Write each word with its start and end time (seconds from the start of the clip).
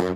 Kjære 0.00 0.12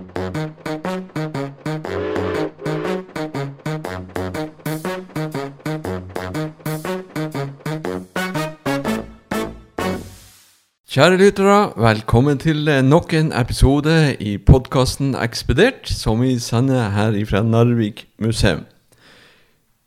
lyttere, 11.17 11.73
velkommen 11.77 12.37
til 12.41 12.67
eh, 12.67 12.81
nok 12.81 13.13
en 13.13 13.29
episode 13.29 14.15
i 14.19 14.37
podkasten 14.37 15.13
Ekspedert, 15.15 15.85
som 15.85 16.21
vi 16.21 16.39
sender 16.39 16.89
her 16.89 17.25
fra 17.29 17.43
Narvik 17.43 18.07
museum. 18.17 18.65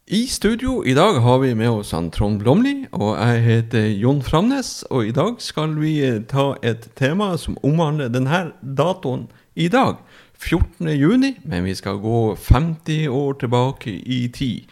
I 0.07 0.27
studio 0.27 0.85
i 0.87 0.95
dag 0.95 1.19
har 1.21 1.39
vi 1.39 1.55
med 1.55 1.69
oss 1.69 1.91
han 1.91 2.11
Trond 2.11 2.39
Blomli, 2.39 2.87
og 2.93 3.19
jeg 3.19 3.43
heter 3.43 3.89
Jon 3.99 4.23
Framnes. 4.23 4.85
Og 4.91 5.09
i 5.09 5.11
dag 5.11 5.35
skal 5.43 5.75
vi 5.80 5.99
eh, 6.07 6.23
ta 6.23 6.55
et 6.62 6.87
tema 6.95 7.35
som 7.37 7.59
omhandler 7.67 8.09
denne 8.09 8.53
datoen 8.62 9.27
i 9.59 9.66
dag, 9.68 9.96
14. 10.38 10.86
juni, 10.94 11.32
men 11.43 11.64
vi 11.66 11.72
skal 11.75 11.96
gå 11.99 12.36
50 12.39 13.08
år 13.11 13.32
tilbake 13.40 13.90
i 13.90 14.18
tid. 14.30 14.68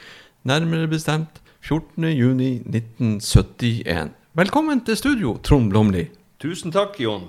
Nærmere 0.47 0.87
bestemt 0.87 1.41
14. 1.61 2.05
juni 2.15 2.61
1971. 2.63 4.13
Velkommen 4.39 4.85
til 4.87 4.97
studio, 4.97 5.33
Trond 5.43 5.73
Blomli. 5.73 6.05
Tusen 6.39 6.71
takk, 6.71 7.01
Jon. 7.03 7.25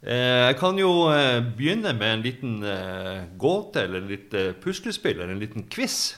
Eh, 0.00 0.46
jeg 0.46 0.56
kan 0.56 0.80
jo 0.80 1.10
eh, 1.12 1.42
begynne 1.58 1.92
med 1.98 2.14
en 2.14 2.24
liten 2.24 2.54
eh, 2.64 3.28
gåte, 3.36 3.82
eller 3.84 4.08
liten 4.08 4.56
puslespill, 4.64 5.20
eller 5.20 5.34
en 5.34 5.42
liten 5.42 5.68
quiz. 5.68 6.14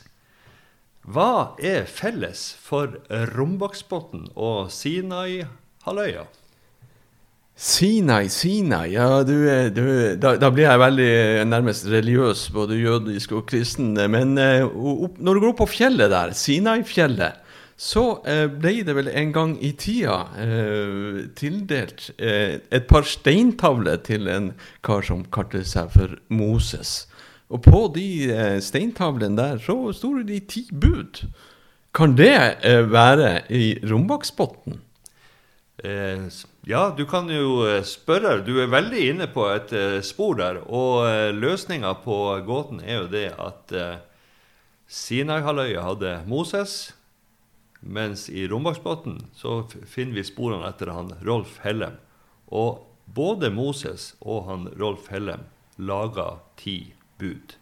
Hva 1.02 1.56
er 1.58 1.90
felles 1.90 2.52
for 2.62 3.00
Rombaksbotn 3.34 4.28
og 4.38 4.70
Sinai-halvøya? 4.70 6.28
Sinai, 7.62 8.26
Sinai 8.28 8.88
Ja, 8.90 9.22
du, 9.22 9.36
du 9.70 9.84
da, 10.18 10.34
da, 10.34 10.48
blir 10.50 10.66
jeg 10.66 10.80
veldig 10.82 11.12
nærmest 11.46 11.86
religiøs, 11.86 12.48
både 12.54 12.80
jødisk 12.80 13.36
og 13.38 13.44
kristen. 13.46 13.92
Men 14.10 14.34
opp, 14.38 15.20
når 15.22 15.38
du 15.38 15.42
går 15.44 15.52
opp 15.52 15.60
på 15.62 15.68
fjellet 15.76 16.10
der, 16.10 16.34
Sinai-fjellet 16.34 17.38
så 17.82 18.02
uh, 18.22 18.46
ble 18.50 18.82
det 18.86 18.94
vel 18.94 19.08
en 19.10 19.30
gang 19.34 19.54
i 19.64 19.72
tida 19.78 20.18
uh, 20.36 21.22
tildelt 21.38 22.10
et 22.18 22.84
par 22.90 23.06
steintavler 23.08 24.02
til 24.06 24.28
en 24.30 24.52
kar 24.86 25.02
som 25.06 25.24
kalte 25.34 25.64
seg 25.66 25.90
for 25.94 26.18
Moses. 26.34 27.08
Og 27.52 27.62
på 27.64 27.86
de 27.94 28.06
steintavlene 28.64 29.38
der 29.38 29.58
så 29.62 29.76
sto 29.94 30.14
det 30.18 30.28
de 30.30 30.38
ti 30.50 30.62
bud. 30.72 31.24
Kan 31.94 32.14
det 32.16 32.32
være 32.90 33.42
i 33.52 33.76
Rombaksbotn? 33.84 34.78
Eh, 35.84 36.28
ja, 36.68 36.92
du 36.94 37.04
kan 37.10 37.26
jo 37.32 37.66
spørre. 37.86 38.40
Du 38.46 38.56
er 38.62 38.70
veldig 38.70 39.02
inne 39.10 39.26
på 39.32 39.48
et 39.50 39.72
spor 40.06 40.36
der. 40.38 40.60
Og 40.68 41.08
eh, 41.08 41.34
løsninga 41.34 41.96
på 42.04 42.18
gåten 42.46 42.82
er 42.84 43.02
jo 43.02 43.08
det 43.10 43.28
at 43.34 43.74
eh, 43.74 44.00
Sinai-halvøya 44.92 45.82
hadde 45.86 46.16
Moses. 46.28 46.92
Mens 47.82 48.28
i 48.30 48.46
Rombaksbotn 48.46 49.18
så 49.34 49.62
finner 49.90 50.20
vi 50.20 50.26
sporene 50.26 50.68
etter 50.68 50.92
han 50.92 51.10
Rolf 51.26 51.58
Hellem. 51.64 51.96
Og 52.52 52.84
både 53.10 53.50
Moses 53.50 54.12
og 54.20 54.46
han 54.50 54.68
Rolf 54.78 55.08
Hellem 55.10 55.48
laga 55.82 56.42
ti 56.60 56.92
bud. 57.18 57.56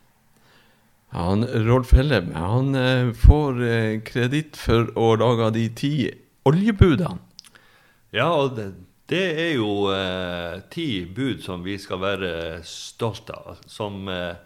Han, 1.15 1.47
Rolf 1.67 1.95
Hellem 1.97 2.35
han 2.37 2.75
eh, 2.79 3.15
får 3.17 3.63
eh, 3.65 3.95
kreditt 4.07 4.59
for 4.61 4.93
å 4.99 5.15
lage 5.19 5.51
de 5.57 5.67
ti 5.75 5.95
oljebudene. 6.47 7.19
Ja, 8.11 8.29
og 8.35 8.57
det, 8.59 8.73
det 9.11 9.25
er 9.43 9.53
jo 9.57 9.91
eh, 9.91 10.61
ti 10.71 11.05
bud 11.11 11.43
som 11.43 11.65
vi 11.67 11.75
skal 11.83 11.99
være 12.03 12.33
stolte 12.67 13.35
av. 13.35 13.65
Som 13.67 14.07
eh, 14.09 14.39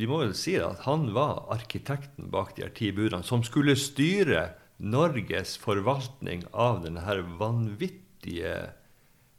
vi 0.00 0.08
må 0.08 0.22
vel 0.22 0.32
si 0.36 0.56
at 0.60 0.86
han 0.86 1.10
var 1.16 1.44
arkitekten 1.52 2.30
bak 2.32 2.54
de 2.56 2.64
her 2.64 2.72
ti 2.76 2.90
budene, 2.96 3.24
som 3.24 3.44
skulle 3.44 3.76
styre 3.76 4.48
Norges 4.76 5.56
forvaltning 5.60 6.44
av 6.52 6.82
denne 6.84 7.20
vanvittige 7.40 8.56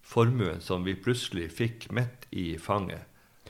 formuen 0.02 0.62
som 0.64 0.86
vi 0.88 0.96
plutselig 0.98 1.52
fikk 1.54 1.90
midt 1.94 2.26
i 2.32 2.56
fanget 2.62 3.06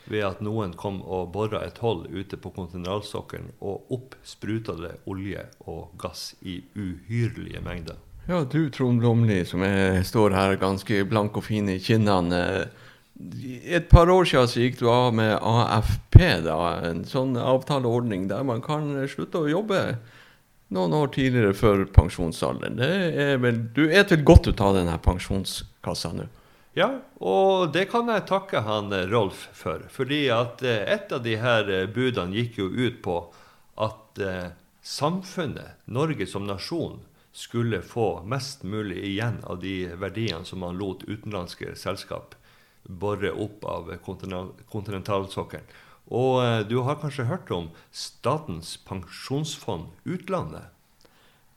ved 0.08 0.24
at 0.24 0.41
noen 0.44 0.72
kom 0.79 1.02
og 1.03 1.34
bora 1.35 1.62
et 1.68 1.79
hold 1.84 2.08
ute 2.08 2.40
på 2.40 2.53
kontinentalsokkelen, 2.56 3.52
og 3.59 3.91
opp 3.91 4.16
det 4.16 4.94
olje 5.06 5.44
og 5.68 5.91
gass 6.00 6.29
i 6.41 6.62
uhyrlige 6.75 7.59
mengder. 7.59 8.06
Ja, 8.28 8.42
du 8.44 8.70
Trond 8.70 9.00
Blomli, 9.00 9.46
som 9.48 9.64
er, 9.64 10.02
står 10.04 10.36
her 10.36 10.58
ganske 10.60 11.00
blank 11.08 11.38
og 11.40 11.46
fin 11.48 11.70
i 11.72 11.80
kinnene 11.80 12.68
et 13.66 13.90
par 13.90 14.10
år 14.10 14.28
siden 14.30 14.50
så 14.50 14.62
gikk 14.62 14.80
du 14.80 14.88
av 14.92 15.16
med 15.16 15.34
AFP, 15.42 16.20
da, 16.46 16.58
en 16.86 17.04
sånn 17.08 17.38
avtaleordning 17.40 18.28
der 18.30 18.46
man 18.46 18.62
kan 18.66 18.92
slutte 19.10 19.42
å 19.42 19.50
jobbe 19.50 19.82
noen 20.76 20.96
år 20.98 21.12
tidligere 21.16 21.56
før 21.58 21.86
pensjonsalderen. 21.96 22.80
Er 22.84 23.40
vel, 23.42 23.62
du 23.74 23.88
er 23.88 24.06
til 24.10 24.26
godt 24.28 24.52
ut 24.52 24.62
av 24.62 24.76
denne 24.78 24.98
pensjonskassa 25.02 26.14
nå? 26.18 26.28
Ja, 26.78 26.92
og 27.26 27.72
det 27.74 27.88
kan 27.90 28.12
jeg 28.12 28.28
takke 28.30 28.62
han 28.62 28.94
Rolf 29.09 29.48
for. 29.58 29.88
Fordi 29.90 30.28
at 30.30 30.62
eh, 30.62 30.84
et 30.94 31.09
av 31.16 31.24
de 31.26 31.34
her 31.42 31.72
eh, 31.74 31.88
budene 31.90 32.38
gikk 32.38 32.59
jo 32.59 32.68
ut 32.70 33.00
på 33.02 33.16
at 33.82 34.22
eh, 34.22 34.52
samfunnet, 34.86 35.80
Norge 35.90 36.28
som 36.30 36.46
nasjon, 36.46 37.00
skulle 37.38 37.81
få 37.86 38.24
mest 38.25 38.64
mulig 38.64 38.98
igjen 39.06 39.44
av 39.44 39.59
de 39.62 39.92
verdiene 39.94 40.46
som 40.46 40.64
man 40.66 40.78
lot 40.80 41.03
utenlandske 41.06 41.75
selskap 41.78 42.34
bore 42.88 43.30
opp 43.30 43.66
av 43.68 43.92
kontinentalsokkelen. 44.72 45.68
Og 46.08 46.40
eh, 46.42 46.64
du 46.66 46.80
har 46.88 46.97
kanskje 46.97 47.28
hørt 47.30 47.52
om 47.53 47.70
Statens 47.92 48.78
pensjonsfond 48.88 49.92
utlandet? 50.08 50.72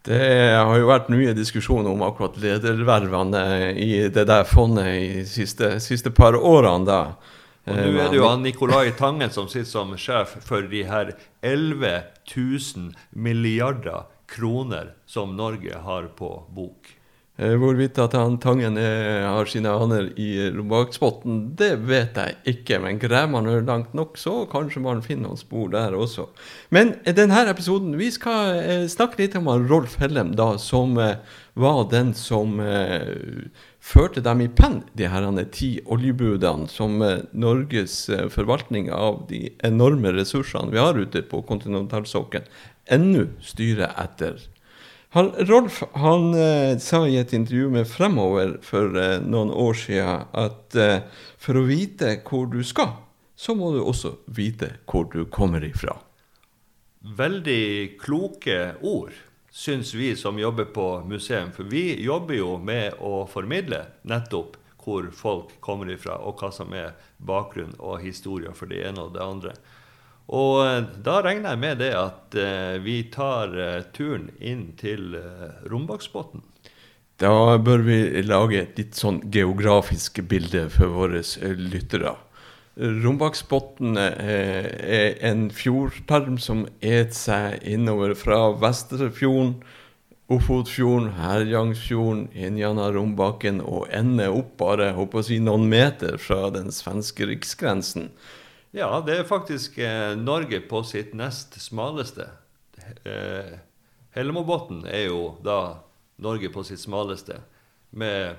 Det 0.05 0.21
har 0.57 0.77
jo 0.81 0.89
vært 0.89 1.09
mye 1.13 1.33
diskusjon 1.37 1.89
om 1.89 2.05
akkurat 2.05 2.37
ledervervene 2.41 3.43
i 3.77 4.09
det 4.13 4.27
der 4.29 4.47
fondet 4.49 4.95
i 4.97 5.11
de 5.21 5.27
siste, 5.29 5.75
siste 5.81 6.13
par 6.13 6.37
årene. 6.37 6.85
da. 6.89 7.01
Og 7.69 7.77
nå 7.77 7.91
er 8.01 8.09
det 8.13 8.21
jo 8.21 8.29
han 8.29 8.45
Nicolai 8.45 8.93
Tangen 8.97 9.33
som 9.33 9.49
sitter 9.49 9.69
som 9.69 9.93
sjef 10.01 10.39
for 10.45 10.65
de 10.69 10.85
her 10.89 11.13
11 11.41 12.01
000 12.37 12.93
milliarder 13.13 14.09
kroner 14.31 14.95
som 15.07 15.37
Norge 15.37 15.83
har 15.85 16.11
på 16.17 16.33
bok. 16.55 16.97
Eh, 17.41 17.55
hvorvidt 17.57 17.97
at 18.03 18.13
han 18.19 18.37
Tangen 18.43 18.77
er, 18.77 19.23
har 19.25 19.49
sine 19.49 19.71
aner 19.73 20.11
i 20.21 20.29
robakspotten, 20.53 21.39
det 21.57 21.71
vet 21.89 22.19
jeg 22.21 22.37
ikke. 22.53 22.81
Men 22.85 23.01
graver 23.01 23.33
man 23.33 23.49
langt 23.65 23.95
nok, 23.97 24.19
så 24.21 24.43
kanskje 24.51 24.83
man 24.85 25.01
finner 25.05 25.31
noen 25.31 25.41
spor 25.41 25.71
der 25.73 25.97
også. 25.97 26.29
Men 26.75 26.99
i 27.09 27.15
denne 27.17 27.47
episoden 27.49 27.97
vi 28.01 28.11
skal 28.13 28.61
eh, 28.61 28.85
snakke 28.93 29.23
litt 29.23 29.39
om 29.41 29.49
Rolf 29.71 29.97
Hellem, 30.03 30.35
da, 30.37 30.53
som 30.61 30.99
eh, 31.01 31.17
var 31.61 31.89
den 31.91 32.13
som 32.15 32.61
eh, 32.61 33.49
førte 33.81 34.21
dem 34.25 34.43
i 34.45 34.49
penn, 34.49 34.83
de 34.97 35.09
her 35.09 35.27
ti 35.53 35.71
oljebudene, 35.89 36.69
som 36.69 37.01
eh, 37.03 37.25
Norges 37.33 38.09
eh, 38.09 38.29
forvaltning 38.33 38.91
av 38.93 39.25
de 39.29 39.47
enorme 39.65 40.13
ressursene 40.17 40.73
vi 40.73 40.81
har 40.81 40.99
ute 40.99 41.23
på 41.23 41.43
kontinentalsokkelen, 41.49 42.49
ennå 42.93 43.29
styrer 43.45 43.95
etter. 44.01 44.41
Han, 45.13 45.33
Rolf 45.49 45.83
han 45.99 46.35
eh, 46.35 46.79
sa 46.79 47.03
i 47.09 47.17
et 47.19 47.33
intervju 47.35 47.71
med 47.71 47.89
Fremover 47.91 48.53
for 48.63 48.95
eh, 48.95 49.17
noen 49.19 49.51
år 49.51 49.75
siden 49.75 50.29
at 50.39 50.77
eh, 50.79 51.01
for 51.35 51.59
å 51.59 51.65
vite 51.67 52.13
hvor 52.29 52.47
du 52.53 52.61
skal, 52.67 52.93
så 53.35 53.57
må 53.59 53.73
du 53.75 53.81
også 53.83 54.21
vite 54.31 54.77
hvor 54.87 55.09
du 55.11 55.25
kommer 55.27 55.67
ifra. 55.67 55.97
Veldig 57.03 57.97
kloke 57.99 58.77
ord, 58.87 59.11
syns 59.51 59.95
vi 59.99 60.13
som 60.15 60.39
jobber 60.39 60.71
på 60.71 60.87
museum. 61.11 61.51
For 61.57 61.67
vi 61.67 61.97
jobber 62.05 62.39
jo 62.39 62.55
med 62.63 63.03
å 63.03 63.25
formidle 63.27 63.87
nettopp 64.07 64.61
hvor 64.81 65.11
folk 65.11 65.57
kommer 65.65 65.91
ifra, 65.91 66.21
og 66.23 66.39
hva 66.39 66.53
som 66.55 66.71
er 66.77 66.95
bakgrunn 67.19 67.75
og 67.79 67.99
historie 68.05 68.55
for 68.55 68.71
det 68.71 68.85
ene 68.87 69.09
og 69.09 69.17
det 69.19 69.27
andre. 69.27 69.59
Og 70.31 70.61
eh, 70.63 70.85
da 71.03 71.19
regner 71.27 71.55
jeg 71.55 71.63
med 71.65 71.81
det 71.83 71.91
at 71.99 72.39
eh, 72.39 72.79
vi 72.85 73.03
tar 73.11 73.55
eh, 73.59 73.83
turen 73.95 74.31
inn 74.39 74.71
til 74.79 75.17
Rombaksbotn. 75.71 76.45
Da 77.21 77.59
bør 77.61 77.83
vi 77.85 77.99
lage 78.25 78.63
et 78.63 78.79
litt 78.81 78.97
sånn 78.97 79.21
geografisk 79.33 80.23
bilde 80.31 80.69
for 80.73 80.95
våre 80.95 81.21
lyttere. 81.59 82.15
Rombaksbotn 82.81 83.99
er 84.01 85.19
en 85.29 85.51
fjordtarm 85.53 86.39
som 86.41 86.63
et 86.81 87.13
seg 87.13 87.59
innover 87.69 88.15
fra 88.17 88.39
Vesterfjorden, 88.57 89.59
Ofotfjorden, 90.33 91.11
Herjangsfjorden, 91.19 92.29
Injana 92.33 92.87
Rombaken 92.95 93.59
og 93.67 93.91
ender 93.93 94.33
opp 94.33 94.55
bare 94.63 94.93
håper 94.97 95.21
å 95.21 95.27
si, 95.27 95.41
noen 95.43 95.67
meter 95.69 96.17
fra 96.23 96.47
den 96.55 96.71
svenske 96.73 97.27
riksgrensen. 97.29 98.13
Ja, 98.77 99.01
det 99.03 99.17
er 99.19 99.27
faktisk 99.27 99.79
eh, 99.83 100.13
Norge 100.19 100.61
på 100.71 100.85
sitt 100.87 101.15
nest 101.19 101.57
smaleste. 101.59 102.29
Eh, 103.03 103.57
Hellemobotn 104.15 104.85
er 104.87 105.09
jo 105.09 105.25
da 105.43 105.83
Norge 106.23 106.53
på 106.55 106.63
sitt 106.67 106.83
smaleste, 106.83 107.41
med 107.91 108.39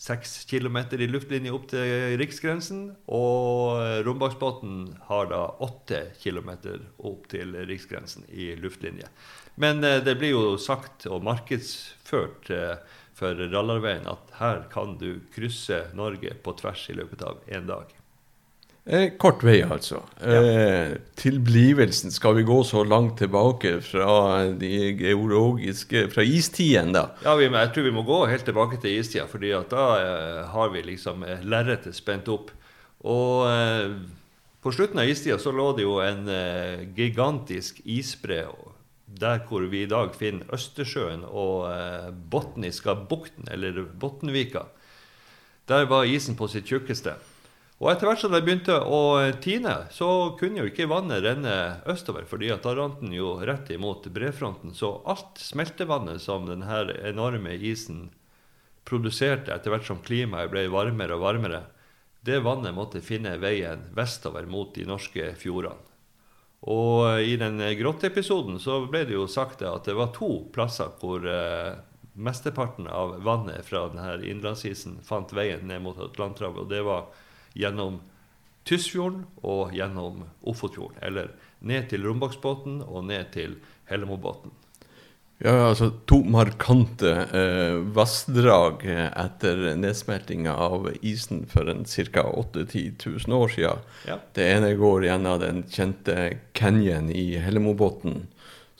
seks 0.00 0.46
kilometer 0.48 1.00
i 1.00 1.08
luftlinje 1.08 1.52
opp 1.52 1.66
til 1.72 2.16
riksgrensen. 2.20 2.86
Og 3.12 4.04
Rombaksbotn 4.06 4.96
har 5.08 5.28
da 5.32 5.42
åtte 5.64 6.06
kilometer 6.20 6.82
opp 6.98 7.28
til 7.32 7.56
riksgrensen 7.68 8.24
i 8.32 8.52
luftlinje. 8.60 9.08
Men 9.60 9.84
eh, 9.84 10.00
det 10.04 10.16
blir 10.20 10.34
jo 10.34 10.56
sagt 10.60 11.08
og 11.08 11.24
markedsført 11.24 12.52
eh, 12.52 12.76
for 13.16 13.36
rallarveien 13.52 14.08
at 14.08 14.36
her 14.40 14.64
kan 14.72 14.96
du 15.00 15.22
krysse 15.34 15.86
Norge 15.96 16.36
på 16.44 16.56
tvers 16.60 16.86
i 16.92 16.96
løpet 16.96 17.24
av 17.28 17.42
én 17.48 17.68
dag. 17.68 17.99
Eh, 18.84 19.10
kort 19.20 19.42
vei, 19.44 19.58
altså. 19.60 20.00
Eh, 20.24 20.94
tilblivelsen, 21.20 22.10
skal 22.10 22.38
vi 22.38 22.46
gå 22.48 22.62
så 22.64 22.80
langt 22.84 23.18
tilbake 23.20 23.74
fra 23.84 24.14
de 24.56 24.70
geologiske 24.96 26.06
Fra 26.10 26.24
istiden, 26.24 26.94
da? 26.96 27.10
Ja, 27.24 27.36
vi, 27.36 27.50
jeg 27.52 27.72
tror 27.74 27.86
vi 27.86 27.92
må 27.94 28.06
gå 28.08 28.22
helt 28.30 28.48
tilbake 28.48 28.80
til 28.80 28.96
istida, 28.98 29.26
fordi 29.28 29.52
at 29.56 29.68
da 29.70 29.84
eh, 30.00 30.40
har 30.54 30.72
vi 30.72 30.82
liksom 30.88 31.26
eh, 31.28 31.44
lerretet 31.44 31.94
spent 31.98 32.28
opp. 32.32 32.50
Og 33.04 33.46
eh, 33.52 33.92
på 34.64 34.72
slutten 34.72 35.00
av 35.00 35.12
istida 35.12 35.38
så 35.40 35.52
lå 35.52 35.70
det 35.76 35.84
jo 35.84 36.00
en 36.04 36.26
eh, 36.32 36.88
gigantisk 36.96 37.82
isbre 37.84 38.46
der 39.20 39.40
hvor 39.48 39.64
vi 39.68 39.84
i 39.84 39.90
dag 39.90 40.14
finner 40.16 40.48
Østersjøen 40.54 41.24
og 41.26 41.68
eh, 41.68 42.10
Botniska 42.32 42.94
bukten, 43.10 43.48
eller 43.50 43.84
Botnvika. 43.84 44.70
Der 45.68 45.84
var 45.90 46.08
isen 46.08 46.36
på 46.38 46.48
sitt 46.48 46.66
tjukkeste. 46.70 47.14
Og 47.80 47.88
etter 47.88 48.10
hvert 48.10 48.20
som 48.20 48.34
det 48.34 48.42
begynte 48.44 48.74
å 48.76 49.02
tine, 49.40 49.72
så 49.88 50.36
kunne 50.36 50.60
jo 50.60 50.68
ikke 50.68 50.88
vannet 50.90 51.22
renne 51.24 51.54
østover, 51.88 52.26
fordi 52.28 52.50
at 52.52 52.66
da 52.66 52.74
rant 52.76 52.98
den 53.00 53.14
jo 53.16 53.38
rett 53.40 53.70
imot 53.72 54.04
brefronten. 54.12 54.74
Så 54.76 54.98
alt 55.08 55.40
smeltevannet 55.40 56.20
som 56.20 56.44
denne 56.48 56.82
enorme 57.08 57.54
isen 57.56 58.10
produserte 58.84 59.54
etter 59.54 59.72
hvert 59.72 59.88
som 59.88 60.02
klimaet 60.04 60.52
ble 60.52 60.66
varmere 60.72 61.16
og 61.16 61.24
varmere, 61.24 61.62
det 62.20 62.42
vannet 62.44 62.76
måtte 62.76 63.00
finne 63.00 63.38
veien 63.40 63.86
vestover 63.96 64.44
mot 64.44 64.74
de 64.76 64.84
norske 64.84 65.32
fjordene. 65.40 65.80
Og 66.68 67.22
i 67.24 67.38
den 67.40 67.56
grotteepisoden 67.78 68.58
så 68.60 68.82
ble 68.92 69.06
det 69.08 69.14
jo 69.16 69.24
sagt 69.24 69.62
at 69.64 69.86
det 69.88 69.96
var 69.96 70.12
to 70.12 70.42
plasser 70.52 70.90
hvor 71.00 71.24
eh, 71.24 71.78
mesteparten 72.20 72.90
av 72.92 73.14
vannet 73.24 73.64
fra 73.64 73.86
denne 73.88 74.18
innlandsisen 74.28 74.98
fant 75.06 75.32
veien 75.32 75.64
ned 75.64 75.80
mot 75.86 75.96
Atlanterhavet. 75.96 76.66
Og 76.66 76.68
det 76.68 76.82
var 76.84 77.08
gjennom 77.58 78.00
Tysfjorden 78.68 79.24
og 79.42 79.74
gjennom 79.74 80.24
Ofotfjorden. 80.46 81.00
Eller 81.02 81.32
ned 81.60 81.90
til 81.90 82.04
Rombaksbotn 82.06 82.82
og 82.86 83.06
ned 83.08 83.32
til 83.34 83.58
Hellemobotn. 83.90 84.52
Ja, 85.40 85.70
altså 85.70 85.86
to 86.04 86.18
markante 86.28 87.14
eh, 87.32 87.78
vassdrag 87.96 88.82
etter 88.84 89.62
nedsmeltinga 89.80 90.52
av 90.52 90.90
isen 91.00 91.46
for 91.48 91.64
ca. 91.64 92.24
8000-10 92.42 93.06
000 93.24 93.38
år 93.38 93.54
siden. 93.54 93.86
Ja. 94.10 94.18
Det 94.36 94.50
ene 94.52 94.74
går 94.76 95.06
gjennom 95.08 95.40
den 95.40 95.62
kjente 95.72 96.18
canyon 96.52 97.08
i 97.08 97.38
Hellemobotn, 97.40 98.26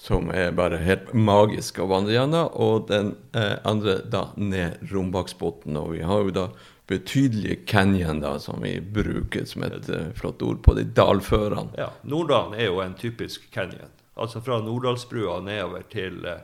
som 0.01 0.31
er 0.33 0.55
bare 0.57 0.79
helt 0.81 1.11
magisk 1.13 1.83
å 1.83 1.87
vandre 1.91 2.15
gjennom, 2.15 2.49
og 2.57 2.87
den 2.89 3.13
eh, 3.37 3.59
andre 3.69 3.99
da 4.09 4.31
ned 4.41 4.81
Rombaksbotn. 4.89 5.77
Og 5.77 5.91
vi 5.93 6.01
har 6.09 6.23
jo 6.25 6.33
da 6.33 6.45
betydelige 6.89 7.67
canyon, 7.69 8.23
da, 8.25 8.39
som 8.41 8.63
vi 8.65 8.79
bruker 8.81 9.45
som 9.45 9.67
et 9.67 9.91
eh, 9.93 10.09
flott 10.17 10.41
ord 10.43 10.63
på 10.65 10.73
de 10.79 10.87
dalførene. 10.97 11.77
Ja, 11.77 11.91
Norddalen 12.09 12.57
er 12.57 12.71
jo 12.71 12.81
en 12.81 12.97
typisk 12.97 13.45
canyon. 13.53 13.93
Altså 14.17 14.41
fra 14.45 14.63
Norddalsbrua 14.65 15.37
nedover 15.45 15.85
til, 15.93 16.25
eh, 16.25 16.41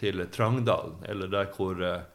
til 0.00 0.24
Trangdalen, 0.32 0.96
eller 1.04 1.28
der 1.28 1.52
hvor, 1.52 1.84
eh, 1.84 2.08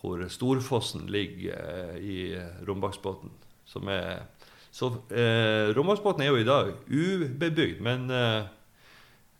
hvor 0.00 0.24
Storfossen 0.32 1.12
ligger 1.12 1.60
eh, 1.60 2.00
i 2.00 2.18
Rombaksbotn. 2.64 3.36
Som 3.68 3.92
er 3.92 4.24
Så 4.72 4.88
eh, 5.12 5.68
Rombaksbotn 5.76 6.24
er 6.24 6.32
jo 6.32 6.40
i 6.40 6.48
dag 6.48 6.72
ubebygd, 6.88 7.84
men 7.84 8.08
eh, 8.08 8.48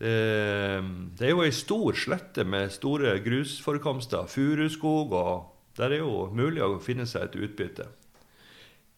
det 0.02 1.26
er 1.26 1.30
jo 1.30 1.44
ei 1.44 1.52
stor 1.54 1.94
slette 1.94 2.42
med 2.48 2.72
store 2.74 3.14
grusforekomster, 3.22 4.26
furuskog, 4.26 5.12
og 5.14 5.78
der 5.78 5.94
er 5.94 6.02
jo 6.02 6.26
mulig 6.34 6.62
å 6.64 6.80
finne 6.82 7.06
seg 7.06 7.28
et 7.28 7.36
utbytte. 7.46 7.86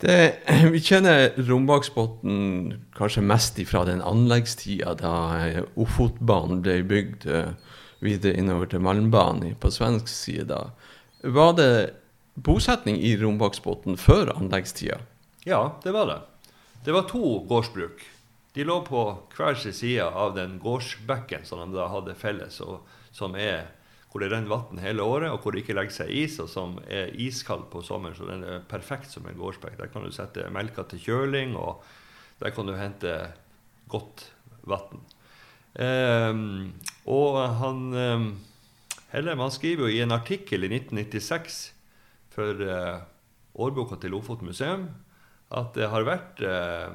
Det, 0.03 0.17
vi 0.75 0.81
kjenner 0.83 1.37
Rombaksbotn 1.49 2.75
kanskje 2.97 3.25
mest 3.25 3.59
ifra 3.63 3.85
den 3.89 4.03
anleggstida 4.05 4.97
da 4.99 5.15
eh, 5.45 5.61
Ofotbanen 5.81 6.65
ble 6.65 6.81
bygd 6.89 7.29
eh, 7.31 7.53
videre 8.05 8.39
innover 8.41 8.69
til 8.71 8.83
Malmbanen 8.85 9.55
på 9.61 9.71
svensk 9.73 10.11
side. 10.11 10.49
da. 10.51 10.73
Var 11.23 11.55
det 11.61 11.71
bosetning 12.35 12.99
i 13.01 13.15
Rombaksbotn 13.21 13.97
før 14.01 14.35
anleggstida? 14.35 14.99
Ja, 15.47 15.79
det 15.85 15.95
var 15.95 16.11
det. 16.11 16.21
Det 16.85 16.93
var 16.93 17.07
to 17.09 17.39
gårdsbruk. 17.49 18.03
De 18.55 18.65
lå 18.67 18.77
på 18.87 19.01
hver 19.35 19.57
sin 19.59 19.75
side 19.75 20.05
av 20.07 20.37
den 20.37 20.61
gårdsbekken 20.63 21.47
som 21.47 21.63
de 21.65 21.75
da 21.75 21.89
hadde 21.91 22.15
felles, 22.19 22.61
og 22.63 22.85
som 23.15 23.35
er 23.39 23.67
hvor 24.15 24.23
det 24.23 24.29
renner 24.31 24.47
vann 24.53 24.79
hele 24.79 25.03
året, 25.03 25.33
og 25.35 25.43
hvor 25.43 25.51
det 25.51 25.65
ikke 25.65 25.75
legger 25.75 25.97
seg 25.97 26.11
is, 26.15 26.37
og 26.39 26.47
som 26.47 26.77
er 26.87 27.11
iskald 27.19 27.65
på 27.73 27.81
sommeren. 27.83 28.15
Så 28.15 28.29
den 28.29 28.45
er 28.47 28.61
perfekt 28.71 29.11
som 29.11 29.27
en 29.27 29.35
gårdsbekk. 29.35 29.75
Der 29.81 29.91
kan 29.91 30.07
du 30.07 30.15
sette 30.15 30.47
melka 30.55 30.85
til 30.87 31.03
kjøling, 31.03 31.57
og 31.59 31.83
der 32.39 32.55
kan 32.55 32.71
du 32.71 32.77
hente 32.79 33.17
godt 33.91 34.29
vann. 34.71 35.03
Um, 35.75 36.71
og 37.11 37.41
han 37.59 37.81
um, 37.91 38.29
Hellem 39.11 39.43
skriver 39.51 39.89
jo 39.89 39.97
i 39.97 40.05
en 40.05 40.15
artikkel 40.15 40.63
i 40.67 40.71
1996 40.71 41.59
for 42.35 42.63
uh, 42.63 43.03
årboka 43.59 43.99
til 43.99 44.15
Lofoten 44.15 44.47
museum 44.47 44.87
at 45.55 45.75
det 45.75 45.91
har 45.91 46.07
vært 46.07 46.43
uh, 46.47 46.95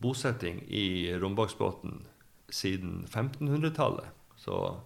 bosetting 0.00 0.62
i 0.68 1.12
Rombaksbotn 1.20 2.02
siden 2.50 3.06
1500-tallet. 3.06 4.10
Så 4.36 4.80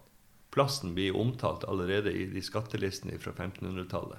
plassen 0.55 0.95
blir 0.95 1.17
omtalt 1.17 1.65
allerede 1.65 2.13
i 2.13 2.27
de 2.31 2.43
skattelistene 2.43 3.19
fra 3.19 3.33
1500-tallet. 3.33 4.19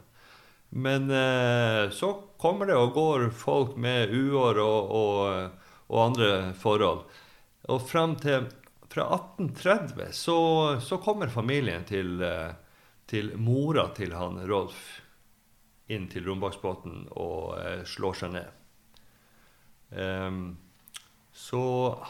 Men 0.70 1.12
eh, 1.12 1.90
så 1.92 2.14
kommer 2.42 2.68
det 2.68 2.76
og 2.76 2.94
går 2.96 3.30
folk 3.36 3.78
med 3.80 4.12
uår 4.12 4.60
og, 4.60 4.92
og, 4.92 5.62
og 5.88 6.02
andre 6.10 6.32
forhold. 6.60 7.06
Og 7.72 7.86
frem 7.88 8.16
til 8.20 8.50
fra 8.96 9.06
1830 9.16 10.12
så, 10.12 10.38
så 10.80 10.98
kommer 10.98 11.28
familien 11.28 11.84
til, 11.84 12.22
eh, 12.24 12.52
til, 13.06 13.34
mora 13.38 13.90
til 13.96 14.14
han 14.16 14.40
Rolf 14.48 15.02
inn 15.92 16.08
til 16.10 16.26
Rombaksbotn 16.30 17.10
og 17.12 17.58
eh, 17.60 17.82
slår 17.84 18.22
seg 18.22 18.36
ned. 18.38 18.62
Um, 19.96 20.40
så 21.36 21.64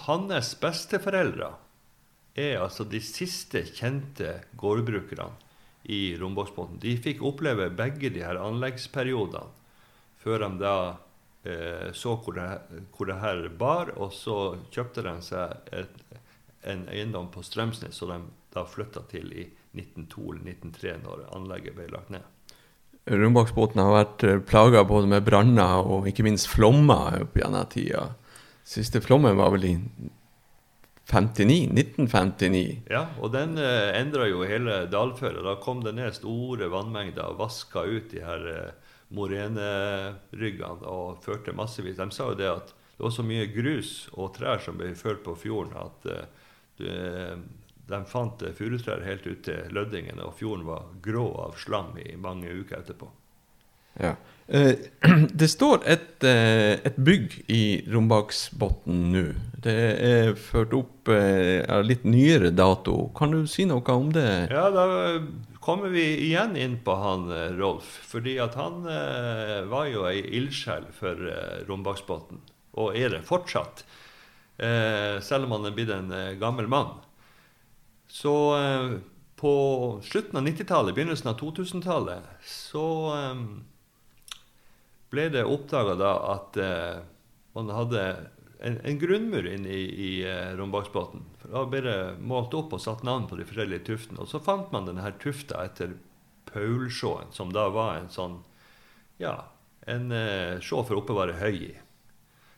hans 0.06 0.52
besteforeldre 0.62 1.50
er 2.38 2.60
altså 2.62 2.86
de 2.86 3.00
siste 3.02 3.64
kjente 3.74 4.38
gårdbrukerne 4.60 5.32
i 5.90 6.18
Rombaksbotn. 6.20 6.78
De 6.82 6.96
fikk 7.02 7.24
oppleve 7.26 7.72
begge 7.74 8.12
de 8.14 8.22
her 8.26 8.38
anleggsperiodene 8.42 9.50
før 10.22 10.42
de 10.42 10.50
da 10.62 10.76
eh, 11.46 11.90
så 11.94 12.16
hvor 12.18 12.38
det, 12.38 12.48
hvor 12.96 13.10
det, 13.10 13.20
her 13.22 13.44
bar, 13.58 13.92
og 14.02 14.14
så 14.14 14.58
kjøpte 14.74 15.06
de 15.06 15.14
seg 15.26 15.74
et, 15.78 16.00
en 16.66 16.88
eiendom 16.90 17.30
på 17.34 17.44
Strømsnes, 17.46 17.98
som 17.98 18.10
de 18.14 18.22
da 18.56 18.64
flytta 18.66 19.04
til 19.12 19.30
i 19.36 19.46
1902 19.76 20.24
eller 20.32 20.54
1903, 20.56 20.96
når 21.04 21.26
anlegget 21.38 21.78
ble 21.78 21.90
lagt 21.94 22.14
ned. 22.14 22.26
Rombaksbotn 23.06 23.82
har 23.82 23.94
vært 23.94 24.26
eh, 24.26 24.42
plaga 24.42 24.86
både 24.90 25.10
med 25.12 25.26
branner 25.28 25.86
og 25.86 26.10
ikke 26.10 26.26
minst 26.26 26.50
flommer 26.50 27.22
opp 27.22 27.38
gjennom 27.38 27.70
tida. 27.70 28.08
Siste 28.66 29.02
flommen 29.02 29.38
var 29.38 29.52
vel 29.54 29.68
i 29.70 29.74
59, 31.06 31.70
1959. 31.70 32.64
Ja, 32.90 33.04
og 33.22 33.30
den 33.36 33.60
eh, 33.62 33.92
endra 34.00 34.26
jo 34.26 34.42
hele 34.48 34.86
dalføret. 34.90 35.44
Da 35.46 35.54
kom 35.62 35.84
det 35.86 35.94
ned 36.00 36.18
store 36.18 36.72
vannmengder 36.74 37.30
og 37.30 37.44
vaska 37.44 37.86
ut 37.86 38.10
de 38.14 38.24
her 38.26 38.48
eh, 38.50 38.96
moreneryggene 39.14 40.90
og 40.90 41.22
førte 41.26 41.54
massevis. 41.54 42.00
De 42.00 42.10
sa 42.14 42.32
jo 42.32 42.40
det 42.40 42.50
at 42.50 42.74
det 42.96 43.04
var 43.04 43.14
så 43.14 43.26
mye 43.28 43.46
grus 43.52 44.08
og 44.16 44.34
trær 44.38 44.62
som 44.64 44.80
ble 44.80 44.94
ført 44.96 45.22
på 45.26 45.36
fjorden, 45.38 45.76
at 45.76 46.10
eh, 46.80 47.36
de 47.86 48.00
fant 48.10 48.42
eh, 48.42 48.56
furutrær 48.56 49.04
helt 49.06 49.28
ut 49.28 49.44
til 49.46 49.76
Lødingen, 49.76 50.22
og 50.24 50.38
fjorden 50.40 50.66
var 50.68 50.88
grå 51.04 51.28
av 51.44 51.60
slam 51.60 51.94
i 52.02 52.16
mange 52.18 52.50
uker 52.50 52.80
etterpå. 52.80 53.12
Ja. 54.00 54.16
Eh, 54.48 54.76
det 55.34 55.48
står 55.50 55.82
et, 55.90 56.24
eh, 56.24 56.78
et 56.86 56.98
bygg 57.02 57.34
i 57.50 57.64
Rombaksbotn 57.90 59.00
nå. 59.14 59.26
Det 59.66 59.74
er 60.06 60.36
ført 60.38 60.76
opp 60.78 61.10
eh, 61.10 61.66
av 61.66 61.86
litt 61.88 62.06
nyere 62.06 62.52
dato. 62.54 63.10
Kan 63.18 63.34
du 63.34 63.46
si 63.50 63.66
noe 63.66 63.82
om 63.96 64.12
det? 64.14 64.52
Ja, 64.54 64.68
da 64.70 64.86
kommer 65.66 65.90
vi 65.90 66.06
igjen 66.28 66.54
inn 66.62 66.78
på 66.86 66.94
han 67.02 67.26
Rolf. 67.58 67.90
Fordi 68.06 68.38
at 68.44 68.58
han 68.60 68.86
var 69.72 69.90
jo 69.90 70.06
ei 70.06 70.22
ildsjel 70.38 70.86
for 70.94 71.18
Rombaksbotn, 71.66 72.38
og 72.78 72.94
er 72.94 73.16
det 73.16 73.26
fortsatt. 73.26 73.82
Selv 75.26 75.48
om 75.48 75.56
han 75.58 75.66
er 75.68 75.74
blitt 75.74 75.90
en 75.92 76.14
gammel 76.40 76.70
mann. 76.70 76.94
Så 78.06 78.36
på 79.42 79.56
slutten 80.06 80.38
av 80.38 80.46
90-tallet, 80.46 80.94
begynnelsen 80.96 81.34
av 81.34 81.40
2000-tallet, 81.42 82.30
så 82.46 82.86
ble 85.14 85.28
det 85.34 85.46
oppdaga 85.48 85.96
da 86.00 86.14
at 86.34 86.58
eh, 86.62 87.04
man 87.56 87.70
hadde 87.72 88.02
en, 88.60 88.80
en 88.82 89.00
grunnmur 89.00 89.48
inne 89.48 89.70
i, 89.70 89.86
i 89.86 90.12
eh, 90.28 90.56
Rombaksbotn. 90.58 91.24
Da 91.46 91.66
ble 91.70 91.84
det 91.86 92.00
målt 92.20 92.56
opp 92.58 92.74
og 92.76 92.84
satt 92.84 93.06
navn 93.08 93.28
på 93.30 93.38
de 93.40 93.46
forskjellige 93.48 93.86
tuftene. 93.92 94.24
Og 94.24 94.32
så 94.32 94.42
fant 94.44 94.72
man 94.76 94.90
denne 94.90 95.14
tufta 95.22 95.64
etter 95.66 95.96
Paulsjåen, 96.50 97.34
som 97.36 97.54
da 97.54 97.68
var 97.74 98.00
en 98.00 98.12
sånn 98.14 98.40
ja, 99.22 99.38
en 99.86 100.12
eh, 100.12 100.58
sjå 100.64 100.82
for 100.84 100.98
å 100.98 101.04
oppbevare 101.04 101.38
høy 101.40 101.56
i. 101.70 101.74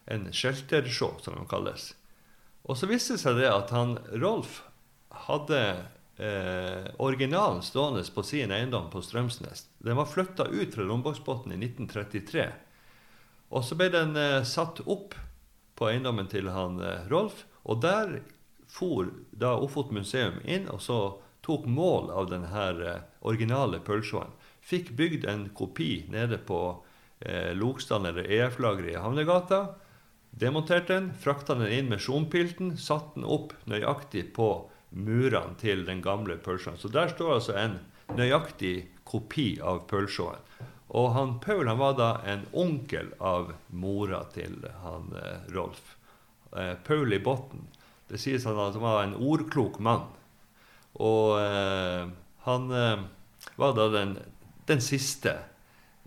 En 0.07 0.29
sheltersjå, 0.33 1.11
som 1.21 1.35
den 1.35 1.49
kalles. 1.51 1.91
Og 2.67 2.79
så 2.79 2.87
viste 2.89 3.15
det 3.15 3.23
seg 3.23 3.39
det 3.39 3.49
at 3.51 3.71
han 3.75 3.97
Rolf 4.15 4.61
hadde 5.27 5.61
eh, 6.17 6.87
originalen 6.97 7.61
stående 7.61 8.03
på 8.13 8.23
sin 8.23 8.51
eiendom 8.51 8.89
på 8.93 9.01
Strømsnes. 9.01 9.67
Den 9.77 9.99
var 9.99 10.09
flytta 10.09 10.49
ut 10.49 10.75
fra 10.75 10.83
Rombaksbotn 10.83 11.53
i 11.53 11.59
1933. 11.59 12.47
Og 13.49 13.63
så 13.63 13.77
ble 13.79 13.91
den 13.93 14.17
eh, 14.19 14.43
satt 14.43 14.81
opp 14.85 15.15
på 15.77 15.89
eiendommen 15.91 16.27
til 16.31 16.49
han 16.51 16.81
eh, 16.81 17.05
Rolf. 17.11 17.45
Og 17.67 17.81
der 17.83 18.19
for 18.67 19.11
da 19.31 19.55
Ofot 19.63 19.93
museum 19.95 20.41
inn 20.43 20.67
og 20.71 20.81
så 20.83 20.99
tok 21.45 21.65
mål 21.71 22.11
av 22.11 22.29
denne 22.31 22.67
eh, 22.83 23.01
originale 23.27 23.79
pølsjåen. 23.79 24.33
Fikk 24.61 24.91
bygd 24.99 25.27
en 25.31 25.49
kopi 25.55 26.05
nede 26.11 26.41
på 26.43 26.61
eh, 27.19 27.53
Lokstrand 27.55 28.09
eller 28.09 28.27
EF-lageret 28.27 28.95
i 28.95 28.99
Havnegata. 28.99 29.61
Demonterte 30.37 30.97
den, 30.97 31.13
frakta 31.15 31.55
den 31.55 31.71
inn 31.71 31.87
med 31.89 32.03
sjompilten, 32.03 32.75
satte 32.77 33.15
den 33.15 33.25
opp 33.25 33.55
nøyaktig 33.65 34.33
på 34.35 34.67
murene 34.89 35.57
til 35.59 35.85
den 35.87 36.01
gamle 36.01 36.37
pølsjåen. 36.43 36.79
Så 36.79 36.91
der 36.93 37.11
står 37.11 37.33
altså 37.37 37.57
en 37.59 37.79
nøyaktig 38.17 38.75
kopi 39.07 39.57
av 39.63 39.85
pølsjåen. 39.89 40.43
Og 40.97 41.09
han 41.17 41.33
Paul 41.43 41.67
han 41.67 41.79
var 41.81 41.97
da 41.99 42.11
en 42.23 42.45
onkel 42.55 43.11
av 43.19 43.51
mora 43.75 44.21
til 44.31 44.61
han 44.83 45.11
eh, 45.19 45.49
Rolf. 45.55 45.97
Eh, 46.55 46.75
Paul 46.87 47.11
i 47.13 47.19
Botten. 47.19 47.67
Det 48.07 48.19
sies 48.21 48.45
han 48.47 48.59
at 48.63 48.77
han 48.77 48.85
var 48.85 49.03
en 49.03 49.17
ordklok 49.19 49.81
mann. 49.83 50.07
Og 51.03 51.35
eh, 51.41 52.07
han 52.47 52.71
eh, 52.71 53.05
var 53.59 53.75
da 53.75 53.89
den, 53.91 54.15
den 54.69 54.81
siste 54.81 55.35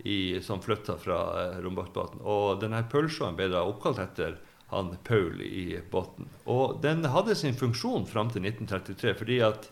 i, 0.03 0.41
som 0.41 0.61
flytta 0.61 0.97
fra 0.97 1.19
eh, 1.43 1.59
Rombaksbotn. 1.61 2.23
Og 2.25 2.57
denne 2.63 2.81
pølsjåen 2.89 3.37
ble 3.37 3.51
da 3.53 3.61
oppkalt 3.67 4.01
etter 4.01 4.39
han 4.71 4.95
Paul 5.03 5.41
i 5.43 5.79
Botten. 5.91 6.29
Og 6.49 6.79
den 6.83 7.05
hadde 7.11 7.35
sin 7.35 7.57
funksjon 7.57 8.07
fram 8.07 8.31
til 8.31 8.45
1933 8.47 9.13
fordi 9.19 9.39
at 9.45 9.67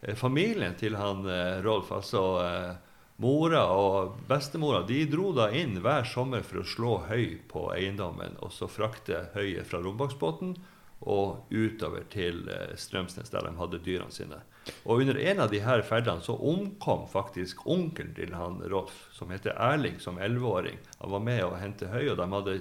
eh, 0.00 0.16
familien 0.16 0.76
til 0.80 0.96
han 0.96 1.26
eh, 1.28 1.60
Rolf, 1.64 1.92
altså 1.92 2.24
eh, 2.44 2.72
Mora 3.20 3.64
og 3.74 4.18
bestemora 4.30 4.84
de 4.86 5.02
dro 5.10 5.32
da 5.36 5.48
inn 5.52 5.80
hver 5.82 6.06
sommer 6.06 6.44
for 6.46 6.62
å 6.62 6.68
slå 6.68 6.92
høy 7.08 7.38
på 7.50 7.66
eiendommen 7.74 8.38
og 8.38 8.52
så 8.54 8.70
frakte 8.70 9.26
høyet 9.34 9.66
fra 9.66 9.82
Rombaksbotn 9.82 10.54
og 10.98 11.50
utover 11.50 12.06
til 12.10 12.40
Strømsnes, 12.78 13.30
der 13.30 13.46
de 13.46 13.52
hadde 13.58 13.82
dyrene 13.84 14.14
sine. 14.14 14.40
Og 14.84 15.02
under 15.02 15.18
en 15.18 15.40
av 15.40 15.50
de 15.50 15.60
her 15.62 15.82
ferdene 15.86 16.24
så 16.24 16.34
omkom 16.36 17.06
faktisk 17.10 17.64
onkelen 17.70 18.14
til 18.16 18.34
han 18.36 18.60
Rolf, 18.70 19.06
som 19.14 19.30
heter 19.32 19.56
Erling, 19.56 19.98
som 20.02 20.18
elleveåring. 20.18 20.78
Han 21.02 21.14
var 21.14 21.24
med 21.24 21.44
å 21.46 21.56
hente 21.60 21.90
høy, 21.92 22.10
og 22.12 22.18
de 22.20 22.28
hadde 22.34 22.58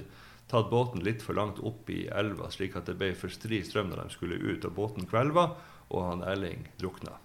tatt 0.52 0.70
båten 0.72 1.04
litt 1.04 1.24
for 1.24 1.38
langt 1.38 1.60
opp 1.60 1.90
i 1.92 2.06
elva, 2.08 2.50
slik 2.52 2.78
at 2.80 2.88
det 2.88 2.98
ble 3.00 3.14
for 3.18 3.34
stri 3.34 3.62
strøm 3.66 3.92
når 3.92 4.06
de 4.06 4.16
skulle 4.16 4.40
ut, 4.40 4.66
og 4.66 4.76
båten 4.76 5.08
kvelva, 5.10 5.50
og 5.92 6.06
han 6.06 6.24
Erling 6.28 6.68
drukna. 6.80 7.18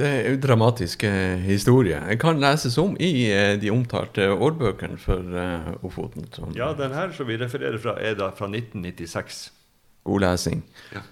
Det 0.00 0.06
er 0.06 0.28
jo 0.30 0.40
dramatiske 0.40 1.10
historier. 1.44 2.04
Jeg 2.08 2.20
kan 2.22 2.40
leses 2.40 2.78
om 2.80 2.94
i 3.02 3.26
eh, 3.28 3.56
de 3.60 3.72
omtalte 3.74 4.30
årbøkene 4.32 4.96
for 5.02 5.20
uh, 5.34 5.72
Ofoten. 5.84 6.28
Som, 6.32 6.54
Ja, 6.56 6.70
den 6.78 6.94
her 6.96 7.12
som 7.12 7.28
vi 7.28 7.36
refererer 7.40 7.76
fra, 7.82 7.96
er 8.00 8.14
da 8.16 8.30
fra 8.36 8.48
1996. 8.48 9.50
God 10.08 10.24
lesing. 10.24 10.62
Ja. 10.94 11.02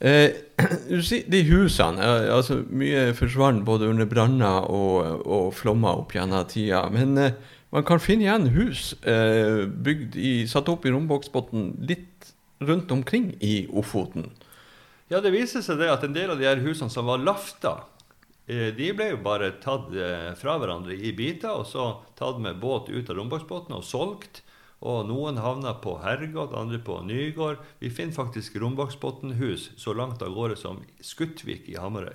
Eh, 0.00 0.30
de 1.32 1.40
husene 1.48 2.04
eh, 2.04 2.28
altså 2.30 2.60
Mye 2.70 3.08
forsvant 3.18 3.64
både 3.66 3.88
under 3.90 4.06
branner 4.06 4.68
og, 4.70 5.24
og 5.26 5.48
flommer 5.58 6.04
opp 6.04 6.14
gjennom 6.14 6.46
tida. 6.48 6.84
Men 6.94 7.18
eh, 7.18 7.56
man 7.70 7.84
kan 7.84 8.00
finne 8.00 8.26
igjen 8.26 8.48
hus 8.54 8.92
eh, 9.02 9.66
bygd 9.68 10.16
i, 10.16 10.32
satt 10.48 10.68
opp 10.72 10.86
i 10.86 10.92
Rombaksbotn 10.94 11.74
litt 11.88 12.32
rundt 12.64 12.90
omkring 12.90 13.34
i 13.40 13.68
Ofoten. 13.70 14.30
Ja, 15.08 15.20
det 15.24 15.32
viser 15.32 15.64
seg 15.64 15.80
det 15.80 15.88
at 15.92 16.04
en 16.04 16.16
del 16.16 16.32
av 16.32 16.40
de 16.40 16.48
her 16.48 16.60
husene 16.64 16.92
som 16.92 17.08
var 17.08 17.20
lafta, 17.22 17.78
eh, 18.46 18.68
de 18.76 18.90
ble 18.96 19.12
jo 19.12 19.22
bare 19.24 19.54
tatt 19.62 19.92
eh, 19.94 20.34
fra 20.36 20.58
hverandre 20.60 20.96
i 20.96 21.14
biter, 21.16 21.54
og 21.54 21.68
så 21.68 21.88
tatt 22.18 22.40
med 22.44 22.60
båt 22.60 22.90
ut 22.92 23.08
av 23.08 23.16
Rombaksbotn 23.20 23.76
og 23.78 23.86
solgt. 23.86 24.42
Og 24.78 25.08
noen 25.08 25.40
havna 25.42 25.72
på 25.82 25.96
Hergot, 26.04 26.52
andre 26.54 26.78
på 26.78 27.00
Nygård. 27.02 27.58
Vi 27.82 27.90
finner 27.90 28.14
faktisk 28.14 28.60
Rombaksbotn-hus 28.62 29.72
så 29.74 29.90
langt 29.96 30.22
av 30.22 30.30
gårde 30.36 30.54
som 30.60 30.84
Skuttvik 31.02 31.66
i 31.66 31.74
Hamarøy. 31.74 32.14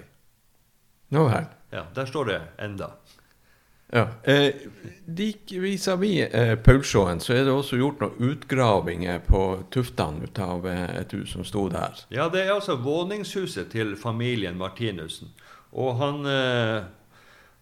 Vel. 1.13 1.49
Ja, 1.75 1.83
Der 1.93 2.05
står 2.05 2.25
det 2.31 2.41
enda. 2.57 2.93
Ja. 3.93 4.07
Eh, 4.23 4.55
vis-à-vis 5.05 6.21
eh, 6.21 6.55
Paulsjåen 6.55 7.19
så 7.21 7.35
er 7.35 7.43
det 7.45 7.53
også 7.53 7.77
gjort 7.77 7.99
noen 8.01 8.31
utgravinger 8.31 9.19
på 9.27 9.43
tuftene 9.73 10.25
ut 10.25 10.39
av 10.41 10.65
eh, 10.65 10.95
et 11.03 11.13
hus 11.13 11.35
som 11.35 11.45
sto 11.45 11.67
der. 11.69 12.01
Ja, 12.09 12.25
det 12.33 12.41
er 12.41 12.55
altså 12.55 12.79
våningshuset 12.81 13.69
til 13.75 13.93
familien 13.99 14.57
Martinussen. 14.57 15.29
Og 15.77 15.99
han, 16.01 16.25
eh, 16.25 16.89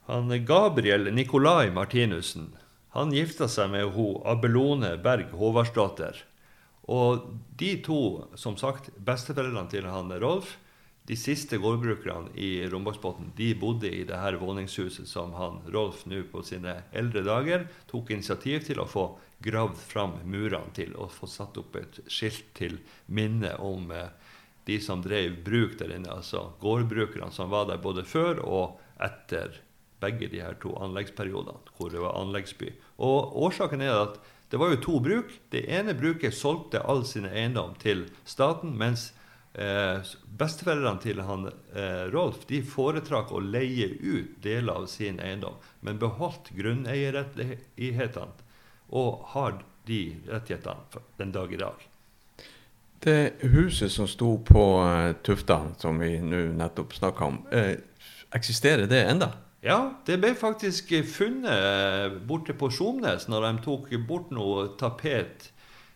han 0.07 0.31
Gabriel 0.47 1.11
Nikolai 1.11 1.67
Martinussen 1.75 2.53
han 2.95 3.11
gifta 3.15 3.51
seg 3.51 3.71
med 3.75 3.91
ho, 3.97 4.21
Abelone 4.27 4.95
Berg 5.03 5.35
Håvardsdatter. 5.35 6.15
Og 6.91 7.27
de 7.59 7.75
to, 7.83 8.01
som 8.39 8.55
sagt, 8.59 8.87
besteforeldrene 9.03 9.71
til 9.71 9.87
han 9.87 10.11
Rolf, 10.23 10.57
de 11.09 11.15
siste 11.17 11.57
gårdbrukerne 11.57 12.29
i 12.37 12.67
Rombaksbotn, 12.69 13.31
de 13.35 13.55
bodde 13.57 13.89
i 13.89 14.03
det 14.07 14.19
her 14.21 14.37
våningshuset 14.37 15.09
som 15.09 15.33
han 15.33 15.59
Rolf 15.73 16.05
nå 16.05 16.21
på 16.31 16.43
sine 16.45 16.75
eldre 16.93 17.23
dager 17.25 17.65
tok 17.89 18.13
initiativ 18.13 18.67
til 18.67 18.81
å 18.83 18.89
få 18.89 19.07
gravd 19.41 19.79
fram 19.81 20.19
murene 20.29 20.69
til 20.77 20.93
og 20.93 21.13
få 21.15 21.29
satt 21.29 21.57
opp 21.57 21.79
et 21.79 21.99
skilt 22.05 22.53
til 22.57 22.77
minne 23.09 23.55
om 23.65 23.89
eh, 23.95 24.13
de 24.69 24.77
som 24.83 25.01
drev 25.01 25.39
bruk 25.45 25.79
der 25.79 25.95
inne, 25.95 26.13
altså 26.13 26.51
gårdbrukerne 26.61 27.33
som 27.33 27.49
var 27.49 27.65
der 27.71 27.81
både 27.81 28.05
før 28.05 28.43
og 28.45 28.77
etter 29.01 29.57
begge 30.01 30.29
de 30.29 30.41
her 30.41 30.53
to 30.61 30.73
anleggsperiodene, 30.81 31.73
hvor 31.77 31.89
det 31.93 32.01
var 32.01 32.17
anleggsby. 32.17 32.69
Og 33.01 33.33
Årsaken 33.45 33.81
er 33.85 33.97
at 34.03 34.21
det 34.51 34.59
var 34.59 34.73
jo 34.73 34.81
to 34.83 34.99
bruk. 34.99 35.29
Det 35.53 35.63
ene 35.71 35.95
bruket 35.97 36.35
solgte 36.35 36.81
all 36.83 37.05
sin 37.07 37.27
eiendom 37.29 37.75
til 37.81 38.07
staten, 38.27 38.73
mens 38.77 39.11
eh, 39.53 40.13
besteforeldrene 40.39 41.03
til 41.03 41.21
han 41.25 41.49
eh, 41.49 42.05
Rolf 42.13 42.45
de 42.49 42.61
foretrakk 42.65 43.33
å 43.33 43.43
leie 43.43 43.89
ut 43.99 44.37
deler 44.43 44.83
av 44.83 44.87
sin 44.91 45.19
eiendom, 45.23 45.59
men 45.81 45.99
beholdt 46.01 46.53
grunneierrettighetene 46.57 48.49
og 48.91 49.21
har 49.33 49.61
de 49.87 50.01
rettighetene 50.27 51.01
den 51.17 51.31
dag 51.31 51.53
i 51.53 51.61
dag. 51.61 51.87
Det 53.01 53.33
huset 53.41 53.89
som 53.91 54.05
sto 54.05 54.35
på 54.45 54.63
uh, 54.77 55.13
Tufta, 55.25 55.63
som 55.81 55.97
vi 55.97 56.19
nå 56.21 56.51
nettopp 56.53 56.93
snakka 56.93 57.25
om, 57.25 57.39
eh, 57.49 57.79
eksisterer 58.37 58.85
det 58.85 58.99
enda? 59.09 59.31
Ja, 59.65 59.93
det 60.05 60.19
ble 60.21 60.35
faktisk 60.37 60.93
funnet 61.09 62.19
borte 62.29 62.53
på 62.57 62.69
Skjomnes 62.73 63.27
når 63.29 63.47
de 63.47 63.51
tok 63.65 63.89
bort 64.09 64.29
noe 64.33 64.71
tapet 64.77 65.49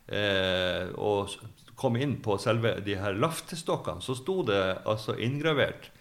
eh, 0.06 0.90
og 0.98 1.34
kom 1.76 1.98
inn 1.98 2.18
på 2.24 2.38
selve 2.40 2.80
de 2.86 2.98
her 3.00 3.16
laftestokkene. 3.20 4.02
Så 4.02 4.16
sto 4.20 4.42
det 4.48 4.62
altså 4.86 5.18
inngravert 5.20 5.92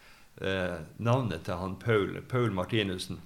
eh, 0.41 0.81
navnet 0.97 1.45
til 1.47 1.59
han 1.59 1.79
Paul, 1.81 2.19
Paul 2.31 2.53
Martinussen 2.55 3.19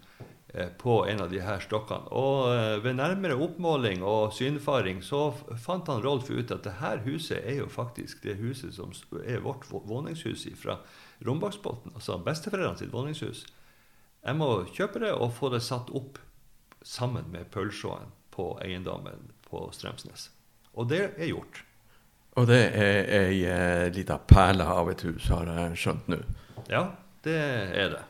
eh, 0.53 0.71
på 0.81 1.03
en 1.05 1.21
av 1.25 1.29
de 1.31 1.41
her 1.45 1.61
stokkene. 1.63 2.09
Og 2.15 2.49
eh, 2.53 2.77
ved 2.83 2.97
nærmere 2.97 3.37
oppmåling 3.37 4.03
og 4.05 4.33
synfaring 4.37 5.03
så 5.05 5.29
fant 5.61 5.91
han 5.91 6.03
Rolf 6.05 6.31
ut 6.31 6.51
at 6.55 6.65
det 6.65 6.79
her 6.81 7.05
huset 7.05 7.43
er 7.43 7.61
jo 7.61 7.69
faktisk 7.69 8.23
det 8.25 8.39
huset 8.41 8.75
som 8.77 8.93
er 9.23 9.45
vårt 9.45 9.69
våningshus 9.69 10.47
fra 10.59 10.79
Rombaksbotn. 11.25 11.93
Altså 11.95 12.17
besteforeldrene 12.23 12.81
sitt 12.81 12.93
våningshus. 12.93 13.45
Jeg 14.25 14.35
må 14.35 14.49
kjøpe 14.75 14.99
det 15.05 15.13
og 15.15 15.31
få 15.37 15.53
det 15.53 15.61
satt 15.63 15.93
opp 15.95 16.19
sammen 16.83 17.29
med 17.31 17.47
pølsjåen 17.53 18.11
på 18.33 18.51
eiendommen 18.63 19.31
på 19.47 19.67
Strømsnes. 19.75 20.29
Og 20.79 20.89
det 20.91 21.01
er 21.17 21.31
gjort. 21.31 21.63
Og 22.39 22.47
det 22.47 22.59
er 22.71 23.09
ei 23.19 23.39
eh, 23.43 23.87
lita 23.91 24.15
perle 24.29 24.63
av 24.63 24.91
et 24.93 25.01
hus, 25.03 25.27
har 25.33 25.49
jeg 25.51 25.79
skjønt 25.81 26.11
nå. 26.13 26.19
Ja, 26.71 26.85
det 27.25 27.35
er 27.35 27.97
det. 27.97 28.03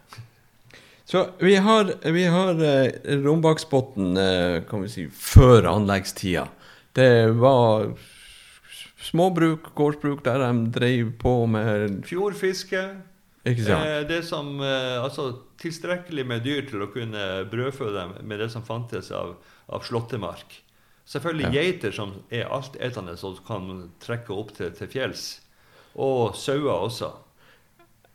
Så 1.09 1.23
vi 1.41 1.55
har, 1.57 1.89
vi 2.13 2.27
har 2.29 2.59
eh, 2.61 3.17
Rombaksbotn, 3.23 4.11
eh, 4.21 4.59
kan 4.69 4.85
vi 4.85 4.91
si, 4.93 5.07
før 5.09 5.71
anleggstida. 5.71 6.45
Det 6.93 7.31
var 7.41 7.95
småbruk, 9.09 9.71
gårdsbruk, 9.73 10.21
der 10.27 10.43
de 10.43 10.69
drev 10.75 11.13
på 11.21 11.33
med 11.49 12.03
Fjordfiske, 12.05 12.83
Ikke 13.47 13.63
sant? 13.65 13.85
Eh, 13.87 14.01
det 14.09 14.23
som, 14.27 14.59
eh, 14.61 15.01
altså 15.01 15.31
Tilstrekkelig 15.59 16.23
med 16.27 16.45
dyr 16.45 16.69
til 16.69 16.85
å 16.85 16.91
kunne 16.93 17.23
brødfø 17.51 17.89
dem 17.91 18.13
med 18.23 18.39
det 18.39 18.51
som 18.53 18.63
fantes 18.63 19.09
av, 19.11 19.33
av 19.67 19.81
slåttemark. 19.83 20.61
Selvfølgelig 21.09 21.49
geiter 21.55 21.93
som 21.95 22.13
er 22.29 22.51
altetende, 22.53 23.15
som 23.17 23.37
kan 23.47 23.89
trekke 24.03 24.35
opp 24.35 24.53
til, 24.57 24.69
til 24.77 24.91
fjells. 24.91 25.23
Og 25.97 26.35
sauer 26.37 26.85
også. 26.85 27.09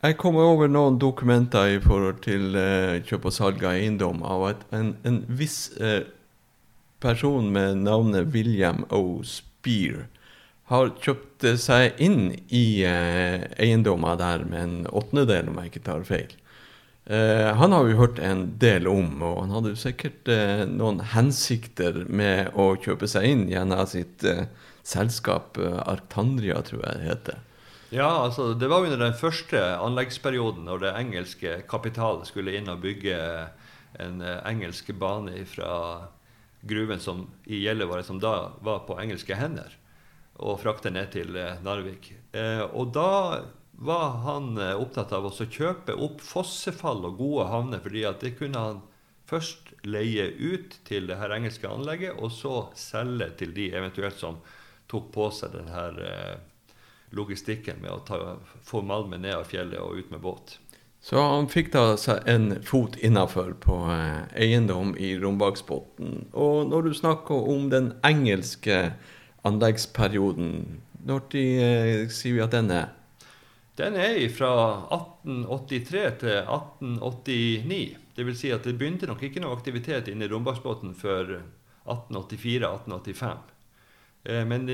Jeg 0.05 0.15
kom 0.21 0.37
over 0.39 0.69
noen 0.71 0.99
dokumenter 1.01 1.75
i 1.75 1.79
forhold 1.83 2.21
til 2.23 2.55
eh, 2.59 3.01
kjøp 3.03 3.27
og 3.27 3.33
salg 3.35 3.63
av 3.65 3.75
eiendom 3.75 4.21
av 4.23 4.43
at 4.51 4.65
en, 4.75 4.93
en 5.07 5.23
viss 5.27 5.73
eh, 5.81 6.05
person 7.03 7.49
med 7.51 7.81
navnet 7.83 8.29
William 8.35 8.85
O. 8.93 9.23
Spear 9.25 10.05
har 10.71 10.93
kjøpt 11.01 11.45
eh, 11.45 11.59
seg 11.61 11.99
inn 12.01 12.31
i 12.47 12.65
eh, 12.87 13.43
eiendommer 13.61 14.19
der 14.21 14.45
med 14.47 14.61
en 14.61 14.77
åttendedel, 14.87 15.51
om 15.51 15.59
jeg 15.61 15.73
ikke 15.73 15.85
tar 15.89 16.07
feil. 16.07 16.31
Eh, 17.05 17.53
han 17.53 17.71
har 17.71 17.83
vi 17.83 17.93
hørt 17.93 18.19
en 18.19 18.47
del 18.57 18.87
om, 18.89 19.19
og 19.21 19.43
han 19.43 19.51
hadde 19.53 19.75
jo 19.75 19.77
sikkert 19.77 20.29
eh, 20.31 20.63
noen 20.65 21.03
hensikter 21.13 21.99
med 22.09 22.55
å 22.57 22.71
kjøpe 22.81 23.05
seg 23.09 23.27
inn 23.29 23.43
gjennom 23.51 23.85
sitt 23.89 24.25
eh, 24.25 24.47
selskap 24.85 25.59
Arctandria, 25.61 26.63
tror 26.65 26.81
jeg 26.81 26.97
det 26.97 27.11
heter. 27.11 27.43
Ja, 27.93 28.09
altså 28.25 28.53
Det 28.57 28.67
var 28.71 28.87
under 28.87 28.97
den 28.97 29.13
første 29.17 29.61
anleggsperioden, 29.77 30.65
når 30.65 30.81
det 30.81 30.95
engelske 30.97 31.59
kapitalet 31.69 32.25
skulle 32.29 32.57
inn 32.57 32.71
og 32.73 32.81
bygge 32.81 33.19
en 34.01 34.19
engelsk 34.25 34.89
bane 34.99 35.45
fra 35.47 35.75
gruven 36.65 36.99
som, 36.99 37.27
i 37.45 37.61
Gjellivare, 37.61 38.03
som 38.03 38.17
da 38.19 38.51
var 38.65 38.81
på 38.89 38.97
engelske 38.99 39.37
hender, 39.37 39.77
og 40.41 40.57
frakte 40.65 40.91
ned 40.91 41.13
til 41.13 41.37
Narvik. 41.63 42.09
Og 42.73 42.89
da 42.97 43.45
var 43.77 44.09
han 44.09 44.57
eh, 44.57 44.75
opptatt 44.79 45.13
av 45.15 45.27
å 45.27 45.33
kjøpe 45.33 45.95
opp 45.99 46.21
fossefall 46.23 47.05
og 47.09 47.19
gode 47.19 47.47
havner, 47.51 47.81
fordi 47.83 48.05
at 48.07 48.23
det 48.23 48.35
kunne 48.39 48.61
han 48.61 48.83
først 49.29 49.73
leie 49.85 50.29
ut 50.37 50.77
til 50.87 51.09
det 51.09 51.17
her 51.19 51.33
engelske 51.35 51.69
anlegget, 51.69 52.17
og 52.17 52.31
så 52.33 52.67
selge 52.77 53.31
til 53.41 53.55
de 53.55 53.71
eventuelt 53.75 54.19
som 54.21 54.39
tok 54.91 55.09
på 55.13 55.29
seg 55.33 55.55
den 55.57 55.71
her 55.73 55.97
eh, 56.05 56.35
logistikken 57.15 57.81
med 57.81 57.91
å 57.91 58.03
ta, 58.05 58.19
få 58.65 58.83
malmen 58.85 59.25
ned 59.25 59.35
av 59.39 59.49
fjellet 59.49 59.81
og 59.81 59.99
ut 59.99 60.13
med 60.13 60.23
båt. 60.23 60.59
Så 61.05 61.21
han 61.21 61.45
fikk 61.51 61.69
da 61.75 61.99
seg 62.01 62.23
en 62.29 62.55
fot 62.65 62.95
innafor 62.97 63.53
på 63.61 63.77
eh, 63.93 64.23
eiendom 64.45 64.95
i 64.97 65.13
Rombaksbotn. 65.21 66.31
Og 66.33 66.71
når 66.71 66.87
du 66.87 66.95
snakker 66.97 67.49
om 67.53 67.69
den 67.73 67.91
engelske 68.07 68.95
anleggsperioden, 69.45 70.79
når 71.05 71.27
de, 71.29 71.43
sier 72.09 72.39
vi 72.39 72.45
at 72.45 72.55
den 72.55 72.71
er? 72.73 72.93
Den 73.75 73.97
er 73.99 74.21
fra 74.31 74.51
1883 74.95 76.03
til 76.21 76.37
1889. 76.39 77.97
Det 78.15 78.23
vil 78.23 78.37
si 78.39 78.51
at 78.55 78.63
det 78.63 78.77
begynte 78.79 79.09
nok 79.09 79.25
ikke 79.27 79.43
noe 79.43 79.57
aktivitet 79.57 80.07
inne 80.07 80.27
i 80.27 80.31
Rombaksbotn 80.31 80.93
før 80.95 81.41
1884-1885. 81.83 83.51
Eh, 84.23 84.45
Men 84.47 84.69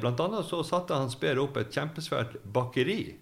blant 0.00 0.22
annet 0.22 0.46
så 0.46 0.62
satte 0.62 0.94
han 0.94 1.10
Speer 1.10 1.42
opp 1.42 1.58
et 1.58 1.74
kjempesvært 1.74 2.38
bakeri 2.44 3.16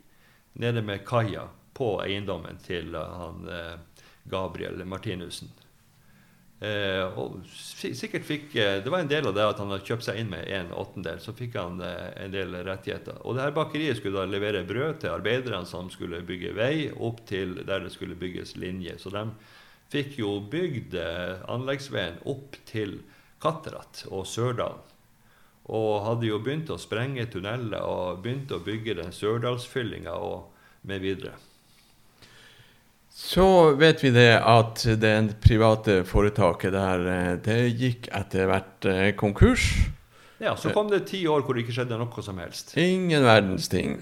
nede 0.60 0.84
med 0.84 1.06
kaia 1.08 1.48
på 1.72 1.94
eiendommen 2.04 2.60
til 2.62 2.92
han 2.94 3.48
eh, 3.48 4.04
Gabriel 4.28 4.84
Martinussen. 4.84 5.48
Eh, 6.62 7.18
og 7.18 7.40
sikkert 7.50 8.22
fikk 8.22 8.52
eh, 8.54 8.76
Det 8.84 8.90
var 8.92 9.02
en 9.02 9.08
del 9.10 9.26
av 9.26 9.32
det 9.34 9.42
at 9.50 9.58
han 9.58 9.72
hadde 9.72 9.82
kjøpt 9.88 10.04
seg 10.06 10.20
inn 10.20 10.28
med 10.30 10.46
en 10.46 10.70
åttendel. 10.78 11.18
Så 11.22 11.34
fikk 11.34 11.56
han 11.58 11.80
eh, 11.82 12.12
en 12.22 12.34
del 12.34 12.54
rettigheter. 12.62 13.18
Og 13.26 13.34
det 13.34 13.46
her 13.46 13.56
bakeriet 13.56 13.98
skulle 13.98 14.22
da 14.22 14.30
levere 14.30 14.62
brød 14.68 15.00
til 15.02 15.10
arbeiderne 15.10 15.66
som 15.66 15.90
skulle 15.90 16.22
bygge 16.28 16.54
vei, 16.54 16.86
opp 16.94 17.24
til 17.26 17.58
der 17.66 17.82
det 17.82 17.90
skulle 17.96 18.18
bygges 18.20 18.54
linje. 18.62 18.94
Så 19.02 19.10
de 19.10 19.26
fikk 19.92 20.20
jo 20.22 20.36
bygd 20.52 20.94
anleggsveien 21.50 22.22
opp 22.30 22.56
til 22.68 23.00
Katterat 23.42 24.06
og 24.08 24.22
Sørdalen. 24.30 24.90
Og 25.72 26.02
hadde 26.06 26.30
jo 26.30 26.40
begynt 26.42 26.70
å 26.74 26.80
sprenge 26.80 27.26
tunneler 27.30 27.82
og 27.86 28.22
begynt 28.22 28.54
å 28.54 28.62
bygge 28.62 28.96
den 29.02 29.14
Sørdalsfyllinga 29.14 30.14
og 30.14 30.86
med 30.86 31.02
videre. 31.02 31.36
Så 33.12 33.74
vet 33.76 34.00
vi 34.04 34.10
det 34.14 34.40
at 34.40 34.82
det 35.00 35.14
private 35.44 36.00
foretaket 36.08 36.72
der, 36.72 37.06
eh, 37.12 37.34
det 37.44 37.58
gikk 37.76 38.08
etter 38.08 38.48
hvert 38.48 38.88
eh, 38.88 39.12
konkurs. 39.16 39.68
Ja, 40.42 40.56
Så 40.56 40.72
kom 40.74 40.88
det 40.90 41.06
ti 41.06 41.26
år 41.28 41.44
hvor 41.44 41.54
det 41.54 41.62
ikke 41.62 41.76
skjedde 41.76 41.98
noe 42.00 42.24
som 42.24 42.40
helst. 42.42 42.72
Ingen 42.76 43.22
verdens 43.22 43.68
ting. 43.70 44.00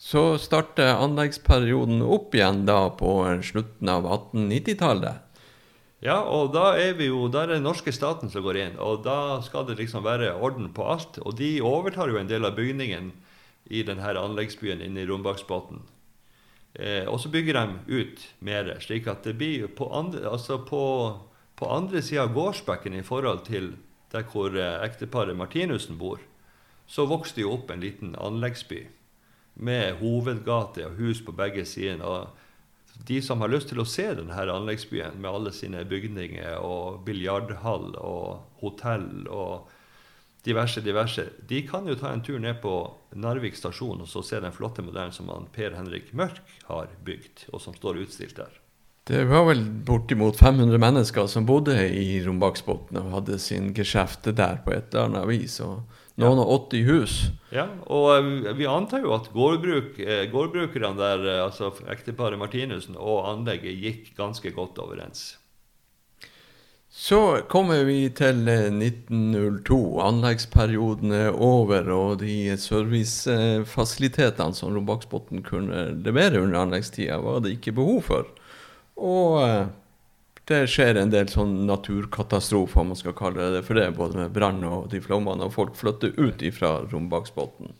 Så 0.00 0.34
starter 0.40 0.98
anleggsperioden 0.98 2.02
opp 2.02 2.34
igjen 2.34 2.66
da 2.68 2.90
på 2.96 3.14
slutten 3.44 3.88
av 3.88 4.04
1890-tallet. 4.04 5.26
Ja, 6.00 6.18
og 6.24 6.54
da 6.54 6.74
er 6.80 6.94
vi 6.96 7.10
jo, 7.10 7.26
da 7.28 7.44
er 7.44 7.54
den 7.54 7.66
norske 7.68 7.92
staten 7.92 8.32
som 8.32 8.44
går 8.44 8.56
inn, 8.56 8.76
og 8.80 9.02
da 9.04 9.40
skal 9.44 9.66
det 9.68 9.76
liksom 9.76 10.04
være 10.04 10.32
orden 10.32 10.70
på 10.72 10.86
alt. 10.88 11.20
Og 11.20 11.36
de 11.36 11.58
overtar 11.60 12.08
jo 12.08 12.16
en 12.20 12.28
del 12.28 12.48
av 12.48 12.56
bygningen 12.56 13.12
i 13.68 13.82
denne 13.84 14.14
anleggsbyen 14.16 14.80
inne 14.84 15.04
i 15.04 15.08
Rombaksbotn. 15.08 15.82
Eh, 16.74 17.06
og 17.08 17.18
så 17.20 17.30
bygger 17.32 17.58
de 17.58 18.00
ut 18.00 18.26
mer, 18.38 18.76
slik 18.80 19.08
at 19.10 19.24
det 19.26 19.36
blir 19.38 19.66
på 19.74 19.88
andre, 19.94 20.22
altså 20.30 20.60
på, 20.62 20.82
på 21.58 21.70
andre 21.70 22.02
sida 22.02 22.28
av 22.28 22.34
gårdsbekken 22.36 22.94
i 22.94 23.06
forhold 23.06 23.44
til 23.48 23.72
der 24.12 24.26
hvor 24.30 24.54
eh, 24.54 24.78
ekteparet 24.86 25.38
Martinussen 25.38 25.98
bor, 25.98 26.22
så 26.86 27.06
vokste 27.06 27.40
det 27.40 27.46
jo 27.46 27.56
opp 27.58 27.70
en 27.70 27.82
liten 27.82 28.14
anleggsby 28.18 28.84
med 29.60 29.98
hovedgate 30.00 30.86
og 30.86 30.96
hus 30.98 31.20
på 31.22 31.34
begge 31.36 31.64
sider. 31.66 32.02
og 32.02 32.28
de 33.08 33.22
som 33.22 33.40
har 33.40 33.48
lyst 33.48 33.70
til 33.70 33.80
å 33.80 33.88
se 33.88 34.06
denne 34.14 34.34
anleggsbyen 34.34 35.20
med 35.20 35.30
alle 35.30 35.52
sine 35.56 35.84
bygninger 35.88 36.58
og 36.60 37.04
biljardhall 37.06 37.94
og 37.96 38.60
hotell 38.60 39.26
og 39.28 39.70
diverse, 40.44 40.80
diverse, 40.80 41.26
de 41.48 41.62
kan 41.68 41.86
jo 41.88 41.96
ta 41.98 42.12
en 42.14 42.22
tur 42.24 42.38
ned 42.40 42.60
på 42.62 42.74
Narvik 43.20 43.58
stasjon 43.58 44.00
og 44.00 44.08
så 44.08 44.22
se 44.24 44.40
den 44.40 44.54
flotte 44.54 44.84
modellen 44.86 45.12
som 45.12 45.28
han 45.32 45.48
Per 45.52 45.76
Henrik 45.76 46.14
Mørk 46.16 46.40
har 46.68 46.90
bygd, 47.04 47.46
og 47.52 47.60
som 47.60 47.76
står 47.76 48.02
utstilt 48.04 48.38
der. 48.38 48.60
Det 49.10 49.24
var 49.26 49.46
vel 49.48 49.64
bortimot 49.86 50.36
500 50.38 50.78
mennesker 50.78 51.26
som 51.26 51.46
bodde 51.48 51.74
i 51.74 52.20
Rombaksbotn 52.22 53.00
og 53.00 53.14
hadde 53.16 53.40
sin 53.42 53.72
geskjefte 53.74 54.34
der 54.36 54.60
på 54.62 54.74
et 54.76 54.92
eller 54.92 55.08
annet 55.08 55.26
vis. 55.32 55.56
Og 55.64 55.80
noen 56.20 56.42
og 56.42 56.52
80 56.70 56.84
hus. 56.86 57.16
Ja, 57.50 57.66
og 57.90 58.12
eh, 58.14 58.52
vi 58.58 58.68
antar 58.70 59.02
jo 59.02 59.14
at 59.16 59.30
gårdbruk, 59.34 59.98
eh, 60.04 60.26
gårdbrukerne 60.30 60.92
der, 60.98 61.26
eh, 61.26 61.42
altså 61.42 61.72
ekteparet 61.90 62.38
Martinussen 62.38 62.98
og 62.98 63.24
anlegget 63.32 63.80
gikk 63.80 64.12
ganske 64.18 64.52
godt 64.54 64.78
overens. 64.82 65.39
Så 66.92 67.38
kommer 67.48 67.84
vi 67.86 68.08
til 68.18 68.48
eh, 68.50 68.66
1902. 68.66 69.76
Anleggsperioden 70.02 71.12
er 71.14 71.36
over, 71.38 71.86
og 71.94 72.16
de 72.24 72.56
servicefasilitetene 72.58 74.56
som 74.58 74.74
Robaksbotn 74.74 75.44
kunne 75.46 75.84
levere 76.02 76.42
under 76.42 76.64
anleggstida, 76.64 77.20
var 77.22 77.44
det 77.44 77.54
ikke 77.56 77.76
behov 77.78 78.02
for. 78.08 78.26
Og 78.98 79.38
eh, 79.44 79.70
det 80.50 80.64
skjer 80.72 80.98
en 80.98 81.12
del 81.14 81.30
sånn 81.30 81.60
naturkatastrofer, 81.68 82.82
om 82.82 82.90
man 82.90 82.98
skal 82.98 83.14
kalle 83.14 83.52
det 83.54 83.62
for 83.68 83.78
det, 83.78 83.86
både 83.94 84.24
med 84.24 84.34
brann 84.34 84.58
og 84.66 84.90
de 84.90 84.98
flommene, 85.04 85.46
og 85.46 85.54
folk 85.54 85.78
flytter 85.78 86.18
ut 86.18 86.42
ifra 86.42 86.80
Rombaksbotn. 86.90 87.70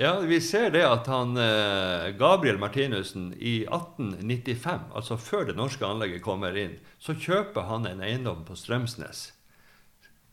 Ja, 0.00 0.20
vi 0.20 0.40
ser 0.40 0.70
det 0.72 0.80
at 0.88 1.10
han 1.12 1.34
eh, 1.36 2.06
Gabriel 2.16 2.56
Martinussen 2.56 3.34
i 3.36 3.66
1895, 3.66 4.86
altså 4.96 5.18
før 5.20 5.44
det 5.50 5.58
norske 5.58 5.84
anlegget 5.84 6.22
kommer 6.24 6.56
inn, 6.56 6.78
så 6.96 7.12
kjøper 7.12 7.66
han 7.68 7.84
en 7.84 8.00
eiendom 8.00 8.40
på 8.48 8.56
Strømsnes. 8.56 9.26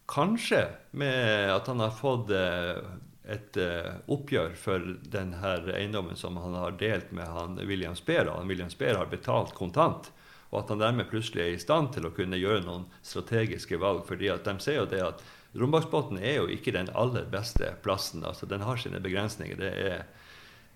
Kanskje 0.07 0.61
med 0.95 1.51
at 1.51 1.67
han 1.67 1.83
har 1.83 1.91
fått 1.99 2.31
eh, 2.31 2.79
et 3.27 3.59
eh, 3.59 3.91
oppgjør 4.07 4.55
for 4.55 4.87
denne 5.11 5.55
eiendommen 5.75 6.15
som 6.15 6.39
han 6.39 6.55
har 6.55 6.79
delt 6.79 7.11
med 7.11 7.27
han 7.27 7.59
William 7.67 7.99
Speer. 7.99 8.31
Han 8.31 8.47
William 8.47 8.71
Speer 8.71 8.95
har 9.01 9.11
betalt 9.11 9.51
kontant. 9.57 10.13
Og 10.47 10.61
at 10.61 10.71
han 10.71 10.79
dermed 10.79 11.09
plutselig 11.11 11.43
er 11.43 11.57
i 11.57 11.59
stand 11.59 11.91
til 11.91 12.07
å 12.07 12.13
kunne 12.15 12.39
gjøre 12.39 12.63
noen 12.63 12.87
strategiske 13.03 13.83
valg. 13.83 14.05
fordi 14.07 14.31
at 14.31 14.47
de 14.47 14.55
ser 14.63 14.79
jo 14.79 14.87
det 14.87 15.03
at 15.03 15.27
Rombaksbotn 15.57 16.19
er 16.19 16.41
jo 16.41 16.47
ikke 16.51 16.73
den 16.75 16.89
aller 16.97 17.27
beste 17.31 17.71
plassen. 17.83 18.25
altså 18.25 18.45
Den 18.45 18.65
har 18.65 18.77
sine 18.77 18.99
begrensninger. 19.03 19.57
Det 19.57 19.71
er 19.71 20.03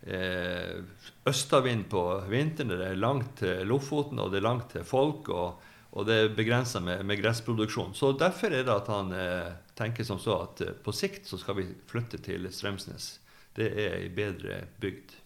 eh, 0.07 0.79
østavind 1.27 1.89
på 1.91 2.05
vinteren, 2.31 2.71
det 2.71 2.87
er 2.87 2.99
langt 2.99 3.37
til 3.43 3.67
Lofoten, 3.67 4.19
og 4.19 4.31
det 4.31 4.41
er 4.41 4.47
langt 4.47 4.71
til 4.71 4.87
folk. 4.87 5.29
Og, 5.29 5.61
og 5.91 6.07
det 6.07 6.17
er 6.17 6.35
begrensa 6.35 6.79
med, 6.79 7.03
med 7.05 7.19
gressproduksjon. 7.21 7.93
Så 7.97 8.13
derfor 8.17 8.53
er 8.53 8.63
det 8.63 8.75
at 8.75 8.91
han 8.91 9.11
eh, 9.15 9.49
tenker 9.77 10.07
som 10.07 10.21
så 10.21 10.43
at 10.47 10.63
eh, 10.65 10.77
på 10.83 10.95
sikt 10.95 11.27
så 11.27 11.39
skal 11.41 11.59
vi 11.59 11.67
flytte 11.91 12.21
til 12.23 12.47
Strømsnes. 12.51 13.17
Det 13.57 13.67
er 13.75 13.97
ei 13.99 14.07
bedre 14.15 14.63
bygd. 14.79 15.17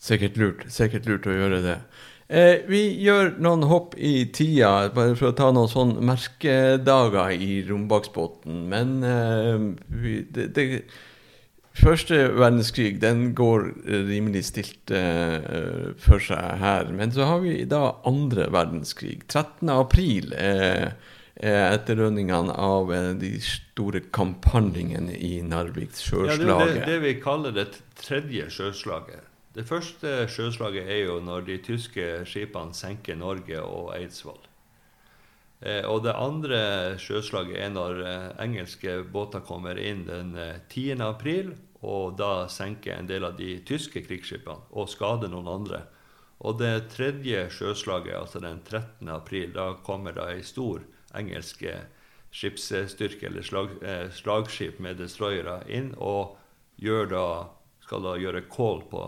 Sikkert 0.00 0.38
lurt, 0.40 0.64
sikkert 0.72 1.04
lurt 1.04 1.28
å 1.28 1.36
gjøre 1.36 1.60
det. 1.60 1.76
Eh, 2.30 2.62
vi 2.70 2.84
gjør 3.02 3.32
noen 3.42 3.64
hopp 3.66 3.96
i 3.98 4.22
tida, 4.30 4.88
bare 4.94 5.16
for 5.18 5.32
å 5.32 5.36
ta 5.36 5.48
noen 5.50 5.70
sånn 5.70 5.96
merkedager 6.06 7.34
i 7.34 7.56
Rombaksbotn. 7.66 8.66
Men 8.70 9.00
eh, 9.02 9.64
vi, 9.90 10.20
det, 10.30 10.52
det, 10.54 10.66
Første 11.80 12.16
verdenskrig 12.34 12.98
den 13.00 13.30
går 13.38 13.68
rimelig 13.86 14.42
stilt 14.50 14.90
eh, 14.94 15.94
for 16.02 16.22
seg 16.22 16.58
her. 16.60 16.90
Men 16.94 17.14
så 17.14 17.28
har 17.28 17.40
vi 17.44 17.62
da 17.70 17.94
andre 18.06 18.48
verdenskrig. 18.52 19.22
13. 19.30 19.70
april 19.70 20.34
er, 20.34 20.96
er 21.38 21.76
etterdønningene 21.76 22.54
av 22.58 22.90
eh, 22.94 23.12
de 23.18 23.32
store 23.46 24.02
kamphandlingene 24.12 25.14
i 25.14 25.40
Narvik, 25.46 25.94
Ja, 25.94 26.26
det 26.26 26.34
er 26.34 26.44
sjøslaget. 26.44 26.74
det, 26.74 26.86
det 26.90 27.00
vi 27.06 27.16
kaller 27.22 27.58
det 27.58 27.66
tredje 28.02 28.50
sjøslaget. 28.58 29.26
Det 29.54 29.64
første 29.66 30.28
sjøslaget 30.30 30.86
er 30.86 31.00
jo 31.08 31.18
når 31.26 31.48
de 31.48 31.56
tyske 31.66 32.06
skipene 32.28 32.76
senker 32.76 33.18
Norge 33.18 33.58
og 33.58 33.90
Eidsvoll. 33.96 34.38
Eh, 35.60 35.82
og 35.84 36.04
det 36.04 36.14
andre 36.14 36.60
sjøslaget 37.02 37.58
er 37.58 37.72
når 37.74 38.02
eh, 38.06 38.28
engelske 38.44 39.00
båter 39.10 39.42
kommer 39.44 39.80
inn 39.80 40.04
den 40.06 40.36
eh, 40.38 40.60
10. 40.68 41.02
april, 41.02 41.50
og 41.82 42.14
da 42.20 42.46
senker 42.52 42.94
en 42.94 43.08
del 43.08 43.26
av 43.26 43.34
de 43.40 43.56
tyske 43.66 44.04
krigsskipene 44.04 44.70
og 44.70 44.88
skader 44.92 45.32
noen 45.32 45.48
andre. 45.50 45.82
Og 46.40 46.60
det 46.60 46.92
tredje 46.94 47.48
sjøslaget, 47.52 48.14
altså 48.16 48.40
den 48.40 48.62
13. 48.64 49.08
april, 49.12 49.50
da 49.52 49.74
kommer 49.84 50.14
da 50.16 50.28
ei 50.32 50.44
stor 50.46 50.84
engelsk 51.16 51.64
eh, 51.68 51.88
skipsstyrke, 52.30 53.26
eller 53.26 53.42
slag, 53.42 53.74
eh, 53.82 54.06
slagskip 54.14 54.78
med 54.78 55.02
destroyere, 55.02 55.60
inn 55.68 55.90
og 55.98 56.36
da, 57.10 57.26
skal 57.84 58.06
da 58.06 58.14
gjøre 58.16 58.46
kål 58.48 58.86
på 58.88 59.02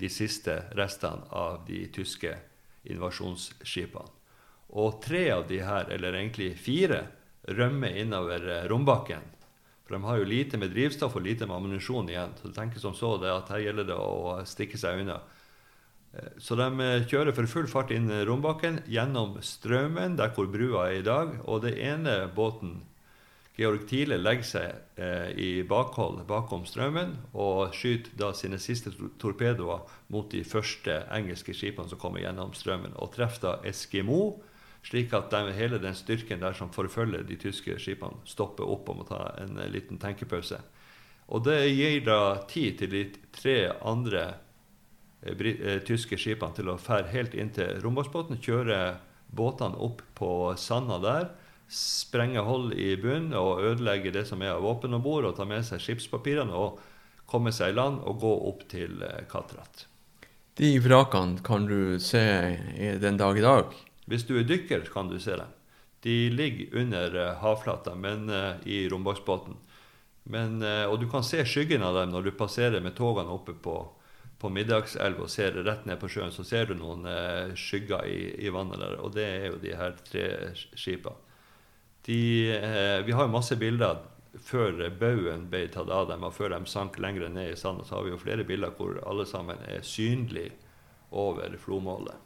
de 0.00 0.10
siste 0.12 0.58
restene 0.76 1.28
av 1.30 1.64
de 1.68 1.86
tyske 1.92 2.34
invasjonsskipene. 2.86 4.12
Og 4.76 4.98
tre 5.02 5.28
av 5.30 5.46
de 5.48 5.60
her, 5.62 5.88
eller 5.94 6.18
egentlig 6.18 6.50
fire, 6.58 7.04
rømmer 7.46 7.96
innover 8.02 8.48
eh, 8.50 8.64
rombakken. 8.68 9.22
For 9.86 9.94
de 9.94 10.02
har 10.02 10.18
jo 10.18 10.26
lite 10.26 10.58
med 10.58 10.72
drivstoff 10.74 11.14
og 11.16 11.22
lite 11.22 11.46
med 11.46 11.56
ammunisjon 11.56 12.10
igjen. 12.10 12.34
Så 12.40 12.50
du 12.50 12.56
tenker 12.56 12.82
som 12.82 12.94
så 12.98 13.14
det 13.22 13.30
at 13.30 13.52
her 13.54 13.62
gjelder 13.62 13.86
det 13.86 13.98
å 14.02 14.40
stikke 14.48 14.80
seg 14.80 15.04
unna. 15.04 15.20
Eh, 16.12 16.34
Så 16.42 16.58
de 16.58 16.66
eh, 16.82 17.06
kjører 17.06 17.32
for 17.36 17.46
full 17.46 17.70
fart 17.70 17.94
inn 17.94 18.10
rombakken 18.26 18.82
gjennom 18.90 19.38
Straumen, 19.40 20.18
der 20.18 20.34
hvor 20.34 20.50
brua 20.50 20.88
er 20.90 20.98
i 20.98 21.06
dag. 21.06 21.38
Og 21.46 21.62
det 21.62 21.76
ene 21.78 22.24
båten, 22.34 22.80
Georg 23.56 23.86
Thiele, 23.88 24.18
legger 24.20 24.44
seg 24.44 25.00
eh, 25.00 25.30
i 25.40 25.50
bakhold 25.64 26.20
bakom 26.28 26.66
strømmen 26.68 27.14
og 27.32 27.72
skyter 27.76 28.12
da 28.20 28.32
sine 28.36 28.58
siste 28.60 28.92
torpedoer 29.20 29.86
mot 30.12 30.28
de 30.32 30.42
første 30.44 30.98
engelske 31.14 31.54
skipene 31.56 31.88
som 31.88 32.00
kommer 32.00 32.20
gjennom 32.20 32.52
strømmen, 32.52 32.92
og 33.00 33.14
treffer 33.16 33.46
da 33.46 33.54
Eskimo, 33.70 34.42
slik 34.86 35.14
at 35.16 35.32
de, 35.32 35.54
hele 35.56 35.80
den 35.80 35.96
styrken 35.96 36.44
der 36.44 36.56
som 36.56 36.72
forfølger 36.74 37.24
de 37.26 37.38
tyske 37.40 37.78
skipene, 37.80 38.20
stopper 38.28 38.68
opp 38.68 38.90
og 38.92 39.00
må 39.00 39.08
ta 39.08 39.22
en 39.40 39.56
eh, 39.62 39.72
liten 39.72 40.00
tenkepause. 40.02 40.60
Og 41.32 41.42
det 41.48 41.58
gir 41.72 42.04
da 42.06 42.20
tid 42.50 42.76
til 42.82 42.92
de 42.92 43.02
tre 43.34 43.56
andre 43.80 44.26
eh, 45.24 45.32
eh, 45.32 45.80
tyske 45.86 46.20
skipene 46.20 46.54
til 46.54 46.68
å 46.70 46.76
fære 46.76 47.08
helt 47.14 47.34
inn 47.34 47.56
til 47.56 47.80
romfartsbåten, 47.80 48.42
kjøre 48.44 48.98
båtene 49.32 49.80
opp 49.80 50.04
på 50.18 50.30
sanda 50.60 51.00
der, 51.00 51.32
sprenge 51.68 52.42
hold 52.46 52.74
i 52.78 52.92
bunnen 53.00 53.34
og 53.38 53.62
ødelegge 53.64 54.12
det 54.14 54.26
som 54.28 54.42
er 54.42 54.54
av 54.54 54.62
våpen 54.62 54.94
om 54.94 55.02
bord, 55.02 55.26
og 55.26 55.36
ta 55.36 55.44
med 55.48 55.66
seg 55.66 55.82
skipspapirene 55.82 56.54
og 56.54 56.78
komme 57.26 57.52
seg 57.52 57.72
i 57.72 57.76
land 57.76 58.00
og 58.06 58.20
gå 58.22 58.32
opp 58.50 58.66
til 58.70 59.02
Katrat. 59.30 59.86
De 60.56 60.70
vrakene 60.80 61.42
kan 61.44 61.66
du 61.66 61.98
se 62.00 62.22
i- 62.78 62.98
den 62.98 63.16
dag 63.16 63.36
i 63.38 63.42
dag. 63.42 63.64
Hvis 64.06 64.24
du 64.26 64.38
er 64.38 64.44
dykker, 64.44 64.86
kan 64.92 65.08
du 65.08 65.18
se 65.20 65.36
dem. 65.36 65.50
De 66.00 66.30
ligger 66.30 66.78
under 66.80 67.16
eh, 67.16 67.34
havflata, 67.42 67.94
men 67.94 68.30
eh, 68.30 68.54
i 68.64 68.88
eh, 70.62 70.84
og 70.86 71.00
du 71.00 71.08
kan 71.10 71.22
se 71.22 71.44
skyggen 71.44 71.82
av 71.82 71.94
dem 71.94 72.10
når 72.10 72.22
du 72.22 72.30
passerer 72.30 72.80
med 72.80 72.94
togene 72.96 73.28
oppe 73.28 73.52
på, 73.52 73.76
på 74.38 74.48
Middagselv 74.48 75.20
og 75.20 75.30
ser 75.30 75.52
rett 75.66 75.84
ned 75.86 75.98
på 76.00 76.08
sjøen. 76.08 76.32
Så 76.32 76.44
ser 76.44 76.66
du 76.66 76.74
noen 76.74 77.04
eh, 77.06 77.52
skygger 77.54 78.06
i, 78.06 78.46
i 78.46 78.48
vannet 78.48 78.78
der, 78.80 78.96
og 79.02 79.12
det 79.14 79.26
er 79.26 79.46
jo 79.50 79.58
de 79.62 79.74
her 79.76 79.92
tre 80.08 80.26
skipene. 80.74 81.16
De, 82.06 82.20
eh, 82.54 83.00
vi 83.06 83.12
har 83.12 83.26
jo 83.26 83.34
masse 83.34 83.56
bilder 83.58 84.04
før 84.46 84.78
baugen 85.00 85.48
ble 85.50 85.64
tatt 85.72 85.90
av 85.90 86.10
dem, 86.10 86.22
og 86.26 86.34
før 86.36 86.54
de 86.54 86.70
sank 86.70 87.00
lenger 87.02 87.28
ned 87.32 87.52
i 87.52 87.58
sanden. 87.58 87.86
Så 87.86 87.96
har 87.96 88.06
vi 88.06 88.14
jo 88.14 88.20
flere 88.20 88.46
bilder 88.46 88.74
hvor 88.78 89.00
alle 89.06 89.26
sammen 89.26 89.58
er 89.66 89.82
synlige 89.86 90.54
over 91.10 91.56
flomålet. 91.58 92.22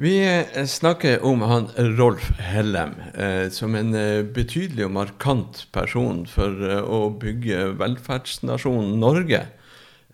Vi 0.00 0.14
eh, 0.24 0.64
snakker 0.64 1.20
om 1.28 1.42
han 1.44 1.66
Rolf 1.98 2.30
Hellem 2.40 2.94
eh, 3.12 3.50
som 3.52 3.74
en 3.76 3.92
eh, 3.92 4.22
betydelig 4.24 4.86
og 4.86 4.94
markant 4.96 5.66
person 5.76 6.22
for 6.24 6.56
eh, 6.64 6.80
å 6.80 7.10
bygge 7.20 7.74
velferdsnasjonen 7.82 8.94
Norge. 9.02 9.42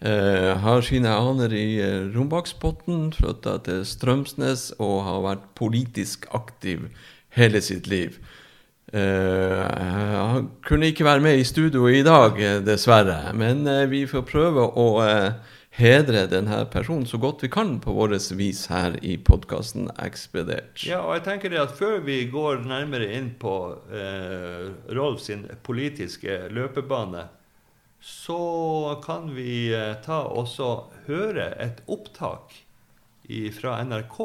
Eh, 0.02 0.50
har 0.58 0.82
sine 0.82 1.12
aner 1.14 1.54
i 1.54 1.68
Rombaksbotn, 2.16 3.12
flytta 3.14 3.60
til 3.68 3.86
Strømsnes 3.86 4.72
og 4.82 5.04
har 5.06 5.22
vært 5.28 5.46
politisk 5.54 6.26
aktiv 6.34 6.88
hele 7.36 7.62
sitt 7.62 7.86
liv. 7.86 8.18
Uh, 8.94 9.66
han 10.14 10.50
kunne 10.62 10.92
ikke 10.92 11.04
være 11.04 11.20
med 11.24 11.40
i 11.40 11.44
studio 11.44 11.88
i 11.90 12.04
dag, 12.06 12.38
eh, 12.38 12.60
dessverre, 12.62 13.32
men 13.34 13.66
uh, 13.66 13.82
vi 13.90 14.04
får 14.06 14.22
prøve 14.28 14.62
å 14.62 14.84
uh, 15.02 15.56
hedre 15.74 16.22
denne 16.30 16.60
personen 16.70 17.02
så 17.10 17.18
godt 17.18 17.42
vi 17.42 17.50
kan 17.50 17.80
på 17.82 17.96
vårt 17.96 18.30
vis 18.38 18.60
her 18.70 18.94
i 19.02 19.16
podkasten 19.18 19.90
Ekspedert. 19.98 20.84
Ja, 20.86 21.00
og 21.02 21.16
jeg 21.16 21.24
tenker 21.26 21.50
det 21.50 21.58
at 21.64 21.74
Før 21.74 21.98
vi 22.06 22.20
går 22.30 22.62
nærmere 22.62 23.10
inn 23.18 23.32
på 23.42 23.56
uh, 23.74 24.68
Rolf 24.94 25.24
sin 25.26 25.48
politiske 25.66 26.44
løpebane, 26.54 27.26
så 27.98 29.00
kan 29.02 29.32
vi 29.34 29.74
ta 30.04 30.20
også 30.30 30.68
høre 31.08 31.48
et 31.58 31.80
opptak 31.90 32.54
fra 33.56 33.80
NRK, 33.82 34.18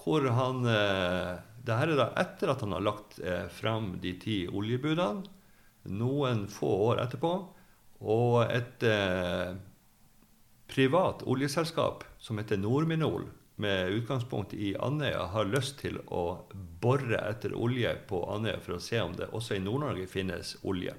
hvor 0.00 0.28
han 0.32 0.64
det 1.68 1.76
her 1.76 1.92
er 1.92 2.00
da 2.00 2.08
etter 2.20 2.52
at 2.52 2.62
han 2.64 2.72
har 2.72 2.84
lagt 2.84 3.18
eh, 3.20 3.46
fram 3.52 3.98
de 4.02 4.14
ti 4.20 4.38
oljebudene, 4.48 5.26
noen 5.88 6.46
få 6.52 6.68
år 6.90 7.02
etterpå, 7.04 7.32
og 8.08 8.36
et 8.48 8.84
eh, 8.88 9.56
privat 10.68 11.24
oljeselskap 11.28 12.04
som 12.18 12.40
heter 12.40 12.60
Nordminol, 12.60 13.28
med 13.58 13.90
utgangspunkt 13.90 14.52
i 14.54 14.76
Andøya, 14.78 15.24
har 15.32 15.48
lyst 15.50 15.80
til 15.80 15.96
å 16.14 16.44
bore 16.80 17.18
etter 17.26 17.56
olje 17.58 17.90
på 18.06 18.20
Andøya 18.30 18.60
for 18.62 18.76
å 18.76 18.82
se 18.82 19.00
om 19.02 19.16
det 19.18 19.32
også 19.34 19.56
i 19.56 19.62
Nord-Norge 19.64 20.06
finnes 20.06 20.54
olje. 20.62 20.94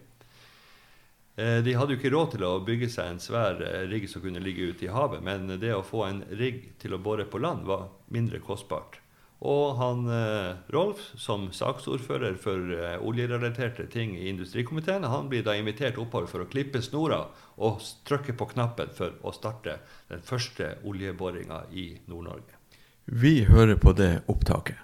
Eh, 1.39 1.61
De 1.63 1.75
hadde 1.77 1.95
jo 1.95 2.01
ikke 2.01 2.11
råd 2.11 2.33
til 2.35 2.43
å 2.43 2.57
bygge 2.67 2.89
seg 2.91 3.13
en 3.13 3.23
svær 3.23 3.61
eh, 3.63 3.85
rigg 3.87 4.09
som 4.11 4.25
kunne 4.25 4.43
ligge 4.43 4.73
ute 4.73 4.89
i 4.89 4.91
havet, 4.91 5.23
men 5.23 5.47
det 5.61 5.71
å 5.71 5.85
få 5.87 6.03
en 6.09 6.25
rigg 6.35 6.73
til 6.81 6.97
å 6.97 7.01
bore 7.03 7.23
på 7.31 7.39
land 7.39 7.63
var 7.69 7.87
mindre 8.11 8.43
kostbart. 8.43 8.99
Og 9.39 9.77
han 9.79 10.03
eh, 10.11 10.55
Rolf, 10.75 10.99
som 11.15 11.47
saksordfører 11.55 12.35
for 12.43 12.73
eh, 12.75 12.97
oljerelaterte 12.99 13.85
ting 13.87 14.17
i 14.17 14.27
industrikomiteen, 14.27 15.07
han 15.07 15.29
blir 15.31 15.45
da 15.47 15.55
invitert 15.55 15.97
oppover 16.01 16.27
for 16.27 16.43
å 16.43 16.49
klippe 16.51 16.81
snora 16.83 17.21
og 17.55 17.79
trykke 18.07 18.35
på 18.35 18.49
knappen 18.51 18.91
for 18.97 19.15
å 19.23 19.31
starte 19.31 19.77
den 20.11 20.25
første 20.27 20.73
oljeboringa 20.83 21.61
i 21.71 21.93
Nord-Norge. 22.11 22.59
Vi 23.05 23.45
hører 23.47 23.79
på 23.79 23.95
det 23.95 24.11
opptaket. 24.27 24.75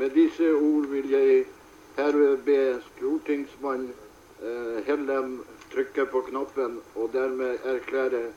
Med 0.00 0.16
disse 0.16 0.48
ord 0.56 0.88
vil 0.88 1.12
jeg 1.12 1.44
herved 2.00 2.40
be 2.48 2.58
stortingsmann 2.88 3.90
eh, 4.40 4.80
Hellem 4.88 5.42
trykke 5.76 6.08
på 6.08 6.24
knappen 6.30 6.80
og 6.96 7.12
dermed 7.12 7.68
erklære 7.68 8.30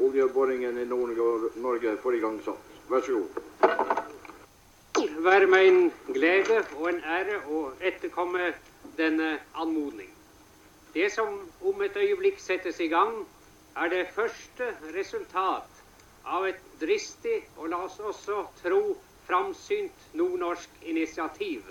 oljeboringen 0.00 0.80
i 0.80 0.88
Nord-Norge 0.88 1.96
for 2.00 2.16
igangsatt. 2.16 2.69
Vær 2.90 3.00
så 3.06 3.12
god. 3.12 3.28
være 5.22 5.46
meg 5.46 5.66
en 5.68 5.84
glede 6.14 6.56
og 6.78 6.88
en 6.90 6.96
ære 7.16 7.36
å 7.46 7.60
etterkomme 7.90 8.48
denne 8.98 9.28
anmodning. 9.54 10.08
Det 10.94 11.06
som 11.14 11.36
om 11.70 11.84
et 11.86 11.96
øyeblikk 11.96 12.40
settes 12.42 12.80
i 12.82 12.88
gang, 12.90 13.12
er 13.78 13.92
det 13.92 14.08
første 14.16 14.72
resultat 14.96 15.84
av 16.26 16.48
et 16.48 16.66
dristig 16.80 17.36
og 17.56 17.70
la 17.70 17.84
oss 17.86 18.00
også 18.00 18.42
tro 18.64 18.82
framsynt 19.28 20.10
nordnorsk 20.18 20.82
initiativ. 20.82 21.70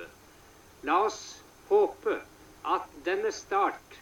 La 0.87 1.01
oss 1.09 1.19
håpe 1.67 2.15
at 2.63 2.87
denne 3.03 3.35
start 3.35 3.99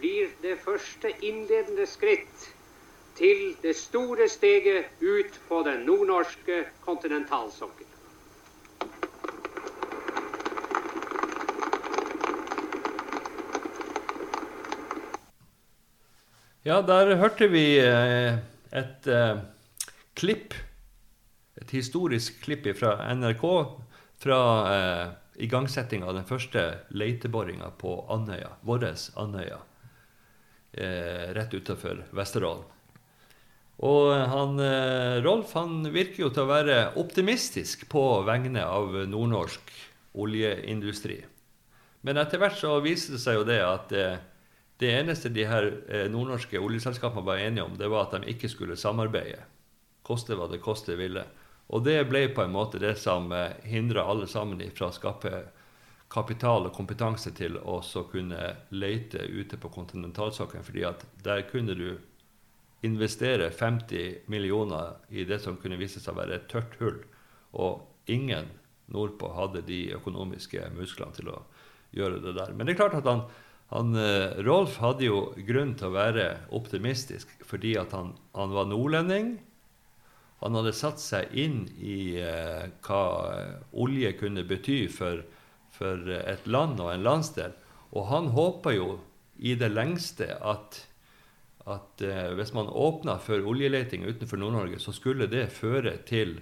blir 0.00 0.34
det 0.42 0.58
første 0.66 1.14
innledende 1.22 1.86
skritt 1.86 2.50
til 3.16 3.56
det 3.62 3.74
store 3.76 4.28
steget 4.28 5.00
ut 5.00 5.40
på 5.48 5.62
den 5.64 5.84
nordnorske 5.88 6.64
kontinentalsokkel. 6.84 7.86
Ja, 16.66 16.80
der 16.82 17.14
hørte 17.16 17.46
vi 17.46 17.78
eh, 17.78 18.40
et 18.74 19.06
eh, 19.06 19.36
klipp, 20.18 20.56
et 21.62 21.70
historisk 21.70 22.40
klipp 22.42 22.66
fra 22.74 22.96
NRK, 23.14 23.44
fra 24.18 24.40
eh, 24.72 25.06
igangsetting 25.46 26.02
av 26.02 26.16
den 26.18 26.26
første 26.26 26.64
leteboringa 26.90 27.70
på 27.78 28.00
Andøya, 28.10 28.56
vår 28.66 28.88
Andøya. 29.14 29.60
eh, 30.72 31.32
rett 31.38 31.54
utafor 31.54 32.02
Vesterålen. 32.10 32.75
Og 33.84 34.12
han, 34.30 34.60
eh, 34.60 35.22
Rolf 35.24 35.52
han 35.52 35.84
virker 35.92 36.22
jo 36.24 36.30
til 36.32 36.46
å 36.46 36.48
være 36.48 36.76
optimistisk 36.96 37.84
på 37.92 38.22
vegne 38.24 38.64
av 38.64 38.94
nordnorsk 39.04 39.72
oljeindustri. 40.16 41.18
Men 42.00 42.16
etter 42.16 42.40
hvert 42.40 42.56
så 42.56 42.78
viser 42.80 43.16
det 43.16 43.20
seg 43.20 43.36
jo 43.36 43.44
det 43.44 43.60
at 43.60 43.92
eh, 43.92 44.22
det 44.80 44.92
eneste 44.96 45.28
de 45.32 45.44
her 45.44 45.68
eh, 45.88 46.06
nordnorske 46.08 46.60
oljeselskapene 46.60 47.26
var 47.26 47.42
enige 47.42 47.66
om, 47.66 47.76
det 47.76 47.90
var 47.92 48.06
at 48.06 48.16
de 48.16 48.32
ikke 48.32 48.48
skulle 48.48 48.80
samarbeide. 48.80 49.44
Koste 50.06 50.38
hva 50.38 50.48
det 50.48 50.62
koste 50.64 50.96
ville. 50.96 51.26
Og 51.68 51.84
det 51.84 51.98
ble 52.08 52.28
på 52.32 52.44
en 52.46 52.54
måte 52.54 52.80
det 52.80 52.94
som 53.02 53.32
hindra 53.66 54.04
alle 54.06 54.28
sammen 54.30 54.60
fra 54.70 54.88
å 54.88 54.94
skape 54.94 55.32
kapital 56.08 56.68
og 56.68 56.76
kompetanse 56.76 57.32
til 57.34 57.58
å 57.58 57.80
kunne 58.12 58.52
leite 58.70 59.24
ute 59.26 59.58
på 59.58 59.72
kontinentalsokkelen, 59.74 60.64
fordi 60.64 60.84
at 60.86 61.02
der 61.24 61.42
kunne 61.50 61.74
du 61.74 61.88
investere 62.86 63.50
50 63.50 64.30
millioner 64.32 64.96
i 65.10 65.26
det 65.28 65.40
som 65.42 65.58
kunne 65.60 65.78
vise 65.80 66.00
seg 66.00 66.14
å 66.14 66.20
være 66.20 66.38
et 66.38 66.48
tørt 66.50 66.78
hull. 66.80 67.02
Og 67.58 68.12
ingen 68.12 68.48
nordpå 68.92 69.32
hadde 69.34 69.64
de 69.66 69.80
økonomiske 69.96 70.70
musklene 70.76 71.16
til 71.16 71.32
å 71.34 71.40
gjøre 71.96 72.22
det 72.22 72.36
der. 72.38 72.54
Men 72.54 72.66
det 72.66 72.76
er 72.76 72.82
klart 72.84 72.98
at 73.00 73.08
han, 73.08 73.24
han, 73.72 73.94
eh, 73.98 74.38
Rolf 74.46 74.78
hadde 74.82 75.08
jo 75.08 75.20
grunn 75.48 75.74
til 75.78 75.90
å 75.90 75.96
være 75.96 76.28
optimistisk 76.54 77.32
fordi 77.46 77.76
at 77.80 77.94
han, 77.96 78.14
han 78.36 78.54
var 78.54 78.70
nordlending. 78.70 79.36
Han 80.44 80.58
hadde 80.58 80.74
satt 80.76 81.00
seg 81.02 81.32
inn 81.34 81.64
i 81.80 82.18
eh, 82.20 82.68
hva 82.86 83.02
olje 83.72 84.12
kunne 84.20 84.46
bety 84.46 84.84
for, 84.92 85.24
for 85.74 86.10
et 86.20 86.46
land 86.46 86.82
og 86.82 86.92
en 86.92 87.06
landsdel. 87.06 87.56
Og 87.96 88.10
han 88.10 88.30
håpa 88.36 88.74
jo 88.76 88.98
i 89.36 89.54
det 89.58 89.72
lengste 89.72 90.36
at 90.40 90.85
at 91.66 92.02
eh, 92.02 92.30
hvis 92.38 92.52
man 92.54 92.70
åpna 92.70 93.16
for 93.22 93.42
oljeleting 93.42 94.06
utenfor 94.06 94.38
Nord-Norge, 94.40 94.78
så 94.78 94.94
skulle 94.94 95.26
det 95.30 95.48
føre 95.54 95.96
til 96.06 96.38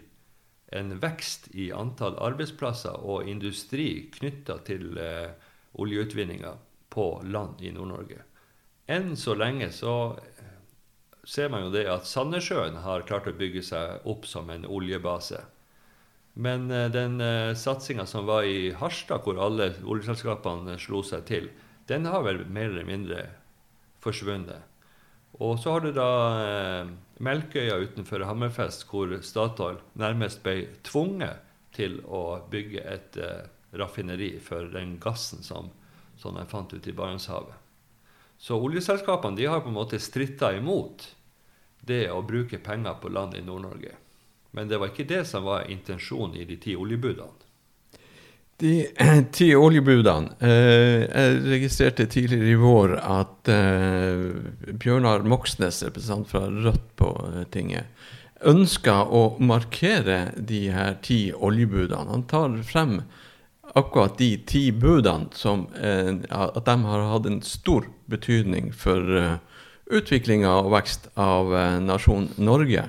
en 0.74 0.96
vekst 1.00 1.48
i 1.54 1.70
antall 1.72 2.16
arbeidsplasser 2.20 2.98
og 3.00 3.28
industri 3.30 4.10
knytta 4.14 4.58
til 4.68 4.98
eh, 5.00 5.32
oljeutvinninga 5.80 6.54
på 6.94 7.08
land 7.24 7.62
i 7.64 7.72
Nord-Norge. 7.74 8.22
Enn 8.90 9.14
så 9.16 9.36
lenge 9.38 9.70
så 9.72 9.94
eh, 10.20 10.54
ser 11.24 11.48
man 11.52 11.66
jo 11.66 11.72
det 11.72 11.86
at 11.88 12.08
Sandnessjøen 12.08 12.82
har 12.84 13.06
klart 13.08 13.30
å 13.30 13.36
bygge 13.36 13.64
seg 13.64 14.04
opp 14.10 14.28
som 14.28 14.50
en 14.52 14.66
oljebase. 14.68 15.40
Men 16.34 16.68
eh, 16.70 16.90
den 16.92 17.20
eh, 17.24 17.54
satsinga 17.56 18.06
som 18.10 18.28
var 18.28 18.44
i 18.44 18.74
Harstad, 18.76 19.24
hvor 19.24 19.40
alle 19.40 19.72
oljeselskapene 19.86 20.76
slo 20.82 21.00
seg 21.06 21.24
til, 21.30 21.48
den 21.88 22.08
har 22.10 22.24
vel 22.26 22.44
mer 22.48 22.70
eller 22.72 22.88
mindre 22.88 23.24
forsvunnet. 24.04 24.73
Og 25.42 25.58
så 25.58 25.74
har 25.74 25.82
du 25.82 25.90
da 25.94 26.10
eh, 26.44 26.92
Melkøya 27.24 27.80
utenfor 27.82 28.22
Hammerfest, 28.28 28.86
hvor 28.90 29.10
Statoil 29.22 29.80
nærmest 29.98 30.44
ble 30.44 30.68
tvunget 30.86 31.42
til 31.74 31.98
å 32.06 32.44
bygge 32.50 32.84
et 32.86 33.18
eh, 33.18 33.48
raffineri 33.74 34.36
for 34.42 34.70
den 34.70 34.96
gassen 35.02 35.42
som, 35.42 35.72
som 36.20 36.38
de 36.38 36.46
fant 36.50 36.70
ute 36.70 36.90
i 36.90 36.94
Barentshavet. 36.94 37.56
Så 38.38 38.58
oljeselskapene 38.60 39.38
de 39.38 39.48
har 39.50 39.62
på 39.64 39.70
en 39.70 39.78
måte 39.78 39.98
stritta 40.02 40.52
imot 40.54 41.08
det 41.86 42.06
å 42.12 42.22
bruke 42.22 42.58
penger 42.62 42.98
på 43.00 43.10
land 43.10 43.34
i 43.38 43.42
Nord-Norge. 43.44 43.94
Men 44.54 44.70
det 44.70 44.78
var 44.78 44.92
ikke 44.92 45.08
det 45.10 45.24
som 45.26 45.46
var 45.46 45.66
intensjonen 45.70 46.38
i 46.38 46.46
de 46.46 46.56
ti 46.62 46.76
oljebudene. 46.78 47.43
De 48.64 48.88
ti 49.36 49.50
oljebudene. 49.56 50.38
Eh, 50.40 51.02
jeg 51.04 51.40
registrerte 51.52 52.06
tidligere 52.08 52.54
i 52.54 52.60
vår 52.60 52.94
at 52.96 53.50
eh, 53.52 54.22
Bjørnar 54.80 55.26
Moxnes, 55.28 55.82
representant 55.84 56.30
fra 56.30 56.46
Rødt 56.48 56.86
på 56.96 57.10
eh, 57.28 57.42
tinget, 57.52 57.90
ønska 58.48 59.02
å 59.04 59.36
markere 59.44 60.30
de 60.36 60.62
her 60.72 60.96
ti 61.04 61.18
oljebudene. 61.36 62.08
Han 62.08 62.24
tar 62.30 62.56
frem 62.64 63.02
akkurat 63.76 64.16
de 64.16 64.30
ti 64.48 64.66
budene 64.72 65.32
som 65.34 65.64
at 65.74 66.58
de 66.66 66.74
har 66.84 67.06
hatt 67.08 67.26
en 67.26 67.40
stor 67.42 67.86
betydning 68.12 68.68
for 68.76 69.00
utviklinga 69.88 70.52
og 70.60 70.68
vekst 70.76 71.08
av 71.16 71.48
nasjonen 71.82 72.28
Norge. 72.36 72.84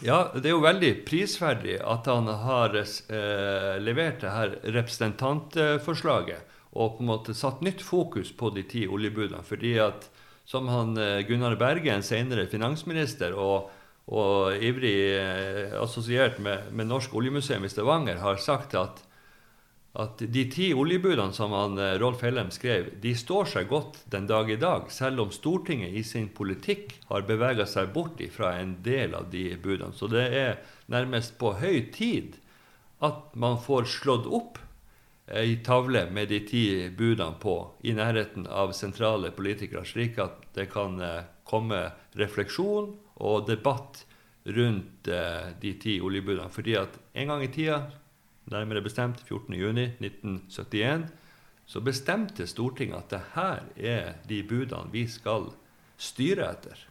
Ja, 0.00 0.30
det 0.32 0.48
er 0.48 0.54
jo 0.54 0.62
veldig 0.64 0.92
prisverdig 1.04 1.74
at 1.84 2.06
han 2.08 2.28
har 2.44 2.72
eh, 2.80 3.74
levert 3.84 4.22
det 4.22 4.30
her 4.32 4.54
representantforslaget 4.64 6.46
og 6.70 6.94
på 6.96 7.02
en 7.02 7.10
måte 7.10 7.34
satt 7.36 7.60
nytt 7.66 7.82
fokus 7.84 8.30
på 8.32 8.52
de 8.54 8.64
ti 8.70 8.86
oljebudene. 8.88 9.42
Fordi 9.44 9.74
at 9.82 10.08
som 10.48 10.70
han 10.72 10.96
eh, 10.96 11.20
Gunnar 11.28 11.58
Bergen, 11.60 12.00
senere 12.06 12.48
finansminister 12.48 13.36
og, 13.36 13.68
og 14.08 14.56
ivrig 14.56 14.96
eh, 15.18 15.76
assosiert 15.82 16.40
med, 16.40 16.70
med 16.72 16.88
Norsk 16.88 17.14
oljemuseum 17.20 17.68
i 17.68 17.72
Stavanger, 17.72 18.22
har 18.24 18.40
sagt 18.40 18.78
at 18.80 19.04
at 19.98 20.22
de 20.22 20.44
ti 20.50 20.68
oljebudene 20.74 21.32
som 21.34 21.52
han, 21.52 21.78
eh, 21.78 21.98
Rolf 21.98 22.22
Hellem 22.22 22.50
skrev, 22.54 22.92
de 23.02 23.14
står 23.14 23.44
seg 23.50 23.68
godt 23.68 24.04
den 24.10 24.26
dag 24.26 24.50
i 24.50 24.56
dag, 24.56 24.90
selv 24.90 25.20
om 25.20 25.30
Stortinget 25.34 25.92
i 25.92 26.02
sin 26.06 26.28
politikk 26.28 26.94
har 27.08 27.26
bevega 27.26 27.66
seg 27.66 27.92
bort 27.92 28.22
fra 28.30 28.54
en 28.60 28.76
del 28.82 29.14
av 29.14 29.30
de 29.30 29.56
budene. 29.56 29.92
Så 29.92 30.06
det 30.06 30.26
er 30.30 30.58
nærmest 30.86 31.38
på 31.38 31.56
høy 31.58 31.90
tid 31.90 32.38
at 33.00 33.34
man 33.34 33.58
får 33.58 33.88
slått 33.90 34.26
opp 34.26 34.58
ei 35.30 35.56
tavle 35.62 36.04
med 36.10 36.28
de 36.28 36.40
ti 36.46 36.64
budene 36.88 37.38
på 37.40 37.56
i 37.82 37.94
nærheten 37.94 38.46
av 38.46 38.72
sentrale 38.72 39.30
politikere, 39.30 39.84
slik 39.86 40.18
at 40.18 40.42
det 40.54 40.70
kan 40.70 41.00
eh, 41.00 41.24
komme 41.44 41.90
refleksjon 42.18 42.94
og 43.16 43.46
debatt 43.46 44.04
rundt 44.46 45.08
eh, 45.08 45.50
de 45.60 45.74
ti 45.82 45.98
oljebudene. 46.00 46.50
Fordi 46.50 46.76
at 46.78 46.98
en 47.14 47.30
gang 47.30 47.42
i 47.42 47.50
tida 47.52 47.82
nærmere 48.50 48.82
bestemt 48.82 49.24
14.6.1971, 49.30 51.08
så 51.66 51.80
bestemte 51.80 52.46
Stortinget 52.46 52.96
at 52.96 53.10
det 53.10 53.20
her 53.34 53.58
er 53.76 54.12
de 54.28 54.42
budene 54.42 54.92
vi 54.92 55.06
skal 55.08 55.50
styre 55.98 56.50
etter. 56.50 56.86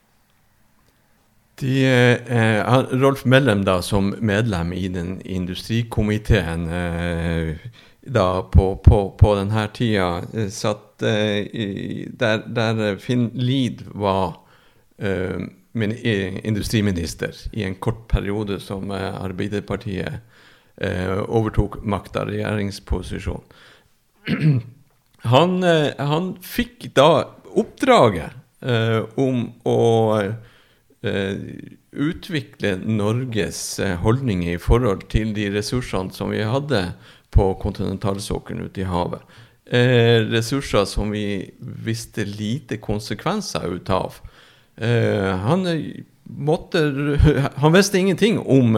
De, 1.59 1.83
eh, 1.83 2.63
Rolf 3.01 3.25
Mellem, 3.25 3.65
da, 3.67 3.81
som 3.81 4.13
medlem 4.21 4.71
i 4.73 4.87
den 4.87 5.21
industrikomiteen 5.25 6.69
eh, 6.71 7.57
da 8.01 8.41
på, 8.51 8.75
på, 8.83 8.99
på 9.19 9.35
denne 9.35 9.65
tida, 9.75 10.21
eh, 10.33 10.47
satt 10.53 11.03
eh, 11.03 12.07
der, 12.19 12.45
der, 12.47 12.95
Finn 13.03 13.29
Lied 13.35 13.83
var 13.91 14.39
eh, 14.97 15.43
industriminister 15.75 17.35
i 17.51 17.63
en 17.63 17.75
kort 17.75 18.07
periode 18.07 18.59
som 18.63 18.91
eh, 18.91 19.23
Arbeiderpartiet 19.23 20.07
eh, 20.07 20.19
overtok 20.79 21.81
makta, 21.83 22.23
regjeringsposisjon. 22.29 23.41
Han, 25.21 25.63
eh, 25.63 25.91
han, 25.97 26.33
fikk 26.41 26.89
da 26.95 27.27
oppdraget 27.59 28.35
eh, 28.63 29.01
om 29.19 29.49
å 29.67 29.81
eh, 31.03 31.35
utvikle 31.91 32.77
Norges 32.85 33.61
eh, 33.83 33.97
holdninger 33.99 34.55
i 34.55 34.61
forhold 34.61 35.09
til 35.11 35.33
de 35.35 35.49
ressursene 35.57 36.15
som 36.15 36.31
vi 36.31 36.45
hadde 36.47 36.85
på 37.35 37.51
kontinentalsokkelen 37.61 38.69
ute 38.69 38.85
i 38.85 38.89
havet. 38.89 39.25
Eh, 39.69 40.23
ressurser 40.31 40.87
som 40.89 41.11
vi 41.11 41.51
visste 41.59 42.23
lite 42.25 42.79
konsekvenser 42.81 43.67
ut 43.75 43.89
av. 43.89 44.21
han, 44.79 45.65
måtte, 46.23 46.79
han 47.61 47.73
visste 47.73 47.99
ingenting 47.99 48.39
om 48.39 48.77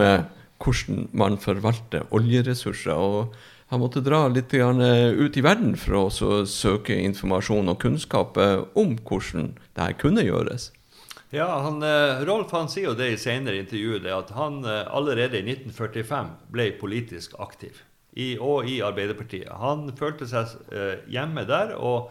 hvordan 0.62 1.08
man 1.12 1.38
forvalter 1.42 2.06
oljeressurser. 2.14 2.94
og 2.94 3.34
han 3.72 3.80
måtte 3.80 4.02
dra 4.04 4.26
litt 4.28 4.52
ut 4.52 5.36
i 5.40 5.42
verden 5.42 5.70
for 5.80 5.94
å 5.96 6.40
søke 6.44 6.92
informasjon 6.92 7.72
og 7.72 7.78
kunnskap 7.80 8.36
eh, 8.36 8.58
om 8.76 8.98
hvordan 9.00 9.54
dette 9.72 9.94
kunne 9.96 10.20
gjøres. 10.26 10.66
Ja, 11.32 11.46
han, 11.64 11.78
eh, 11.80 12.20
Rolf 12.28 12.52
han 12.52 12.68
sier 12.68 12.90
jo 12.90 12.98
det 12.98 13.08
i 13.14 13.16
senere 13.16 13.62
intervjuer, 13.62 14.04
at 14.12 14.34
han 14.36 14.60
eh, 14.68 14.82
allerede 14.92 15.40
i 15.40 15.46
1945 15.54 16.34
ble 16.52 16.68
politisk 16.82 17.38
aktiv. 17.40 17.80
I, 18.12 18.36
og 18.36 18.68
i 18.68 18.82
Arbeiderpartiet. 18.84 19.48
Han 19.56 19.86
følte 19.96 20.28
seg 20.28 20.52
hjemme 21.08 21.46
der 21.48 21.72
og, 21.78 22.10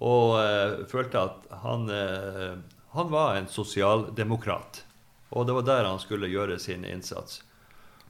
og 0.00 0.86
følte 0.88 1.26
at 1.26 1.50
han, 1.60 1.84
han 2.96 3.10
var 3.12 3.36
en 3.36 3.50
sosialdemokrat. 3.52 4.80
Og 5.36 5.44
det 5.44 5.58
var 5.58 5.66
der 5.68 5.90
han 5.90 6.00
skulle 6.00 6.32
gjøre 6.32 6.56
sin 6.56 6.88
innsats. 6.88 7.42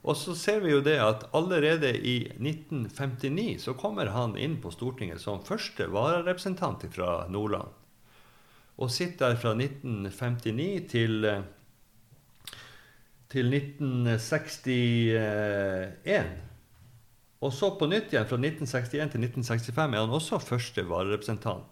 Og 0.03 0.17
så 0.19 0.33
ser 0.35 0.59
vi 0.65 0.73
jo 0.73 0.81
det 0.83 0.97
at 0.99 1.21
allerede 1.35 1.93
i 1.95 2.27
1959 2.35 3.63
så 3.63 3.73
kommer 3.79 4.05
han 4.11 4.35
inn 4.35 4.57
på 4.61 4.71
Stortinget 4.73 5.21
som 5.23 5.45
første 5.47 5.87
vararepresentant 5.91 6.83
fra 6.91 7.27
Nordland. 7.31 7.69
Og 8.75 8.91
sitter 8.91 9.29
der 9.31 9.37
fra 9.39 9.51
1959 9.55 10.87
til, 10.91 11.43
til 13.31 13.53
1961. 13.53 16.27
Og 17.43 17.51
så 17.55 17.71
på 17.79 17.85
nytt 17.87 18.11
igjen 18.11 18.27
fra 18.27 18.39
1961 18.39 19.11
til 19.13 19.21
1965 19.23 19.79
er 19.83 20.01
han 20.01 20.17
også 20.19 20.35
første 20.43 20.81
vararepresentant 20.89 21.71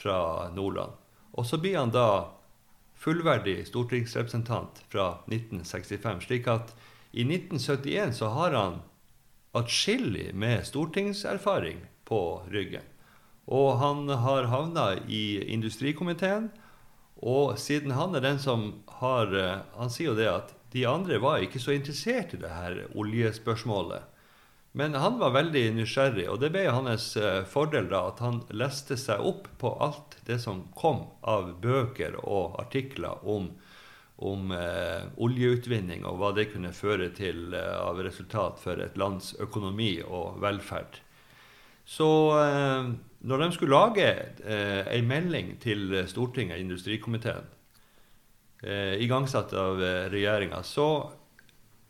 fra 0.00 0.18
Nordland. 0.56 0.92
Og 1.36 1.44
så 1.46 1.56
blir 1.60 1.76
han 1.76 1.92
da 1.92 2.24
fullverdig 3.00 3.66
stortingsrepresentant 3.68 4.82
fra 4.92 5.06
1965. 5.28 6.24
Slik 6.24 6.48
at 6.52 6.72
i 7.12 7.24
1971 7.26 8.16
så 8.16 8.30
har 8.36 8.54
han 8.54 8.80
atskillig 9.52 10.34
med 10.34 10.66
stortingserfaring 10.66 11.80
på 12.04 12.42
ryggen. 12.50 12.86
Og 13.50 13.78
han 13.78 14.08
har 14.08 14.46
havna 14.50 14.92
i 15.08 15.42
industrikomiteen. 15.50 16.50
Og 17.20 17.58
siden 17.58 17.90
han 17.92 18.14
er 18.14 18.22
den 18.24 18.38
som 18.40 18.70
har 19.00 19.34
eh, 19.36 19.58
Han 19.76 19.90
sier 19.92 20.12
jo 20.12 20.16
det 20.16 20.28
at 20.30 20.54
de 20.72 20.86
andre 20.86 21.18
var 21.20 21.42
ikke 21.42 21.60
så 21.60 21.74
interessert 21.74 22.32
i 22.32 22.40
det 22.40 22.52
her 22.54 22.78
oljespørsmålet. 22.94 24.06
Men 24.72 24.94
han 24.94 25.18
var 25.18 25.34
veldig 25.34 25.64
nysgjerrig, 25.74 26.28
og 26.30 26.38
det 26.40 26.52
ble 26.54 26.68
hans 26.70 27.16
eh, 27.18 27.42
fordel 27.42 27.90
da 27.90 28.04
at 28.12 28.22
han 28.22 28.38
leste 28.54 28.94
seg 28.96 29.18
opp 29.26 29.48
på 29.58 29.72
alt 29.82 30.14
det 30.28 30.38
som 30.38 30.68
kom 30.78 31.08
av 31.26 31.56
bøker 31.60 32.20
og 32.22 32.54
artikler 32.62 33.18
om, 33.26 33.50
om 34.20 34.50
eh, 34.52 35.06
oljeutvinning, 35.16 36.04
og 36.08 36.18
hva 36.20 36.32
det 36.36 36.50
kunne 36.52 36.72
føre 36.76 37.10
til 37.16 37.54
eh, 37.56 37.76
av 37.80 38.00
resultat 38.04 38.60
for 38.62 38.80
et 38.82 38.98
lands 39.00 39.32
økonomi 39.40 39.94
og 40.04 40.40
velferd. 40.42 41.00
Så 41.88 42.08
eh, 42.38 42.90
når 43.30 43.44
de 43.44 43.48
skulle 43.56 43.78
lage 43.78 44.10
eh, 44.44 44.82
ei 44.92 45.00
melding 45.04 45.56
til 45.62 46.02
Stortinget, 46.08 46.60
industrikomiteen, 46.60 47.48
eh, 48.62 48.96
igangsatt 49.02 49.54
av 49.56 49.80
eh, 49.82 50.08
regjeringa, 50.12 50.62
så, 50.62 50.88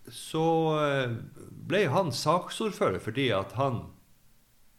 så 0.06 0.46
eh, 0.84 1.16
ble 1.70 1.86
han 1.90 2.14
saksordfører 2.14 3.02
fordi 3.02 3.30
at 3.36 3.58
han 3.58 3.82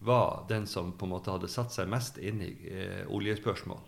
var 0.01 0.45
den 0.49 0.65
som 0.67 0.95
på 0.97 1.05
en 1.05 1.13
måte 1.13 1.31
hadde 1.33 1.51
satt 1.51 1.75
seg 1.75 1.89
mest 1.91 2.17
inn 2.17 2.41
i 2.41 2.55
eh, 2.71 3.03
oljespørsmål. 3.11 3.83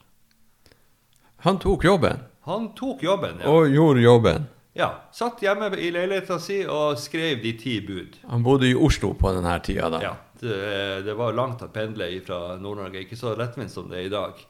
Han 1.44 1.58
tok 1.60 1.84
jobben, 1.84 2.22
Han 2.50 2.74
tok 2.76 3.04
jobben, 3.04 3.40
ja. 3.44 3.50
og 3.50 3.72
gjorde 3.72 4.04
jobben. 4.04 4.48
ja. 4.74 4.90
Satt 5.16 5.44
hjemme 5.44 5.70
i 5.78 5.92
leiligheta 5.96 6.40
si 6.42 6.64
og 6.66 6.98
skrev 7.00 7.44
de 7.44 7.54
ti 7.60 7.78
bud. 7.86 8.18
Han 8.28 8.44
bodde 8.44 8.68
i 8.68 8.76
Oslo 8.76 9.14
på 9.16 9.32
denne 9.36 9.54
tida, 9.64 9.90
da. 9.94 10.02
Ja, 10.04 10.16
det, 10.42 10.58
det 11.08 11.16
var 11.16 11.36
langt 11.38 11.64
å 11.64 11.70
pendle 11.72 12.10
fra 12.26 12.58
Nord-Norge. 12.60 13.06
Ikke 13.06 13.20
så 13.20 13.36
lettvint 13.40 13.72
som 13.72 13.88
det 13.92 14.02
er 14.02 14.10
i 14.10 14.14
dag. 14.14 14.42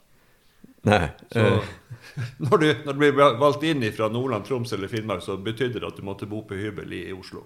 Nei. 0.90 1.08
Så 1.32 1.40
eh, 1.40 1.74
når 2.50 2.58
du, 2.58 2.70
når 2.86 2.94
du 2.94 3.00
blir 3.00 3.36
valgt 3.40 3.66
inn 3.68 3.84
fra 3.96 4.10
Nordland, 4.12 4.48
Troms 4.48 4.74
eller 4.76 4.92
Finnmark, 4.92 5.24
så 5.24 5.38
betydde 5.38 5.80
det 5.80 5.92
at 5.92 6.00
du 6.00 6.08
måtte 6.08 6.30
bo 6.30 6.44
på 6.48 6.58
hybel 6.60 6.96
i 6.98 7.06
Oslo. 7.16 7.46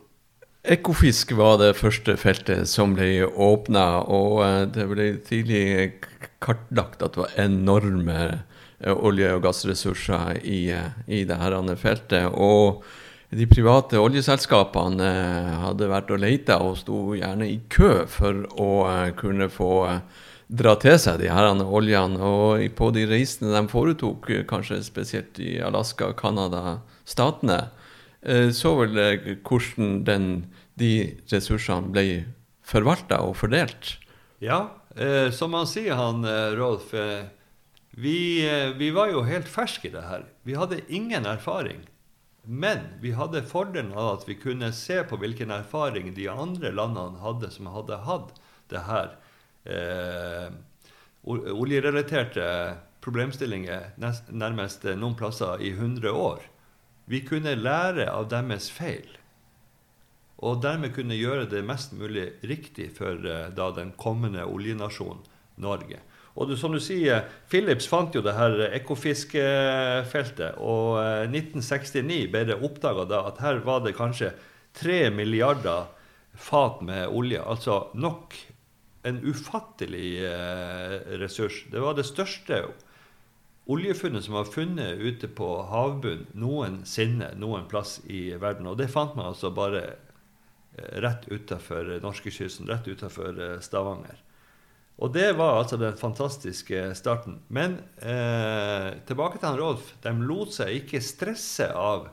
Ekofisk 0.68 1.32
var 1.38 1.60
det 1.62 1.78
første 1.78 2.18
feltet 2.20 2.68
som 2.68 2.96
ble 2.98 3.28
åpna, 3.28 3.86
og 4.04 4.42
eh, 4.44 4.64
det 4.74 4.88
ble 4.90 5.10
tidlig 5.28 5.64
kartlagt 6.44 7.04
at 7.06 7.16
det 7.16 7.24
var 7.24 7.38
enorme 7.40 8.22
olje- 8.86 9.34
og 9.34 9.44
gassressurser 9.44 10.40
i, 10.44 10.70
eh, 10.72 10.92
i 11.08 11.24
det 11.26 11.38
her 11.38 11.76
feltet. 11.76 12.30
Og 12.34 12.84
de 13.30 13.48
private 13.48 14.00
oljeselskapene 14.00 15.04
eh, 15.04 15.54
hadde 15.64 15.90
vært 15.90 16.12
og 16.12 16.22
leita 16.22 16.60
og 16.64 16.78
sto 16.78 17.16
gjerne 17.18 17.48
i 17.50 17.60
kø 17.70 18.06
for 18.08 18.46
å 18.56 18.72
eh, 18.88 19.12
kunne 19.18 19.50
få 19.50 19.88
eh, 19.90 20.00
dra 20.48 20.76
til 20.80 20.96
seg 21.00 21.20
de 21.20 21.32
her 21.34 21.50
oljene. 21.66 22.22
Og 22.22 22.64
på 22.76 22.92
de 22.96 23.08
reisene 23.10 23.52
de 23.52 23.68
foretok, 23.68 24.30
eh, 24.30 24.46
kanskje 24.48 24.84
spesielt 24.86 25.40
i 25.40 25.58
Alaska, 25.60 26.14
Canada, 26.14 26.80
statene, 27.04 27.70
eh, 28.22 28.50
så 28.56 28.78
vel 28.80 28.98
eh, 28.98 29.34
hvordan 29.44 30.04
den, 30.08 30.46
de 30.80 31.18
ressursene 31.32 31.92
ble 31.92 32.26
forvalta 32.68 33.24
og 33.26 33.36
fordelt. 33.42 33.98
Ja, 34.40 34.70
eh, 34.96 35.32
som 35.34 35.56
han 35.58 35.68
sier, 35.68 35.98
han 35.98 36.24
eh, 36.24 36.54
Rolf. 36.56 36.94
Eh, 36.94 37.26
vi, 37.98 38.46
eh, 38.46 38.70
vi 38.78 38.92
var 38.92 39.10
jo 39.10 39.24
helt 39.26 39.48
ferske 39.50 39.88
i 39.90 39.92
det 39.92 40.04
her. 40.06 40.26
Vi 40.46 40.54
hadde 40.54 40.84
ingen 40.88 41.26
erfaring. 41.26 41.80
Men 42.46 42.84
vi 43.02 43.12
hadde 43.18 43.42
fordelen 43.42 43.90
av 43.98 44.20
at 44.20 44.28
vi 44.30 44.36
kunne 44.38 44.70
se 44.72 45.00
på 45.04 45.18
hvilken 45.18 45.50
erfaring 45.52 46.14
de 46.14 46.28
andre 46.30 46.70
landene 46.72 47.18
hadde 47.24 47.50
som 47.52 47.72
hadde 47.74 47.98
hatt 48.06 48.38
det 48.70 48.84
her 48.86 49.16
eh, 49.66 50.54
oljerelaterte 51.26 52.46
problemstillinger 53.02 53.98
nærmest 53.98 54.86
noen 54.94 55.18
plasser 55.18 55.58
i 55.58 55.74
100 55.74 56.14
år. 56.14 56.46
Vi 57.10 57.24
kunne 57.26 57.58
lære 57.58 58.12
av 58.14 58.30
deres 58.30 58.70
feil. 58.72 59.10
Og 60.38 60.62
dermed 60.62 60.94
kunne 60.94 61.18
gjøre 61.18 61.50
det 61.50 61.66
mest 61.66 61.98
mulig 61.98 62.30
riktig 62.46 62.92
for 63.02 63.26
eh, 63.26 63.50
da 63.50 63.72
den 63.74 63.96
kommende 63.98 64.46
oljenasjonen 64.46 65.26
Norge. 65.58 65.98
Og 66.38 66.52
du, 66.52 66.56
som 66.60 66.74
du 66.74 66.80
sier, 66.84 67.26
Philips 67.50 67.88
fant 67.90 68.14
jo 68.14 68.22
det 68.22 68.36
her 68.38 68.60
Ekofisk-feltet. 68.78 70.60
Og 70.62 71.00
eh, 71.02 71.26
1969 71.32 72.28
ble 72.34 72.44
det 72.52 72.60
oppdaga 72.62 73.08
at 73.24 73.42
her 73.42 73.64
var 73.66 73.82
det 73.86 73.98
kanskje 73.98 74.36
tre 74.78 75.08
milliarder 75.10 75.90
fat 76.38 76.84
med 76.86 77.08
olje. 77.10 77.42
Altså 77.42 77.88
nok 77.98 78.38
en 79.08 79.22
ufattelig 79.26 80.26
eh, 80.26 81.18
ressurs. 81.22 81.64
Det 81.72 81.82
var 81.82 81.98
det 81.98 82.06
største 82.06 82.62
oljefunnet 83.68 84.24
som 84.26 84.38
var 84.38 84.52
funnet 84.52 85.02
ute 85.02 85.28
på 85.28 85.48
havbunnen 85.72 86.28
noensinne 86.40 87.34
noen 87.40 87.68
plass 87.72 87.98
i 88.06 88.30
verden. 88.40 88.70
Og 88.70 88.78
det 88.80 88.92
fant 88.94 89.16
man 89.18 89.32
altså 89.32 89.52
bare 89.56 89.84
eh, 89.88 91.02
rett 91.04 91.28
utafor 91.32 91.98
norskekysten, 92.04 92.70
rett 92.70 92.88
utafor 92.88 93.42
eh, 93.42 93.60
Stavanger. 93.64 94.27
Og 94.98 95.14
det 95.14 95.28
var 95.38 95.60
altså 95.60 95.78
den 95.78 95.98
fantastiske 95.98 96.96
starten. 96.98 97.42
Men 97.54 97.78
eh, 98.02 98.98
tilbake 99.06 99.38
til 99.38 99.50
han 99.50 99.60
Rolf. 99.60 99.92
De 100.02 100.14
lot 100.26 100.56
seg 100.56 100.74
ikke 100.80 101.04
stresse 101.06 101.68
av, 101.70 102.08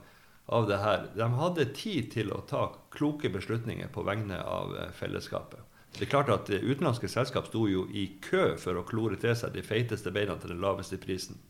av 0.53 0.68
det 0.68 0.81
her. 0.83 1.07
De 1.16 1.29
hadde 1.38 1.70
tid 1.77 2.11
til 2.12 2.35
å 2.35 2.42
ta 2.49 2.66
kloke 2.92 3.33
beslutninger 3.33 3.88
på 3.94 4.05
vegne 4.05 4.40
av 4.40 4.77
eh, 4.77 4.92
fellesskapet. 5.01 5.64
Det 5.97 6.05
er 6.05 6.12
klart 6.12 6.33
at 6.35 6.53
eh, 6.53 6.61
Utenlandske 6.61 7.09
selskap 7.09 7.49
sto 7.49 7.64
jo 7.70 7.87
i 7.88 8.05
kø 8.25 8.53
for 8.61 8.77
å 8.77 8.85
klore 8.85 9.16
til 9.23 9.33
seg 9.38 9.57
de 9.57 9.64
feiteste 9.64 10.12
beina 10.12 10.37
til 10.37 10.53
den 10.53 10.61
laveste 10.64 11.01
prisen. 11.01 11.40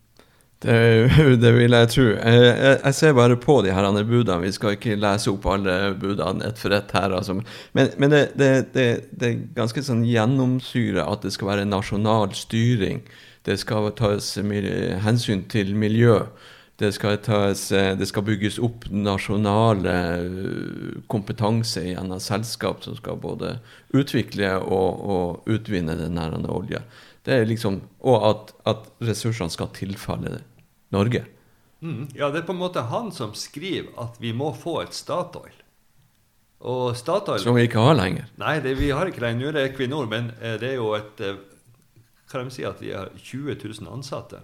Det, 0.63 0.77
det 1.43 1.53
vil 1.57 1.77
jeg 1.77 1.91
tro. 1.93 2.07
Jeg, 2.15 2.41
jeg, 2.45 2.79
jeg 2.85 2.95
ser 2.95 3.13
bare 3.19 3.37
på 3.41 3.59
de 3.65 3.75
her 3.75 3.89
andre 3.89 4.05
budene. 4.05 4.47
Vi 4.47 4.55
skal 4.57 4.77
ikke 4.77 4.97
lese 5.01 5.33
opp 5.33 5.47
alle 5.51 5.77
budene 6.01 6.49
ett 6.49 6.61
for 6.61 6.75
ett 6.77 6.95
her. 6.97 7.13
Altså. 7.19 7.39
Men, 7.73 7.93
men 7.99 8.15
det, 8.15 8.25
det, 8.39 8.51
det, 8.75 9.29
er 9.29 9.45
ganske 9.57 9.85
sånn 9.85 10.07
gjennomsyre 10.09 11.05
at 11.05 11.27
det 11.27 11.35
skal 11.37 11.53
være 11.53 11.69
nasjonal 11.69 12.35
styring. 12.39 13.05
Det 13.45 13.59
skal 13.61 13.91
tas 13.99 14.35
hensyn 15.05 15.45
til 15.53 15.75
miljø. 15.77 16.23
Det 16.77 16.91
skal, 16.91 17.21
tas, 17.23 17.69
eh, 17.73 17.93
det 17.95 18.09
skal 18.11 18.25
bygges 18.27 18.57
opp 18.59 18.89
nasjonale 18.91 19.93
eh, 19.95 20.97
kompetanse 21.07 21.85
gjennom 21.87 22.19
selskap 22.19 22.83
som 22.83 22.97
skal 22.99 23.21
både 23.23 23.53
utvikle 23.95 24.57
og, 24.59 25.05
og 25.07 25.53
utvinne 25.55 25.95
den 26.01 26.19
olja. 26.51 26.83
Det 27.25 27.39
er 27.41 27.47
liksom, 27.49 27.81
og 28.05 28.27
at, 28.29 28.53
at 28.69 28.89
ressursene 29.05 29.53
skal 29.53 29.71
tilfalle 29.77 30.43
Norge. 30.93 31.25
Mm. 31.85 32.09
Ja, 32.17 32.31
det 32.33 32.43
er 32.43 32.49
på 32.49 32.55
en 32.55 32.61
måte 32.61 32.85
han 32.91 33.11
som 33.13 33.35
skriver 33.37 33.93
at 34.01 34.17
vi 34.21 34.33
må 34.37 34.51
få 34.57 34.81
et 34.83 34.97
Statoil. 34.97 35.55
Og 36.65 36.97
Statoil 36.97 37.43
Som 37.43 37.59
vi 37.59 37.67
ikke 37.69 37.83
har 37.85 37.97
lenger. 37.99 38.29
Nei, 38.41 38.57
det, 38.65 38.77
vi 38.79 38.89
har 38.93 39.09
ikke 39.09 39.25
lenger. 39.25 39.41
Nå 39.41 39.51
er 39.51 39.57
det 39.59 39.65
Equinor, 39.71 40.09
men 40.09 40.31
eh, 40.41 40.57
det 40.61 40.71
er 40.73 40.79
jo 40.81 40.95
et 40.97 41.21
eh, 41.21 41.41
Kan 42.31 42.49
de 42.49 42.55
si 42.55 42.65
at 42.65 42.81
de 42.81 42.93
har 42.95 43.13
20 43.21 43.57
000 43.61 43.91
ansatte? 43.93 44.41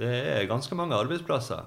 Det 0.00 0.10
er 0.10 0.48
ganske 0.48 0.76
mange 0.76 0.96
arbeidsplasser. 0.96 1.64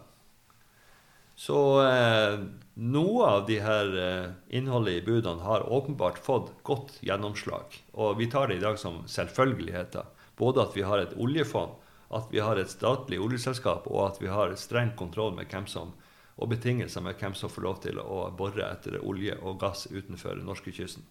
Så 1.35 1.81
eh, 1.81 2.39
noe 2.73 3.25
av 3.25 3.45
de 3.47 3.57
her 3.63 3.95
eh, 3.97 4.27
innholdet 4.57 4.99
i 4.99 5.05
budene 5.05 5.41
har 5.41 5.65
åpenbart 5.65 6.19
fått 6.21 6.51
godt 6.63 6.99
gjennomslag. 7.01 7.73
Og 7.93 8.19
vi 8.19 8.29
tar 8.29 8.47
det 8.47 8.59
i 8.59 8.63
dag 8.63 8.77
som 8.79 9.01
selvfølgeligheter. 9.09 10.05
Både 10.37 10.63
at 10.67 10.77
vi 10.77 10.85
har 10.85 11.01
et 11.01 11.15
oljefond, 11.17 11.73
at 12.13 12.29
vi 12.29 12.41
har 12.41 12.57
et 12.61 12.69
statlig 12.69 13.19
oljeselskap, 13.21 13.89
og 13.89 14.07
at 14.07 14.21
vi 14.21 14.29
har 14.29 14.53
streng 14.61 14.93
kontroll 14.97 15.33
med 15.33 15.49
hvem 15.49 15.65
som, 15.69 15.93
og 16.37 16.49
betingelser 16.53 17.01
med 17.05 17.17
hvem 17.17 17.33
som 17.37 17.49
får 17.49 17.65
lov 17.65 17.81
til 17.81 18.01
å 18.01 18.27
bore 18.37 18.65
etter 18.69 18.99
olje 19.01 19.37
og 19.41 19.59
gass 19.61 19.87
utenfor 19.89 20.41
norskekysten. 20.45 21.05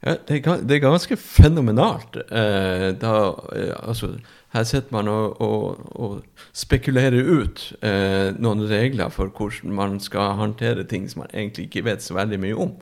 Ja, 0.00 0.14
det, 0.28 0.38
er, 0.46 0.62
det 0.64 0.80
ganske 0.80 1.16
fenomenalt. 1.20 2.16
Eh, 2.16 2.86
da, 2.96 3.14
eh, 3.52 3.74
altså, 3.84 4.14
her 4.54 4.64
sitter 4.64 4.94
man 4.94 5.10
og, 5.12 5.40
og, 5.44 5.82
og 5.92 6.46
spekulerer 6.56 7.20
ut 7.20 7.66
eh, 7.84 8.30
noen 8.40 8.64
regler 8.70 9.12
for 9.12 9.28
hvordan 9.28 9.74
man 9.76 9.98
skal 10.00 10.38
håndtere 10.40 10.86
ting 10.88 11.04
som 11.10 11.24
man 11.24 11.34
egentlig 11.34 11.68
ikke 11.68 11.84
vet 11.90 12.04
så 12.04 12.16
veldig 12.16 12.40
mye 12.40 12.56
om. 12.56 12.72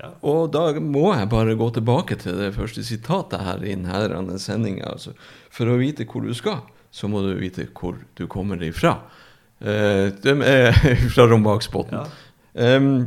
Ja. 0.00 0.14
Og 0.24 0.48
da 0.54 0.70
må 0.80 1.10
jeg 1.12 1.28
bare 1.30 1.58
gå 1.60 1.68
tilbake 1.76 2.16
til 2.20 2.40
det 2.40 2.54
første 2.56 2.84
sitatet 2.86 3.44
her 3.44 3.60
i 3.60 3.76
denne 3.76 4.38
sendinga. 4.40 4.94
Altså, 4.94 5.12
for 5.52 5.68
å 5.68 5.76
vite 5.80 6.08
hvor 6.08 6.24
du 6.24 6.32
skal, 6.34 6.64
så 6.92 7.08
må 7.08 7.20
du 7.24 7.34
vite 7.36 7.68
hvor 7.76 8.00
du 8.16 8.24
kommer 8.32 8.62
ifra. 8.64 8.96
Eh, 9.60 10.08
de 10.24 10.38
er 10.48 10.72
fra 11.14 11.28
Rombaksbotn. 11.28 12.00
Ja. 12.00 12.76
Um, 12.80 13.06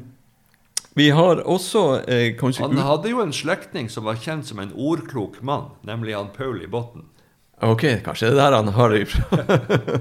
vi 0.95 1.09
har 1.11 1.41
også 1.43 1.81
eh, 2.07 2.29
kanskje 2.39 2.63
Han 2.63 2.79
hadde 2.79 3.11
jo 3.11 3.19
en 3.23 3.33
slektning 3.35 3.89
som 3.91 4.07
var 4.07 4.15
kjent 4.21 4.47
som 4.47 4.61
en 4.63 4.71
ordklok 4.71 5.41
mann, 5.43 5.73
nemlig 5.83 6.15
han 6.15 6.31
Paul 6.35 6.61
i 6.63 6.69
Botten. 6.71 7.03
Ok, 7.63 7.83
kanskje 8.03 8.29
det 8.31 8.39
er 8.39 8.51
der 8.51 8.55
han 8.57 8.71
har 8.75 8.91
det 8.91 9.01
ifra. 9.03 9.43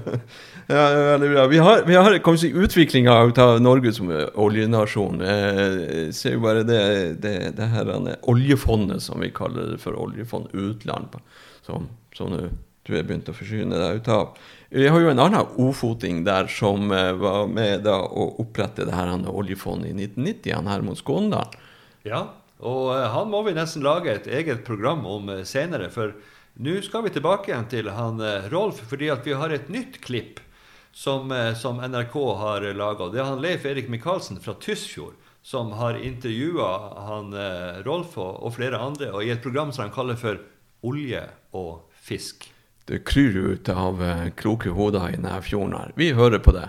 ja, 0.71 0.85
veldig 1.11 1.29
bra. 1.33 1.45
Vi 1.51 1.59
har, 1.63 1.83
vi 1.87 1.95
har 1.95 2.17
kanskje 2.23 2.51
utviklinga 2.63 3.11
av 3.11 3.61
Norge 3.63 3.91
som 3.95 4.11
oljenasjon. 4.11 5.23
Eh, 5.23 6.11
ser 6.15 6.35
jo 6.35 6.43
bare 6.43 6.63
det, 6.67 6.81
det, 7.23 7.35
det 7.59 7.69
her 7.71 7.91
oljefondet 8.31 9.03
som 9.03 9.23
vi 9.23 9.31
kaller 9.35 9.75
det 9.75 9.81
for 9.83 9.99
oljefond 9.99 10.51
utland, 10.55 11.15
som, 11.63 11.87
som 12.15 12.35
du 12.35 12.93
er 12.95 13.03
begynt 13.03 13.31
å 13.31 13.35
forsyne 13.35 13.79
deg 13.81 13.99
ut 13.99 14.11
av. 14.15 14.35
Vi 14.75 14.87
har 14.87 14.99
jo 14.99 15.07
en 15.07 15.19
annen 15.23 15.53
ofoting 15.63 16.25
der 16.25 16.49
som 16.51 16.89
eh, 16.91 17.13
var 17.15 17.45
med 17.47 17.85
da 17.85 17.95
å 17.95 18.25
opprette 18.43 18.83
det 18.83 18.91
her 18.91 19.07
oljefondet 19.31 19.93
i 19.93 20.07
1990, 20.09 20.49
han 20.51 20.67
Hermod 20.67 20.97
Skåndal. 20.99 21.53
Ja, 22.03 22.19
og 22.59 22.89
eh, 22.91 23.05
han 23.13 23.29
må 23.31 23.39
vi 23.45 23.53
nesten 23.55 23.85
lage 23.85 24.11
et 24.11 24.25
eget 24.27 24.65
program 24.67 25.05
om 25.07 25.29
eh, 25.31 25.45
senere. 25.47 25.87
for 25.93 26.11
nå 26.59 26.73
skal 26.83 27.05
vi 27.05 27.13
tilbake 27.15 27.53
igjen 27.53 27.69
til 27.71 27.87
han 27.95 28.19
Rolf, 28.51 28.81
fordi 28.89 29.07
at 29.13 29.23
vi 29.23 29.37
har 29.39 29.55
et 29.55 29.69
nytt 29.71 30.01
klipp 30.03 30.41
som, 30.91 31.31
som 31.55 31.79
NRK 31.79 32.17
har 32.41 32.67
laga. 32.75 33.07
Det 33.11 33.19
er 33.19 33.29
han 33.31 33.43
Leif 33.43 33.63
Erik 33.67 33.87
Michaelsen 33.91 34.41
fra 34.43 34.57
Tysfjord 34.59 35.15
som 35.43 35.71
har 35.79 35.99
intervjua 35.99 36.71
han 37.07 37.31
Rolf 37.87 38.17
og, 38.17 38.43
og, 38.43 38.55
flere 38.55 38.79
andre 38.79 39.11
og 39.11 39.23
i 39.23 39.31
et 39.31 39.43
program 39.43 39.71
som 39.71 39.87
han 39.87 39.95
kaller 39.95 40.19
for 40.19 40.39
Olje 40.83 41.23
og 41.55 41.87
fisk. 42.07 42.49
Det 42.85 43.01
kryr 43.07 43.37
ut 43.51 43.69
av 43.69 44.01
kloke 44.37 44.69
hoder 44.69 45.09
i 45.09 45.17
denne 45.17 45.41
fjorden 45.41 45.73
her. 45.73 45.93
Vi 45.97 46.11
hører 46.13 46.39
på 46.39 46.53
det. 46.53 46.67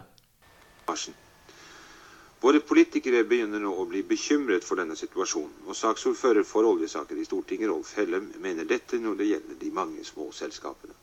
Våre 2.47 2.61
politikere 2.61 3.25
begynner 3.27 3.59
nå 3.59 3.73
å 3.75 3.85
bli 3.89 4.03
bekymret 4.07 4.65
for 4.65 4.79
denne 4.79 4.95
situasjonen, 4.99 5.65
og 5.67 5.75
saksordfører 5.75 6.45
for 6.47 6.69
oljesaker 6.69 7.19
i 7.19 7.25
Stortinget, 7.27 7.71
Rolf 7.73 7.95
Hellem, 7.99 8.29
mener 8.45 8.69
dette 8.69 9.01
når 9.03 9.17
det 9.19 9.29
gjelder 9.31 9.59
de 9.63 9.71
mange 9.75 10.05
små 10.07 10.29
selskapene. 10.37 10.95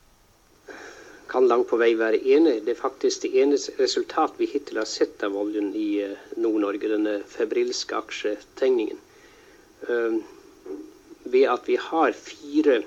Kan 1.28 1.48
langt 1.50 1.68
på 1.68 1.76
vei 1.80 1.90
være 1.98 2.22
enig. 2.36 2.60
Det 2.64 2.72
er 2.74 2.80
faktisk 2.80 3.24
det 3.24 3.32
eneste 3.42 3.74
resultat 3.80 4.38
vi 4.38 4.48
hittil 4.48 4.78
har 4.80 4.88
sett 4.88 5.24
av 5.26 5.36
oljen 5.36 5.72
i 5.76 5.88
eh, 6.04 6.16
Nord-Norge, 6.38 6.90
denne 6.94 7.18
febrilske 7.28 7.98
aksjetegningen. 7.98 9.00
Uh, 9.88 10.20
ved 11.28 11.48
at 11.50 11.68
vi 11.68 11.76
har 11.80 12.14
fire 12.16 12.82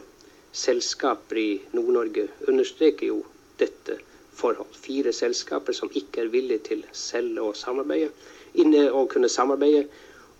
selskaper 0.58 1.39
i 1.41 1.49
Nord-Norge, 1.78 2.28
understreker 2.47 3.12
jo 3.12 3.22
dette 3.62 3.99
forhold. 4.38 4.74
Fire 4.88 5.14
selskaper 5.14 5.76
som 5.78 5.93
ikke 5.93 6.24
er 6.26 6.34
villige 6.34 6.66
til 6.72 6.84
selv 6.93 7.39
å 7.45 7.53
samarbeide 7.58 8.12
inne 8.62 8.88
og 8.91 9.10
kunne 9.14 9.30
samarbeide, 9.30 9.86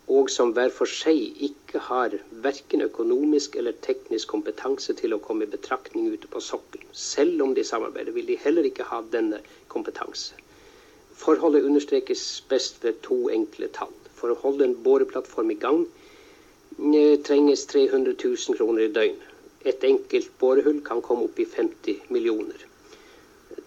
og 0.08 0.30
som 0.32 0.54
hver 0.56 0.72
for 0.72 0.88
seg 0.88 1.42
ikke 1.44 1.82
har 1.90 2.14
verken 2.46 2.86
økonomisk 2.86 3.58
eller 3.60 3.76
teknisk 3.84 4.32
kompetanse 4.32 4.96
til 4.96 5.14
å 5.14 5.22
komme 5.24 5.44
i 5.44 5.52
betraktning 5.52 6.08
ute 6.14 6.30
på 6.32 6.42
sokkelen. 6.44 6.88
Selv 6.96 7.44
om 7.44 7.54
de 7.58 7.66
samarbeider, 7.68 8.16
vil 8.16 8.30
de 8.32 8.40
heller 8.40 8.70
ikke 8.70 8.88
ha 8.88 9.02
denne 9.12 9.42
kompetanse. 9.74 10.38
Forholdet 11.18 11.68
understrekes 11.68 12.24
best 12.50 12.80
ved 12.86 13.02
to 13.04 13.26
enkle 13.34 13.68
tall. 13.76 13.92
For 14.16 14.32
å 14.32 14.40
holde 14.46 14.70
en 14.70 14.78
boreplattform 14.86 15.52
i 15.52 15.60
gang 15.60 15.84
eh, 15.84 17.18
trenges 17.28 17.68
300 17.74 18.16
000 18.24 18.58
kroner 18.58 18.88
i 18.88 18.94
døgnet. 18.96 19.27
Et 19.68 19.84
enkelt 19.84 20.34
borehull 20.40 20.82
kan 20.86 21.02
komme 21.04 21.28
opp 21.28 21.40
i 21.44 21.46
50 21.46 22.08
millioner. 22.16 22.66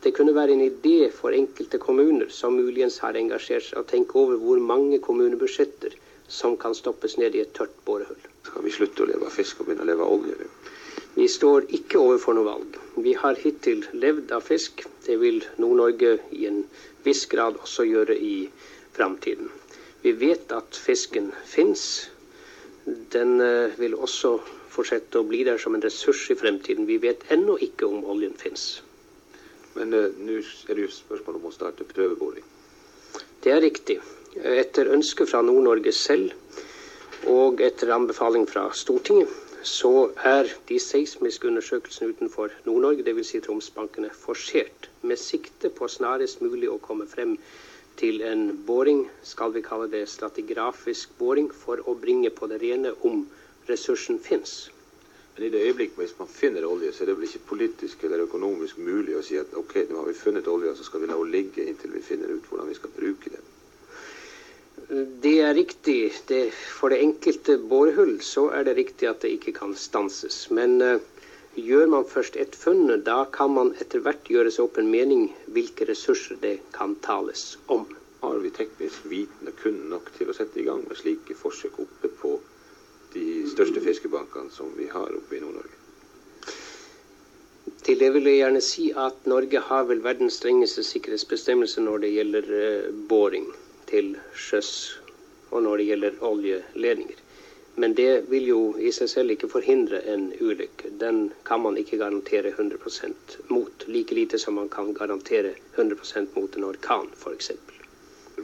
Det 0.00 0.14
kunne 0.16 0.32
være 0.32 0.54
en 0.56 0.64
idé 0.64 1.10
for 1.12 1.36
enkelte 1.36 1.78
kommuner 1.82 2.30
som 2.32 2.56
muligens 2.56 2.98
har 3.04 3.18
engasjert 3.20 3.66
seg, 3.66 3.80
å 3.82 3.88
tenke 3.88 4.16
over 4.16 4.38
hvor 4.40 4.62
mange 4.64 5.00
kommunebudsjetter 5.04 5.96
som 6.30 6.56
kan 6.56 6.76
stoppes 6.78 7.18
ned 7.20 7.36
i 7.36 7.42
et 7.44 7.52
tørt 7.56 7.74
borehull. 7.84 8.28
Skal 8.46 8.64
vi 8.64 8.72
slutte 8.72 9.04
å 9.04 9.10
leve 9.10 9.28
av 9.28 9.34
fisk 9.34 9.60
og 9.60 9.68
begynne 9.68 9.84
å 9.84 9.90
leve 9.90 10.06
av 10.06 10.14
olje? 10.14 10.48
Vi 11.18 11.26
står 11.28 11.66
ikke 11.76 11.98
overfor 12.00 12.38
noe 12.38 12.46
valg. 12.46 12.78
Vi 12.96 13.12
har 13.18 13.36
hittil 13.42 13.82
levd 13.92 14.32
av 14.32 14.46
fisk. 14.46 14.84
Det 15.04 15.18
vil 15.20 15.42
Nord-Norge 15.58 16.14
i 16.38 16.46
en 16.48 16.62
viss 17.04 17.26
grad 17.28 17.58
også 17.60 17.84
gjøre 17.88 18.16
i 18.16 18.36
framtiden. 18.96 19.50
Vi 20.00 20.14
vet 20.16 20.52
at 20.54 20.78
fisken 20.80 21.32
fins. 21.44 21.84
Den 22.86 23.40
eh, 23.44 23.76
vil 23.76 23.98
også 23.98 24.38
fortsette 24.70 25.20
å 25.20 25.26
bli 25.26 25.42
der 25.46 25.58
som 25.58 25.74
en 25.76 25.84
ressurs 25.84 26.22
i 26.30 26.38
fremtiden. 26.38 26.86
Vi 26.88 27.00
vet 27.02 27.26
ennå 27.34 27.58
ikke 27.66 27.88
om 27.90 28.06
oljen 28.14 28.36
fins. 28.38 28.80
Men 29.74 29.94
uh, 29.94 30.08
nå 30.18 30.40
er 30.40 30.74
det 30.74 30.86
jo 30.86 30.94
spørsmål 30.94 31.38
om 31.40 31.50
å 31.50 31.54
starte 31.54 31.86
prøveboring. 31.88 32.46
Det 33.44 33.54
er 33.54 33.62
riktig. 33.64 34.00
Etter 34.36 34.90
ønske 34.94 35.26
fra 35.26 35.40
Nord-Norge 35.42 35.92
selv 35.96 36.34
og 37.28 37.60
etter 37.60 37.90
anbefaling 37.92 38.46
fra 38.48 38.68
Stortinget, 38.72 39.28
så 39.66 40.10
er 40.24 40.48
de 40.68 40.78
seismiske 40.80 41.48
undersøkelsene 41.48 42.14
utenfor 42.14 42.52
Nord-Norge, 42.64 43.04
dvs. 43.04 43.32
Si 43.32 43.40
Tromsbankene, 43.44 44.08
forsert 44.14 44.88
med 45.02 45.20
sikte 45.20 45.68
på 45.68 45.88
snarest 45.88 46.40
mulig 46.40 46.70
å 46.72 46.78
komme 46.80 47.08
frem 47.10 47.34
til 48.00 48.22
en 48.24 48.46
boring, 48.66 49.02
skal 49.22 49.52
vi 49.52 49.60
kalle 49.66 49.90
det 49.92 50.06
stratigrafisk 50.08 51.12
boring, 51.18 51.50
for 51.52 51.82
å 51.84 51.96
bringe 51.98 52.30
på 52.32 52.48
det 52.48 52.62
rene 52.62 52.94
om 53.04 53.26
ressursen 53.68 54.18
fins. 54.22 54.70
Men 55.34 55.46
i 55.46 55.50
det 55.52 55.60
øyeblikk 55.66 55.94
hvis 55.96 56.16
man 56.18 56.28
finner 56.28 56.66
olje, 56.66 56.92
så 56.92 57.04
er 57.04 57.10
det 57.10 57.16
vel 57.18 57.28
ikke 57.28 57.46
politisk 57.52 58.02
eller 58.04 58.26
økonomisk 58.26 58.78
mulig 58.78 59.14
å 59.16 59.22
si 59.24 59.38
at 59.40 59.54
ok, 59.56 59.76
nå 59.90 60.02
har 60.02 60.10
vi 60.10 60.18
funnet 60.18 60.48
olje, 60.50 60.74
så 60.76 60.84
skal 60.84 61.04
vi 61.04 61.08
la 61.10 61.16
henne 61.16 61.32
ligge 61.32 61.64
inntil 61.64 61.94
vi 61.94 62.02
finner 62.04 62.32
ut 62.34 62.48
hvordan 62.50 62.68
vi 62.68 62.76
skal 62.76 62.92
bruke 62.96 63.32
den. 63.32 63.46
Det 65.22 65.36
er 65.40 65.54
riktig. 65.54 66.12
Det, 66.28 66.42
for 66.52 66.90
det 66.90 66.98
enkelte 67.04 67.56
borehull 67.70 68.16
så 68.26 68.48
er 68.56 68.66
det 68.66 68.76
riktig 68.76 69.08
at 69.08 69.22
det 69.22 69.30
ikke 69.36 69.54
kan 69.60 69.74
stanses. 69.78 70.42
Men 70.50 70.76
uh, 70.82 70.98
gjør 71.54 71.86
man 71.94 72.08
først 72.10 72.36
et 72.36 72.56
funn, 72.56 72.88
da 73.06 73.22
kan 73.32 73.54
man 73.54 73.72
etter 73.80 74.02
hvert 74.04 74.28
gjøre 74.28 74.50
seg 74.50 74.66
opp 74.66 74.80
en 74.82 74.90
mening 74.90 75.28
hvilke 75.54 75.86
ressurser 75.88 76.40
det 76.42 76.56
kan 76.74 76.96
tales 77.06 77.54
om. 77.68 77.86
Har 78.20 78.42
vi 78.42 78.52
teknisk 78.52 79.06
viten 79.08 79.48
og 79.48 79.62
kun 79.62 79.78
nok 79.92 80.10
til 80.16 80.28
å 80.28 80.36
sette 80.36 80.60
i 80.60 80.66
gang 80.66 80.82
med 80.88 80.98
slike 80.98 81.38
forsøk 81.38 81.80
oppe 81.86 82.10
på 82.20 82.36
de 83.14 83.26
største 83.50 83.82
fiskebankene 83.84 84.52
som 84.54 84.72
vi 84.76 84.88
har 84.92 85.10
oppe 85.16 85.36
i 85.36 85.42
Nord-Norge. 85.42 85.76
Til 87.84 87.98
det 87.98 88.10
vil 88.14 88.28
jeg 88.28 88.42
gjerne 88.42 88.60
si 88.64 88.90
at 89.06 89.26
Norge 89.30 89.62
har 89.70 89.86
vel 89.88 90.02
verdens 90.04 90.36
strengeste 90.40 90.84
sikkerhetsbestemmelser 90.84 91.86
når 91.86 92.04
det 92.04 92.12
gjelder 92.12 92.50
uh, 92.52 92.92
boring 93.08 93.48
til 93.90 94.12
sjøs 94.36 94.72
og 95.50 95.64
når 95.64 95.80
det 95.80 95.86
gjelder 95.88 96.22
oljeledninger. 96.28 97.26
Men 97.80 97.94
det 97.94 98.10
vil 98.28 98.46
jo 98.48 98.60
i 98.78 98.90
seg 98.92 99.08
selv 99.08 99.32
ikke 99.34 99.48
forhindre 99.48 100.02
en 100.12 100.28
ulykke. 100.36 100.90
Den 101.00 101.30
kan 101.48 101.62
man 101.64 101.78
ikke 101.80 101.98
garantere 102.00 102.52
100% 102.52 103.36
mot, 103.48 103.86
like 103.86 104.14
lite 104.14 104.38
som 104.38 104.58
man 104.58 104.68
kan 104.68 104.92
garantere 104.94 105.54
100% 105.76 106.34
mot 106.36 106.56
en 106.56 106.66
orkan, 106.68 107.08
f.eks. 107.16 107.52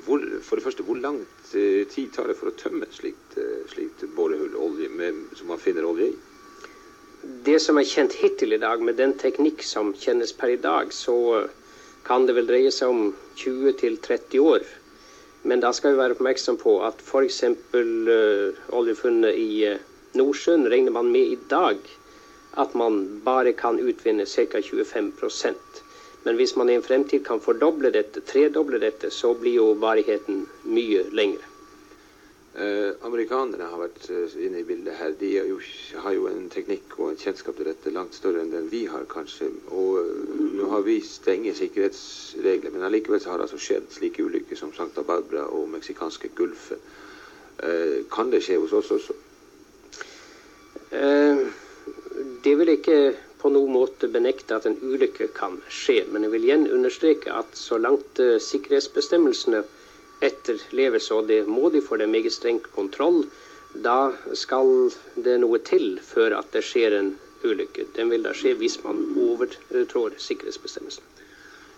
For, 0.07 0.25
for 0.43 0.57
det 0.57 0.65
første, 0.65 0.87
hvor 0.87 0.99
lang 1.01 1.21
eh, 1.55 1.85
tid 1.89 2.13
tar 2.15 2.31
det 2.31 2.37
for 2.39 2.51
å 2.53 2.57
tømme 2.59 2.87
et 2.87 2.97
slikt, 2.97 3.37
eh, 3.41 3.46
slikt 3.71 4.05
borehull 4.17 4.57
olje 4.57 4.89
med, 4.89 5.23
som 5.39 5.51
man 5.53 5.61
finner 5.63 5.87
olje 5.89 6.11
i? 6.11 6.17
Det 7.47 7.59
som 7.63 7.79
er 7.81 7.89
kjent 7.89 8.15
hittil 8.21 8.55
i 8.55 8.61
dag, 8.63 8.83
med 8.83 8.99
den 9.01 9.15
teknikk 9.19 9.65
som 9.67 9.93
kjennes 9.99 10.33
per 10.37 10.55
i 10.55 10.61
dag, 10.63 10.93
så 10.95 11.17
kan 12.07 12.27
det 12.27 12.37
vel 12.37 12.47
dreie 12.47 12.71
seg 12.75 12.93
om 12.93 13.09
20-30 13.41 14.39
år. 14.43 14.67
Men 15.43 15.63
da 15.63 15.73
skal 15.75 15.95
vi 15.95 16.01
være 16.03 16.17
oppmerksom 16.17 16.59
på 16.63 16.79
at 16.87 17.03
f.eks. 17.03 17.43
Uh, 17.75 17.81
eh, 18.15 18.61
oljefunnet 18.75 19.39
i 19.39 19.51
uh, 19.73 19.83
Nordsjøen 20.19 20.67
regner 20.71 20.95
man 20.95 21.11
med 21.15 21.35
i 21.35 21.41
dag 21.51 21.83
at 22.57 22.75
man 22.79 23.03
bare 23.27 23.53
kan 23.53 23.79
utvinne 23.83 24.27
ca. 24.27 24.63
25% 24.63 25.83
men 26.27 26.35
hvis 26.35 26.57
man 26.59 26.71
i 26.71 26.75
en 26.75 26.83
fremtid 26.83 27.23
kan 27.27 27.39
fordoble 27.39 27.93
dette, 27.95 28.19
tredoble 28.27 28.81
dette, 28.83 29.13
så 29.15 29.29
blir 29.39 29.61
jo 29.61 29.67
varigheten 29.79 30.41
mye 30.67 31.05
lengre. 31.15 31.56
Eh, 32.57 32.95
amerikanerne 33.05 33.67
har 33.69 33.81
vært 33.83 34.07
uh, 34.09 34.35
inne 34.41 34.63
i 34.63 34.65
bildet 34.65 34.97
her. 34.97 35.11
De 35.21 35.29
jo, 35.35 35.59
har 36.01 36.15
jo 36.17 36.25
en 36.31 36.47
teknikk 36.49 36.95
og 36.97 37.11
en 37.11 37.19
kjennskap 37.21 37.59
til 37.59 37.69
dette 37.69 37.93
langt 37.93 38.17
større 38.17 38.41
enn 38.41 38.53
den 38.55 38.71
vi 38.73 38.87
har, 38.89 39.05
kanskje. 39.11 39.51
Og 39.69 39.99
uh, 40.01 40.39
nå 40.57 40.71
har 40.71 40.87
vi 40.87 40.95
strenge 41.05 41.53
sikkerhetsregler, 41.59 42.73
men 42.73 42.87
allikevel 42.89 43.21
har 43.29 43.37
det 43.37 43.51
altså 43.51 43.61
skjedd 43.61 43.91
slike 43.93 44.25
ulykker 44.25 44.57
som 44.57 44.73
Santa 44.73 45.05
Barbara 45.05 45.45
og 45.53 45.69
meksikanske 45.75 46.33
Gulfen. 46.39 46.81
Eh, 47.61 48.03
kan 48.13 48.33
det 48.33 48.41
skje 48.45 48.59
hos 48.61 48.73
oss 48.77 48.93
også? 48.99 49.23
det 52.45 52.53
vil 52.57 52.71
ikke 52.73 52.99
på 53.41 53.51
noen 53.53 53.73
måte 53.75 54.09
benekte 54.09 54.55
at 54.57 54.69
en 54.69 54.77
ulykke 54.81 55.27
kan 55.37 55.59
skje. 55.69 56.05
Men 56.09 56.25
jeg 56.25 56.33
vil 56.33 56.47
igjen 56.47 56.69
understreke 56.73 57.35
at 57.37 57.59
så 57.59 57.77
langt 57.77 58.21
uh, 58.23 58.39
sikkerhetsbestemmelsene 58.41 59.67
etterleves, 60.25 61.11
og 61.11 61.29
det 61.29 61.43
må 61.49 61.71
de 61.71 61.83
for 61.85 62.01
det 62.01 62.09
meget 62.09 62.33
streng 62.33 62.63
kontroll, 62.75 63.25
da 63.85 64.13
skal 64.33 64.91
det 65.17 65.37
noe 65.43 65.61
til 65.61 65.99
før 66.03 66.39
at 66.39 66.53
det 66.55 66.65
skjer 66.65 66.97
en 66.97 67.13
ulykke. 67.45 67.91
Den 67.97 68.11
vil 68.11 68.25
da 68.25 68.33
skje 68.37 68.55
hvis 68.57 68.79
man 68.85 69.03
overtrår 69.21 70.17
sikkerhetsbestemmelsene. 70.23 71.13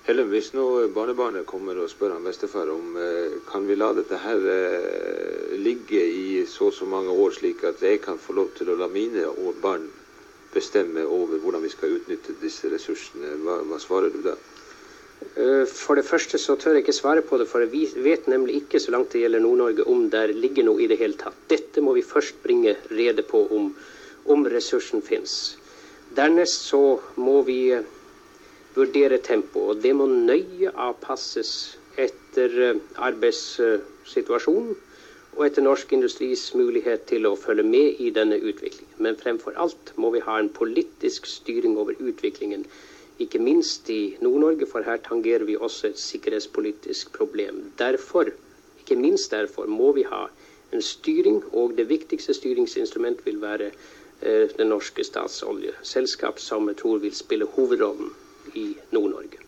Helen, 0.09 0.30
hvis 0.32 0.55
nå 0.57 0.64
barnebarnet 0.97 1.45
kommer 1.45 1.76
og 1.82 1.91
spør 1.93 2.14
han 2.14 2.24
bestefar 2.24 2.70
om 2.72 2.95
eh, 2.97 3.34
kan 3.51 3.66
vi 3.68 3.74
la 3.76 3.91
dette 3.93 4.16
her 4.22 4.47
eh, 4.55 5.57
ligge 5.61 6.01
i 6.01 6.47
så 6.49 6.70
og 6.70 6.76
så 6.78 6.89
mange 6.89 7.12
år, 7.12 7.34
slik 7.36 7.64
at 7.68 7.82
jeg 7.84 8.01
kan 8.01 8.16
få 8.16 8.39
lov 8.39 8.55
til 8.57 8.70
å 8.72 8.78
la 8.78 8.89
mine 8.89 9.26
barn 9.61 9.84
bestemme 10.55 11.05
over 11.05 11.43
hvordan 11.43 11.66
vi 11.66 11.74
skal 11.74 11.99
utnytte 11.99 12.39
disse 12.41 12.70
ressursene. 12.72 13.34
Hva, 13.45 13.59
hva 13.68 13.80
svarer 13.82 14.14
du 14.14 14.22
da? 14.24 14.39
Eh, 15.39 15.66
For 15.66 15.99
det 15.99 16.07
første 16.07 16.39
så 16.39 16.57
tør 16.59 16.77
jeg 16.77 16.85
ikke 16.85 16.97
svare 16.97 17.23
på 17.27 17.39
det, 17.39 17.49
for 17.51 17.64
vi 17.71 17.85
vet 18.05 18.27
nemlig 18.31 18.62
ikke 18.62 18.81
så 18.83 18.95
langt 18.95 19.12
det 19.12 19.23
gjelder 19.23 19.43
Nord-Norge 19.43 19.87
om 19.91 20.09
der 20.11 20.33
ligger 20.35 20.66
noe 20.66 20.83
i 20.83 20.89
det 20.91 20.99
hele 20.99 21.19
tatt. 21.19 21.39
Dette 21.51 21.83
må 21.85 21.95
vi 21.97 22.03
først 22.07 22.41
bringe 22.43 22.77
rede 22.91 23.23
på 23.27 23.45
om, 23.55 23.71
om 24.27 24.47
ressursen 24.51 25.03
fins. 25.03 25.57
Dernest 26.16 26.66
så 26.71 26.83
må 27.16 27.43
vi 27.47 27.61
eh, 27.77 27.87
vurdere 28.75 29.19
tempoet, 29.19 29.77
og 29.77 29.83
det 29.83 29.95
må 29.99 30.07
nøye 30.11 30.75
avpasses 30.75 31.55
etter 31.99 32.59
eh, 32.69 32.85
arbeidssituasjonen 33.11 34.77
og 35.39 35.43
etter 35.47 35.62
norsk 35.62 35.93
industris 35.95 36.49
mulighet 36.59 37.05
til 37.11 37.27
å 37.29 37.37
følge 37.39 37.66
med 37.66 38.01
i 38.03 38.11
denne 38.14 38.39
utviklingen. 38.39 38.95
Men 38.99 39.19
fremfor 39.19 39.59
alt 39.61 39.93
må 39.95 40.11
vi 40.14 40.23
ha 40.25 40.39
en 40.41 40.51
politisk 40.51 41.27
styring 41.31 41.77
over 41.79 41.99
utviklingen 41.99 42.64
ikke 43.19 43.39
minst 43.39 43.89
i 43.91 44.16
Nord-Norge, 44.21 44.66
for 44.71 44.83
her 44.87 44.97
tangerer 44.97 45.45
vi 45.45 45.57
også 45.57 45.87
et 45.87 45.99
sikkerhetspolitisk 45.99 47.12
problem. 47.16 47.73
Derfor, 47.79 48.31
ikke 48.81 48.97
minst 48.97 49.31
derfor, 49.31 49.66
må 49.66 49.93
vi 49.93 50.03
ha 50.03 50.27
en 50.73 50.83
styring, 50.83 51.43
og 51.53 51.73
det 51.77 51.89
viktigste 51.89 52.35
styringsinstrument 52.35 53.27
vil 53.27 53.41
være 53.43 53.71
eh, 54.23 54.49
det 54.59 54.66
norske 54.66 55.05
statsoljeselskap, 55.05 56.39
som 56.39 56.69
jeg 56.69 56.77
tror 56.77 56.99
vil 56.99 57.14
spille 57.14 57.47
hovedrollen 57.57 58.12
i 58.55 58.77
Nord-Norge. 58.93 59.39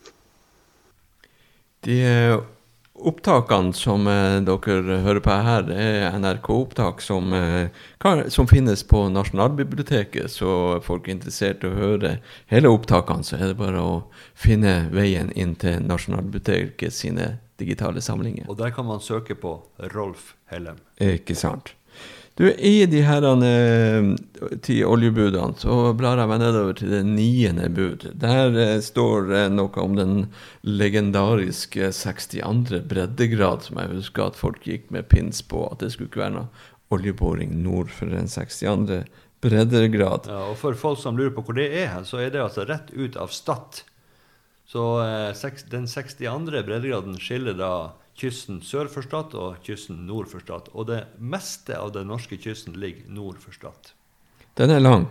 De 1.85 2.01
eh, 2.01 2.39
opptakene 2.95 3.73
som 3.73 4.07
eh, 4.07 4.39
dere 4.45 4.97
hører 5.05 5.21
på 5.23 5.35
her, 5.45 5.65
det 5.67 5.77
er 5.77 6.17
NRK-opptak 6.19 7.01
som, 7.01 7.33
eh, 7.33 7.69
kan, 8.01 8.23
som 8.31 8.47
finnes 8.47 8.83
på 8.87 9.07
Nasjonalbiblioteket. 9.09 10.31
Så 10.31 10.51
er 10.75 10.85
folk 10.85 11.09
interessert 11.11 11.63
i 11.63 11.71
å 11.71 11.77
høre 11.77 12.17
hele 12.51 12.71
opptakene, 12.71 13.25
så 13.25 13.39
er 13.39 13.51
det 13.51 13.59
bare 13.61 13.81
å 13.81 13.95
finne 14.37 14.89
veien 14.93 15.31
inn 15.35 15.55
til 15.61 15.81
Nasjonalbiblioteket 15.87 16.93
sine 16.93 17.35
digitale 17.61 18.01
samlinger. 18.01 18.49
Og 18.49 18.57
der 18.57 18.73
kan 18.73 18.87
man 18.89 19.03
søke 19.03 19.37
på 19.37 19.59
Rolf 19.93 20.35
Hellem. 20.51 20.81
Ikke 21.01 21.37
sant. 21.37 21.75
Du, 22.39 22.45
I 22.53 22.85
de 22.89 23.01
her 23.03 23.25
eh, 23.43 24.05
ti 24.63 24.77
oljebudene 24.87 25.57
så 25.59 25.91
blar 25.99 26.17
jeg 26.21 26.29
meg 26.31 26.39
nedover 26.41 26.77
til 26.79 26.93
det 26.93 27.01
niende 27.05 27.67
bud. 27.75 28.05
Der 28.23 28.55
eh, 28.57 28.77
står 28.81 29.33
eh, 29.35 29.49
noe 29.51 29.83
om 29.83 29.97
den 29.99 30.13
legendariske 30.65 31.91
62. 31.93 32.79
breddegrad, 32.87 33.67
som 33.67 33.81
jeg 33.81 33.91
husker 33.97 34.29
at 34.29 34.39
folk 34.39 34.63
gikk 34.67 34.87
med 34.95 35.09
pins 35.11 35.43
på. 35.43 35.65
At 35.71 35.83
det 35.83 35.91
skulle 35.93 36.09
ikke 36.11 36.23
være 36.23 36.37
noe 36.39 36.49
oljeboring 36.91 37.53
nord 37.63 37.91
for 37.93 38.11
den 38.11 38.31
62. 38.31 39.03
breddegrad. 39.43 40.27
Ja, 40.31 40.41
og 40.51 40.57
for 40.59 40.75
folk 40.77 40.99
som 41.03 41.19
lurer 41.19 41.33
på 41.35 41.43
hvor 41.47 41.57
det 41.57 41.69
er 41.83 41.91
hen, 41.93 42.07
så 42.07 42.23
er 42.23 42.31
det 42.33 42.41
altså 42.43 42.65
rett 42.69 42.91
ut 42.95 43.19
av 43.19 43.31
Stad. 43.35 43.83
Så 44.71 44.87
eh, 45.03 45.31
seks- 45.35 45.67
den 45.71 45.87
62. 45.89 46.23
breddegraden 46.63 47.19
skiller 47.19 47.59
da 47.59 47.73
kysten 48.21 48.61
sør 48.65 48.89
for 48.91 49.05
Stad 49.05 49.33
og 49.37 49.57
kysten 49.65 50.05
nord 50.05 50.29
for 50.31 50.43
Stad. 50.43 50.69
Og 50.77 50.87
det 50.91 51.01
meste 51.17 51.77
av 51.77 51.93
den 51.95 52.11
norske 52.11 52.37
kysten 52.41 52.77
ligger 52.79 53.09
nord 53.09 53.41
for 53.41 53.55
Stad. 53.55 53.93
Den 54.59 54.69
er 54.69 54.83
lang, 54.83 55.07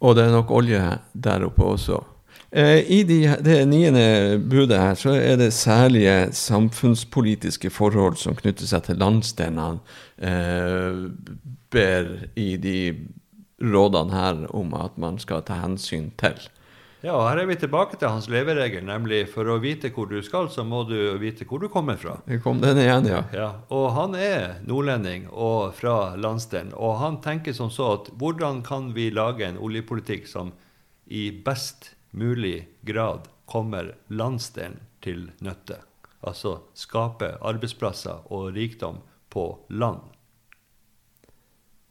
og 0.00 0.16
det 0.18 0.26
er 0.26 0.34
nok 0.34 0.50
olje 0.52 0.82
der 1.14 1.46
oppe 1.46 1.64
også. 1.64 2.02
Eh, 2.50 2.80
I 2.90 3.02
de, 3.04 3.18
det 3.44 3.58
niende 3.68 4.38
budet 4.50 4.78
her 4.80 4.94
så 4.96 5.12
er 5.16 5.36
det 5.36 5.52
særlige 5.52 6.32
samfunnspolitiske 6.32 7.70
forhold 7.70 8.16
som 8.16 8.36
knytter 8.38 8.68
seg 8.68 8.86
til 8.86 9.00
landsdelene, 9.00 9.80
eh, 10.18 11.02
ber 11.70 12.12
i 12.40 12.56
de 12.56 12.78
rådene 13.60 14.14
her 14.14 14.46
om 14.56 14.72
at 14.78 14.96
man 14.96 15.18
skal 15.20 15.44
ta 15.44 15.60
hensyn 15.60 16.10
til. 16.20 16.48
Ja, 17.00 17.12
og 17.14 17.28
her 17.28 17.38
er 17.38 17.46
vi 17.46 17.54
tilbake 17.54 17.94
til 17.94 18.10
hans 18.10 18.26
leveregel, 18.26 18.82
nemlig 18.82 19.20
for 19.30 19.46
å 19.46 19.60
vite 19.62 19.92
hvor 19.94 20.08
du 20.10 20.16
skal, 20.26 20.48
så 20.50 20.64
må 20.66 20.80
du 20.88 20.96
vite 21.22 21.46
hvor 21.46 21.62
du 21.62 21.68
kommer 21.70 21.98
fra. 22.00 22.16
Vi 22.26 22.40
kom 22.42 22.58
den 22.58 22.80
igjen, 22.82 23.06
ja. 23.06 23.20
Ja, 23.30 23.50
og 23.70 23.92
han 23.94 24.16
er 24.18 24.56
nordlending 24.66 25.28
og 25.30 25.76
fra 25.78 26.16
landsdelen, 26.18 26.72
og 26.74 26.96
han 26.98 27.20
tenker 27.22 27.54
som 27.54 27.70
så 27.70 27.92
at 28.00 28.10
hvordan 28.18 28.64
kan 28.66 28.90
vi 28.96 29.12
lage 29.14 29.46
en 29.46 29.60
oljepolitikk 29.62 30.26
som 30.26 30.50
i 31.06 31.28
best 31.30 31.92
mulig 32.10 32.66
grad 32.88 33.30
kommer 33.46 33.94
landsdelen 34.10 34.80
til 35.04 35.28
nytte? 35.38 35.78
Altså 36.26 36.56
skape 36.74 37.36
arbeidsplasser 37.46 38.26
og 38.34 38.50
rikdom 38.58 38.98
på 39.30 39.52
land. 39.70 40.02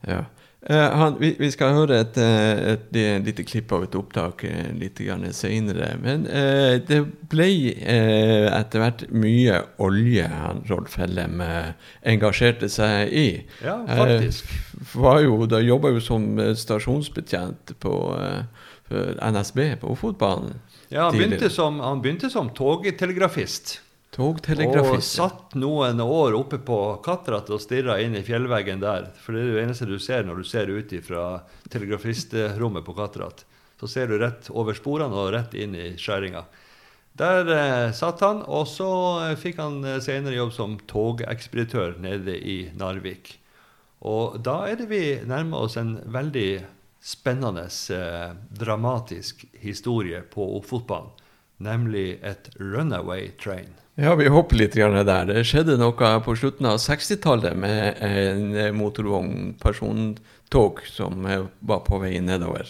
ja. 0.04 0.26
Eh, 0.70 0.90
han, 1.00 1.16
vi, 1.20 1.30
vi 1.40 1.48
skal 1.52 1.72
høre 1.78 2.02
et, 2.04 2.18
eh, 2.20 2.74
et, 2.74 2.88
et 3.00 3.24
lite 3.24 3.46
klipp 3.48 3.72
av 3.72 3.86
et 3.86 3.96
opptak 3.96 4.44
eh, 4.44 4.74
litt 4.76 5.00
senere. 5.32 5.94
Men 6.04 6.26
eh, 6.28 6.82
det 6.84 7.00
ble 7.32 7.48
eh, 7.72 8.50
etter 8.52 8.84
hvert 8.84 9.06
mye 9.16 9.62
olje 9.80 10.28
han 10.28 10.66
Rolf 10.68 10.98
Hellem 11.00 11.40
eh, 11.42 11.72
engasjerte 12.12 12.68
seg 12.68 13.14
i. 13.16 13.28
Ja, 13.64 13.80
faktisk. 13.88 14.52
Var 14.92 15.24
jo, 15.24 15.40
da 15.48 15.64
jobba 15.64 15.96
jo 15.96 16.04
som 16.04 16.36
stasjonsbetjent 16.36 17.78
på 17.80 17.96
NSB 18.92 19.80
på 19.82 19.96
Ofotbanen. 19.96 20.60
Ja, 20.92 21.08
han 21.08 21.16
begynte 21.16 21.50
som, 21.52 21.80
han 21.84 22.04
begynte 22.04 22.30
som 22.32 22.52
togtelegrafist. 22.56 23.80
Og 24.98 25.04
satt 25.06 25.54
noen 25.60 26.00
år 26.02 26.38
oppe 26.38 26.58
på 26.64 26.78
Katrat 27.06 27.50
og 27.54 27.62
stirra 27.62 28.00
inn 28.02 28.16
i 28.18 28.24
fjellveggen 28.26 28.82
der. 28.82 29.12
For 29.22 29.36
det 29.36 29.44
er 29.44 29.52
det 29.54 29.66
eneste 29.66 29.90
du 29.90 29.98
ser 30.02 30.26
når 30.26 30.42
du 30.42 30.48
ser 30.48 30.72
ut 30.72 30.94
fra 31.06 31.26
telegrafistrommet 31.70 32.86
på 32.88 32.96
Katrat. 32.98 33.44
Så 33.78 33.90
ser 33.92 34.10
du 34.10 34.18
rett 34.18 34.50
over 34.50 34.74
sporene 34.74 35.14
og 35.14 35.34
rett 35.36 35.54
inn 35.54 35.76
i 35.78 35.92
skjæringa. 36.02 36.46
Der 37.18 37.50
eh, 37.50 37.92
satt 37.98 38.22
han, 38.22 38.44
og 38.46 38.68
så 38.70 38.90
eh, 39.26 39.36
fikk 39.38 39.62
han 39.62 39.82
eh, 39.86 40.00
senere 40.06 40.38
jobb 40.38 40.54
som 40.54 40.78
togekspeditør 40.90 41.98
nede 42.02 42.36
i 42.38 42.58
Narvik. 42.78 43.36
Og 44.06 44.38
da 44.46 44.60
er 44.70 44.78
det 44.78 44.90
vi 44.92 45.04
nærmer 45.26 45.66
oss 45.66 45.78
en 45.82 45.96
veldig 46.14 46.50
spennende, 47.02 47.66
eh, 47.94 48.36
dramatisk 48.50 49.46
historie 49.62 50.22
på 50.22 50.46
Ofotbanen. 50.60 51.10
Nemlig 51.58 52.20
et 52.22 52.52
runaway 52.60 53.32
train. 53.42 53.74
Ja, 54.00 54.12
vi 54.16 54.28
hopper 54.30 54.60
litt 54.60 54.76
der. 54.78 55.24
Det 55.26 55.42
skjedde 55.50 55.74
noe 55.82 56.10
på 56.22 56.36
slutten 56.38 56.68
av 56.70 56.76
60-tallet 56.78 57.56
med 57.58 57.98
en 58.06 58.76
motorvogn, 58.78 59.56
persontog, 59.58 60.84
som 60.86 61.26
eh, 61.26 61.48
var 61.66 61.82
på 61.88 61.98
vei 62.04 62.20
nedover. 62.22 62.70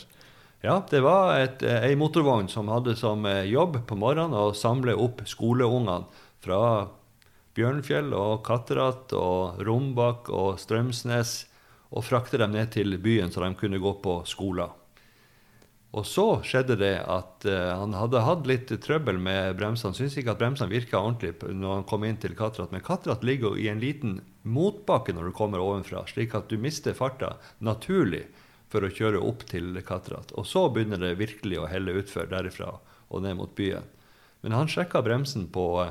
Ja, 0.64 0.78
det 0.88 1.02
var 1.04 1.34
et, 1.36 1.66
eh, 1.68 1.84
ei 1.90 1.98
motorvogn 2.00 2.48
som 2.48 2.72
hadde 2.72 2.96
som 2.96 3.28
eh, 3.28 3.44
jobb 3.44 3.82
på 3.90 4.00
morgenen 4.00 4.40
å 4.40 4.56
samle 4.56 4.96
opp 4.96 5.26
skoleungene 5.28 6.06
fra 6.40 6.62
Bjørnfjell 7.60 8.16
og 8.16 8.46
Katterat 8.48 9.12
og 9.12 9.60
Rombak 9.68 10.32
og 10.32 10.56
Strømsnes 10.64 11.42
og 11.92 12.08
frakte 12.08 12.40
dem 12.40 12.56
ned 12.56 12.72
til 12.72 12.96
byen 13.04 13.36
så 13.36 13.44
de 13.44 13.52
kunne 13.60 13.84
gå 13.84 13.98
på 14.00 14.22
skolen. 14.32 14.72
Og 15.96 16.04
så 16.06 16.26
skjedde 16.44 16.76
det 16.82 16.96
at 17.08 17.46
uh, 17.48 17.80
han 17.80 17.94
hadde 17.96 18.24
hatt 18.26 18.48
litt 18.50 18.72
trøbbel 18.84 19.20
med 19.24 19.56
bremsene. 19.60 19.96
Syns 19.96 20.18
ikke 20.20 20.34
at 20.34 20.42
bremsene 20.42 20.72
virka 20.74 21.00
ordentlig 21.00 21.54
når 21.56 21.80
han 21.80 21.88
kom 21.88 22.04
inn 22.04 22.20
til 22.20 22.36
Katrat. 22.38 22.74
Men 22.76 22.84
Katrat 22.86 23.24
ligger 23.26 23.56
i 23.58 23.70
en 23.72 23.80
liten 23.82 24.20
motbakke 24.44 25.16
når 25.16 25.30
du 25.30 25.38
kommer 25.38 25.64
ovenfra, 25.64 26.04
slik 26.10 26.36
at 26.38 26.52
du 26.52 26.60
mister 26.62 26.96
farta 26.98 27.36
naturlig 27.64 28.26
for 28.72 28.84
å 28.84 28.92
kjøre 28.92 29.22
opp 29.24 29.46
til 29.48 29.80
Katrat. 29.88 30.34
Og 30.36 30.48
så 30.48 30.66
begynner 30.74 31.00
det 31.02 31.16
virkelig 31.22 31.62
å 31.62 31.70
helle 31.72 31.96
utfor 32.02 32.28
derifra 32.32 32.74
og 33.08 33.24
ned 33.24 33.40
mot 33.40 33.56
byen. 33.56 33.88
Men 34.44 34.58
han 34.58 34.70
sjekka 34.70 35.02
bremsen 35.06 35.48
på, 35.56 35.88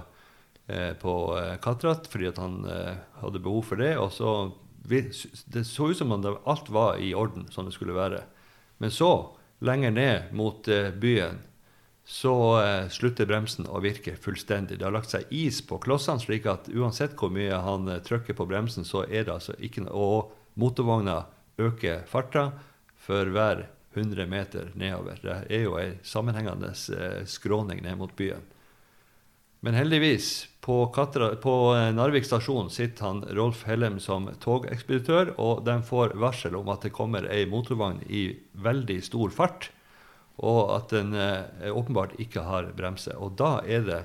eh, 0.69 0.93
på 1.01 1.15
Katrat 1.65 2.07
fordi 2.13 2.35
han 2.37 2.61
eh, 2.69 3.01
hadde 3.23 3.43
behov 3.43 3.65
for 3.73 3.81
det. 3.81 3.97
Og 3.97 4.13
så 4.13 4.53
Det 4.87 5.65
så 5.67 5.91
ut 5.91 5.99
som 5.99 6.13
om 6.13 6.39
alt 6.47 6.69
var 6.71 7.01
i 7.03 7.11
orden 7.15 7.49
som 7.51 7.65
det 7.65 7.75
skulle 7.75 7.97
være. 7.97 8.21
Men 8.79 8.91
så, 8.91 9.35
lenger 9.59 9.91
ned 9.91 10.23
mot 10.33 10.69
eh, 10.69 10.91
byen, 10.91 11.39
så 12.05 12.63
eh, 12.63 12.89
slutter 12.89 13.27
bremsen 13.27 13.67
å 13.67 13.81
virke 13.83 14.17
fullstendig. 14.17 14.79
Det 14.79 14.87
har 14.87 14.95
lagt 14.95 15.11
seg 15.11 15.31
is 15.35 15.63
på 15.67 15.79
klossene, 15.83 16.23
slik 16.23 16.47
at 16.51 16.71
uansett 16.71 17.17
hvor 17.19 17.33
mye 17.35 17.59
han 17.65 17.89
eh, 17.91 18.03
trykker 18.05 18.37
på 18.39 18.47
bremsen, 18.47 18.87
så 18.87 19.05
er 19.07 19.27
det 19.27 19.35
altså 19.35 19.57
ikke 19.59 19.87
noe 19.87 19.97
Og 19.97 20.35
motorvogna 20.57 21.25
øker 21.59 22.05
farta 22.09 22.51
for 23.07 23.33
hver 23.33 23.67
100 23.97 24.27
meter 24.29 24.71
nedover. 24.75 25.19
Det 25.23 25.37
er 25.57 25.63
jo 25.65 25.77
ei 25.81 25.97
sammenhengende 26.05 26.73
skråning 27.29 27.81
ned 27.85 27.97
mot 27.97 28.13
byen. 28.17 28.45
Men 29.61 29.75
heldigvis, 29.75 30.49
på, 30.61 30.87
Katra, 30.87 31.31
på 31.41 31.75
eh, 31.75 31.93
Narvik 31.95 32.27
stasjon 32.27 32.69
sitter 32.71 33.05
han 33.05 33.23
Rolf 33.39 33.65
Hellem 33.69 34.01
som 34.03 34.29
togekspeditør, 34.43 35.37
og 35.39 35.65
de 35.67 35.79
får 35.87 36.17
varsel 36.21 36.59
om 36.59 36.69
at 36.75 36.83
det 36.85 36.95
kommer 36.97 37.29
ei 37.31 37.47
motorvogn 37.51 38.03
i 38.11 38.29
veldig 38.67 38.99
stor 39.07 39.33
fart, 39.35 39.71
og 40.37 40.75
at 40.75 40.93
den 40.93 41.15
eh, 41.17 41.71
åpenbart 41.73 42.19
ikke 42.21 42.45
har 42.45 42.73
bremse. 42.77 43.15
Og 43.17 43.39
da 43.41 43.61
er 43.65 43.87
det 43.87 44.03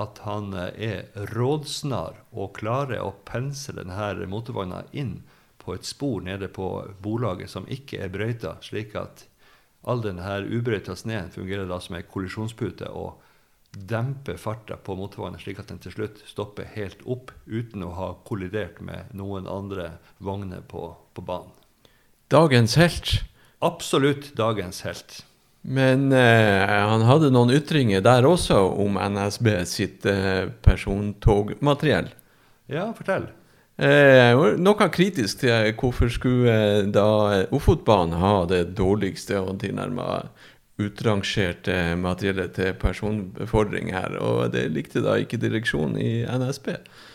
at 0.00 0.22
han 0.24 0.54
eh, 0.56 0.72
er 0.90 1.30
rådsnar 1.34 2.22
og 2.32 2.54
klarer 2.58 3.04
å 3.04 3.14
pense 3.28 3.74
denne 3.76 4.26
motorvogna 4.30 4.84
inn 4.92 5.20
på 5.60 5.76
et 5.76 5.84
spor 5.86 6.22
nede 6.24 6.48
på 6.48 6.68
bolaget 7.04 7.52
som 7.52 7.68
ikke 7.68 8.00
er 8.06 8.12
brøyta, 8.12 8.56
slik 8.64 8.96
at 8.96 9.26
all 9.88 10.00
denne 10.04 10.40
ubrøyta 10.48 10.96
sneen 10.96 11.30
fungerer 11.32 11.68
da 11.68 11.78
som 11.80 11.96
en 11.96 12.08
kollisjonspute 12.08 12.88
og 12.88 13.20
demper 13.72 14.36
farta 14.36 14.76
på 14.76 14.96
motorvognen, 14.98 15.40
slik 15.40 15.60
at 15.62 15.70
den 15.70 15.80
til 15.82 15.94
slutt 15.94 16.20
stopper 16.28 16.68
helt 16.74 17.02
opp 17.06 17.30
uten 17.46 17.84
å 17.86 17.94
ha 17.94 18.10
kollidert 18.26 18.80
med 18.84 19.12
noen 19.16 19.46
andre 19.50 19.92
vogner 20.18 20.62
på, 20.66 20.90
på 21.14 21.24
banen. 21.24 21.52
Dagens 22.30 22.76
helt. 22.78 23.20
Absolutt 23.60 24.32
dagens 24.38 24.82
helt. 24.86 25.20
Men 25.62 26.08
eh, 26.16 26.64
han 26.64 27.04
hadde 27.04 27.32
noen 27.34 27.52
ytringer 27.52 28.00
der 28.04 28.24
også 28.24 28.56
om 28.80 28.96
NSB 28.96 29.50
sitt 29.68 30.06
eh, 30.08 30.48
persontogmateriell. 30.64 32.08
Ja, 32.70 32.88
fortell. 32.96 33.28
Eh, 33.80 34.36
noe 34.60 34.88
kritisk 34.92 35.42
til 35.42 35.74
hvorfor 35.80 36.10
skulle 36.12 36.52
eh, 36.52 36.88
da 36.92 37.44
Ofotbanen 37.52 38.18
ha 38.20 38.34
det 38.48 38.74
dårligste 38.76 39.40
og 39.40 39.60
tilnærma 39.62 40.22
utrangerte 40.80 41.76
materiellet 42.00 42.54
til 42.56 42.74
personbefordring 42.80 43.92
her. 43.94 44.16
Og 44.22 44.50
det 44.54 44.66
likte 44.74 45.02
da 45.04 45.16
ikke 45.20 45.40
direksjonen 45.40 45.98
i 46.00 46.10
NSB. 46.24 46.72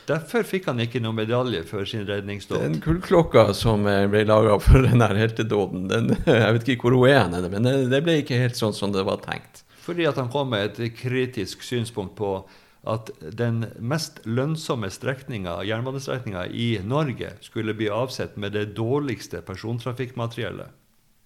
Derfor 0.09 0.45
fikk 0.45 0.69
han 0.69 0.83
ikke 0.83 1.01
noen 1.01 1.17
medalje 1.17 1.63
for 1.65 1.87
sin 1.89 2.05
redningsdåd. 2.07 2.61
Den 2.61 2.81
kullklokka 2.83 3.47
som 3.57 3.87
eh, 3.89 4.05
ble 4.11 4.25
laga 4.29 4.59
for 4.61 4.85
denne 4.85 5.09
heltedåden, 5.17 5.87
den, 5.89 6.11
jeg 6.29 6.59
vet 6.59 6.75
ikke 6.75 6.89
hvor 6.89 6.99
hun 6.99 7.09
er 7.09 7.49
men 7.49 7.71
det 7.89 8.03
ble 8.05 8.19
ikke 8.21 8.37
helt 8.39 8.59
sånn 8.59 8.75
som 8.75 8.93
det 8.93 9.05
var 9.07 9.23
tenkt. 9.25 9.63
Fordi 9.85 10.05
at 10.09 10.17
han 10.17 10.29
kom 10.33 10.53
med 10.53 10.79
et 10.79 10.95
kritisk 10.97 11.65
synspunkt 11.65 12.15
på 12.17 12.37
at 12.85 13.09
den 13.33 13.63
mest 13.81 14.21
lønnsomme 14.29 14.91
strekninga, 14.93 15.57
jernbanestrekninga 15.65 16.45
i 16.53 16.67
Norge 16.85 17.33
skulle 17.41 17.73
bli 17.77 17.89
avsett 17.89 18.37
med 18.37 18.53
det 18.53 18.75
dårligste 18.77 19.41
persontrafikkmateriellet. 19.45 20.69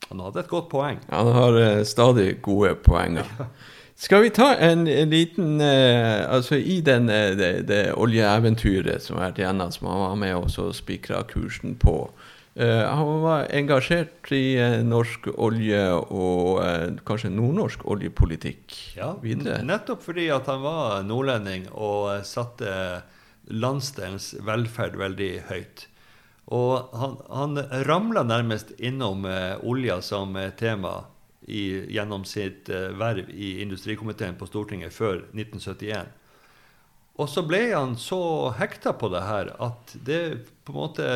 Han 0.09 0.23
hadde 0.25 0.41
et 0.43 0.49
godt 0.49 0.69
poeng. 0.71 1.01
Han 1.11 1.29
har 1.35 1.57
uh, 1.57 1.83
stadig 1.85 2.39
gode 2.45 2.73
poenger. 2.85 3.27
Skal 3.99 4.23
vi 4.23 4.31
ta 4.33 4.53
en, 4.55 4.87
en 4.87 5.11
liten 5.11 5.59
uh, 5.61 6.25
Altså, 6.31 6.55
i 6.55 6.79
den, 6.85 7.09
uh, 7.11 7.35
det, 7.37 7.67
det 7.69 7.81
oljeeventyret 7.99 9.03
som 9.05 9.19
vært 9.19 9.41
igjennom, 9.41 9.73
som 9.75 9.89
han 9.91 10.03
var 10.05 10.19
med 10.21 10.35
oss 10.39 10.57
og 10.61 10.73
spikra 10.77 11.23
kursen 11.29 11.77
på 11.79 12.01
Han 12.59 13.21
var 13.23 13.45
engasjert 13.55 14.31
i 14.35 14.57
norsk 14.83 15.29
olje 15.37 15.79
og 16.11 16.57
kanskje 17.07 17.29
nordnorsk 17.31 17.85
oljepolitikk 17.87 18.75
ja, 18.97 19.13
videre. 19.21 19.61
Nettopp 19.63 20.01
fordi 20.03 20.25
at 20.33 20.49
han 20.49 20.65
var 20.65 21.05
nordlending 21.07 21.69
og 21.71 22.25
satte 22.27 22.73
landsdelens 23.47 24.33
velferd 24.43 24.97
veldig 24.99 25.31
høyt. 25.47 25.85
Og 26.49 26.95
han, 26.97 27.17
han 27.29 27.61
ramla 27.85 28.23
nærmest 28.25 28.71
innom 28.81 29.25
eh, 29.29 29.55
olja 29.61 29.99
som 30.01 30.35
eh, 30.35 30.49
tema 30.57 31.03
i, 31.45 31.93
gjennom 31.93 32.25
sitt 32.25 32.69
eh, 32.73 32.89
verv 32.97 33.29
i 33.29 33.59
industrikomiteen 33.61 34.37
på 34.39 34.47
Stortinget 34.49 34.93
før 34.95 35.27
1971. 35.29 36.09
Og 37.19 37.29
så 37.29 37.43
ble 37.45 37.61
han 37.73 37.93
så 37.99 38.21
hekta 38.57 38.95
på 38.97 39.11
det 39.13 39.21
her 39.27 39.53
at 39.61 39.93
det 40.07 40.23
på 40.65 40.73
en 40.73 40.79
måte 40.79 41.09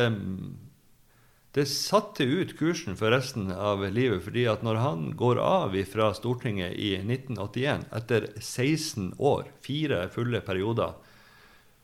det 1.54 1.68
satte 1.70 2.26
ut 2.26 2.56
kursen 2.58 2.96
for 2.98 3.14
resten 3.14 3.46
av 3.52 3.82
livet. 3.94 4.24
fordi 4.24 4.46
at 4.50 4.62
når 4.66 4.80
han 4.82 5.02
går 5.14 5.38
av 5.38 5.76
fra 5.86 6.10
Stortinget 6.14 6.74
i 6.74 6.96
1981, 6.98 7.86
etter 7.94 8.26
16 8.40 9.14
år, 9.18 9.46
fire 9.62 10.08
fulle 10.10 10.40
perioder, 10.42 10.98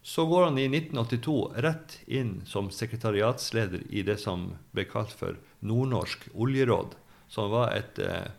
så 0.02 0.24
går 0.26 0.44
han 0.44 0.58
i 0.58 0.66
1982 0.68 1.52
rett 1.56 1.98
inn 2.06 2.40
som 2.48 2.70
sekretariatsleder 2.72 3.82
i 3.90 4.02
det 4.02 4.16
som 4.20 4.54
ble 4.72 4.86
kalt 4.88 5.12
for 5.12 5.36
Nordnorsk 5.60 6.30
oljeråd, 6.32 6.96
som 7.28 7.50
var 7.52 7.74
et 7.76 8.00
eh, 8.00 8.30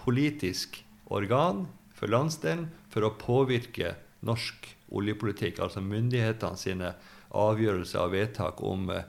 politisk 0.00 0.80
organ 1.14 1.66
for 1.94 2.10
landsdelen 2.10 2.66
for 2.90 3.06
å 3.06 3.14
påvirke 3.18 3.94
norsk 4.26 4.66
oljepolitikk, 4.94 5.60
altså 5.62 5.82
myndighetene 5.84 6.58
sine 6.58 6.94
avgjørelser 7.34 8.02
og 8.02 8.14
vedtak 8.14 8.62
om, 8.66 8.90
eh, 8.90 9.06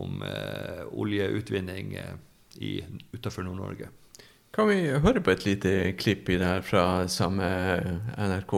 om 0.00 0.22
eh, 0.26 0.84
oljeutvinning 0.92 1.94
eh, 2.00 2.84
utenfor 3.12 3.46
Nord-Norge. 3.46 3.90
Kan 4.50 4.66
vi 4.66 4.90
høre 4.90 5.22
på 5.22 5.30
et 5.30 5.44
lite 5.46 5.72
klipp 5.98 6.28
i 6.28 6.38
det 6.40 6.46
her 6.46 6.64
fra 6.66 6.84
samme 7.08 7.46
NRK? 8.18 8.54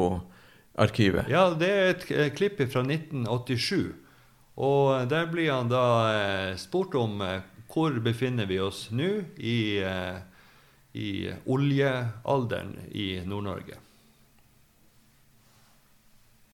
Arkivet? 0.75 1.29
Ja, 1.29 1.51
det 1.59 1.71
er 1.71 1.91
et 1.93 2.11
eh, 2.11 2.31
klipp 2.35 2.61
fra 2.73 2.85
1987. 2.85 3.93
Og 4.63 5.09
der 5.09 5.31
blir 5.33 5.53
han 5.53 5.71
da 5.73 5.85
eh, 6.13 6.57
spurt 6.61 6.95
om 6.99 7.21
eh, 7.25 7.41
hvor 7.73 7.95
befinner 8.05 8.47
vi 8.47 8.59
oss 8.61 8.91
nå 8.93 9.09
i, 9.41 9.81
i 10.93 11.13
oljealderen 11.49 12.75
i 12.93 13.07
Nord-Norge. 13.25 13.79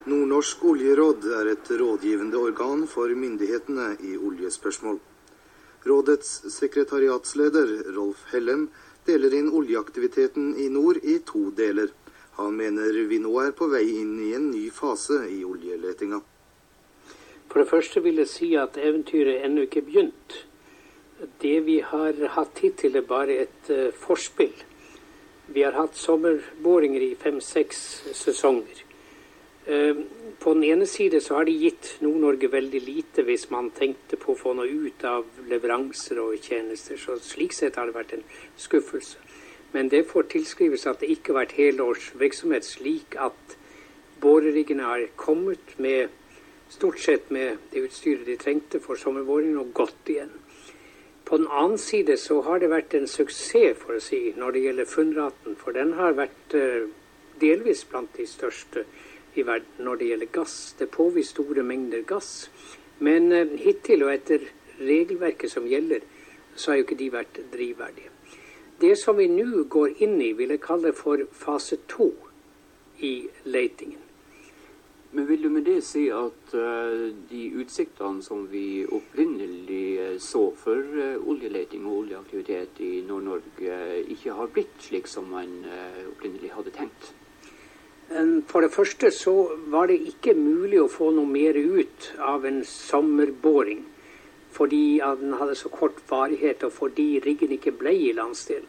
Nordnorsk 0.06 0.62
oljeråd 0.62 1.26
er 1.40 1.50
et 1.56 1.72
rådgivende 1.80 2.38
organ 2.38 2.86
for 2.86 3.10
myndighetene 3.10 3.96
i 4.06 4.14
oljespørsmål. 4.14 5.00
Rådets 5.90 6.30
sekretariatsleder, 6.54 7.74
Rolf 7.98 8.22
Hellem, 8.30 8.68
deler 9.08 9.34
inn 9.34 9.50
oljeaktiviteten 9.50 10.52
i 10.54 10.68
nord 10.70 11.02
i 11.02 11.18
to 11.26 11.48
deler. 11.58 11.90
Han 12.38 12.54
mener 12.54 12.94
vi 13.10 13.18
nå 13.18 13.32
er 13.42 13.54
på 13.58 13.66
vei 13.66 13.84
inn 13.98 14.18
i 14.22 14.32
en 14.36 14.50
ny 14.52 14.68
fase 14.70 15.24
i 15.26 15.40
oljeletinga. 15.42 16.20
For 17.48 17.62
det 17.62 17.70
første 17.70 18.02
vil 18.04 18.20
jeg 18.22 18.30
si 18.30 18.50
at 18.60 18.78
eventyret 18.78 19.42
ennå 19.46 19.64
ikke 19.66 19.80
er 19.82 19.88
begynt. 19.88 20.36
Det 21.42 21.56
vi 21.66 21.80
har 21.82 22.18
hatt 22.36 22.60
hittil, 22.62 22.94
er 23.00 23.06
bare 23.08 23.40
et 23.42 23.70
uh, 23.74 23.88
forspill. 23.90 24.54
Vi 25.48 25.64
har 25.66 25.74
hatt 25.74 25.98
sommerboringer 25.98 27.08
i 27.08 27.16
fem-seks 27.18 27.80
sesonger. 28.14 28.84
Uh, 29.66 30.04
på 30.38 30.54
den 30.54 30.68
ene 30.68 30.86
side 30.86 31.18
så 31.24 31.40
har 31.40 31.48
de 31.48 31.56
gitt 31.58 31.96
Nord-Norge 32.04 32.52
veldig 32.52 32.84
lite 32.84 33.26
hvis 33.26 33.48
man 33.50 33.72
tenkte 33.74 34.20
på 34.20 34.36
å 34.36 34.38
få 34.38 34.54
noe 34.54 34.68
ut 34.68 35.02
av 35.08 35.26
leveranser 35.50 36.22
og 36.22 36.38
tjenester. 36.38 37.00
Så 37.00 37.18
slik 37.24 37.56
sett 37.56 37.80
har 37.80 37.90
det 37.90 37.98
vært 37.98 38.14
en 38.14 38.28
skuffelse. 38.54 39.18
Men 39.72 39.88
det 39.92 40.06
får 40.08 40.30
tilskrives 40.32 40.86
at 40.86 41.00
det 41.00 41.10
ikke 41.12 41.32
har 41.32 41.42
vært 41.42 41.58
helårsvirksomhet, 41.58 42.64
slik 42.64 43.16
at 43.20 43.56
boreriggene 44.20 44.86
har 44.88 45.04
kommet 45.16 45.74
med 45.78 46.08
stort 46.68 47.00
sett 47.00 47.30
med 47.30 47.58
det 47.72 47.84
utstyret 47.86 48.26
de 48.26 48.36
trengte 48.36 48.80
for 48.80 49.00
sommerboring, 49.00 49.56
og 49.58 49.74
gått 49.76 50.12
igjen. 50.12 50.32
På 51.24 51.36
den 51.36 51.48
annen 51.52 51.78
side 51.78 52.16
så 52.16 52.40
har 52.46 52.60
det 52.60 52.70
vært 52.72 52.94
en 52.96 53.08
suksess, 53.08 53.76
for 53.76 53.98
å 53.98 54.00
si, 54.00 54.32
når 54.36 54.54
det 54.54 54.64
gjelder 54.64 54.88
funnraten. 54.88 55.56
For 55.60 55.76
den 55.76 55.92
har 55.98 56.16
vært 56.16 56.56
uh, 56.56 56.88
delvis 57.40 57.84
blant 57.90 58.14
de 58.16 58.24
største 58.26 58.86
i 59.36 59.44
verden 59.44 59.84
når 59.84 60.00
det 60.00 60.08
gjelder 60.08 60.30
gass. 60.32 60.54
Det 60.78 60.88
påvist 60.90 61.36
store 61.36 61.64
mengder 61.68 62.06
gass. 62.08 62.48
Men 63.04 63.28
uh, 63.32 63.56
hittil 63.60 64.06
og 64.06 64.14
etter 64.14 64.48
regelverket 64.80 65.52
som 65.52 65.68
gjelder, 65.68 66.06
så 66.56 66.72
har 66.72 66.80
jo 66.80 66.86
ikke 66.88 67.00
de 67.02 67.10
vært 67.12 67.42
drivverdige. 67.52 68.14
Det 68.80 68.96
som 68.96 69.16
vi 69.18 69.26
nå 69.26 69.64
går 69.66 69.96
inn 70.04 70.20
i, 70.22 70.32
vil 70.38 70.52
jeg 70.54 70.62
kalle 70.62 70.92
for 70.94 71.24
fase 71.34 71.80
to 71.90 72.12
i 73.02 73.26
letingen. 73.50 74.04
Men 75.10 75.26
vil 75.26 75.42
du 75.42 75.48
med 75.48 75.64
det 75.64 75.80
si 75.82 76.04
at 76.12 76.52
uh, 76.52 77.08
de 77.30 77.42
utsiktene 77.58 78.22
som 78.22 78.44
vi 78.52 78.84
opprinnelig 78.84 79.86
uh, 79.98 80.16
så 80.20 80.50
for 80.60 80.78
uh, 80.78 81.16
oljeleting 81.26 81.86
og 81.88 82.04
oljeaktivitet 82.04 82.78
i 82.84 82.92
Nord-Norge, 83.08 83.78
ikke 84.14 84.36
har 84.36 84.52
blitt 84.52 84.76
slik 84.84 85.08
som 85.08 85.30
man 85.32 85.64
opprinnelig 86.12 86.52
hadde 86.54 86.74
tenkt? 86.76 87.12
For 88.48 88.64
det 88.64 88.72
første 88.72 89.10
så 89.12 89.34
var 89.68 89.90
det 89.90 89.98
ikke 90.12 90.32
mulig 90.36 90.78
å 90.80 90.88
få 90.88 91.10
noe 91.12 91.28
mer 91.28 91.56
ut 91.58 92.12
av 92.24 92.46
en 92.48 92.62
sommerboring 92.64 93.82
fordi 94.52 95.00
den 95.20 95.36
hadde 95.38 95.54
så 95.54 95.68
kort 95.68 96.00
varighet, 96.10 96.64
og 96.64 96.72
fordi 96.72 97.20
riggen 97.26 97.52
ikke 97.52 97.72
ble 97.72 97.94
i 97.94 98.12
landsdelen. 98.16 98.68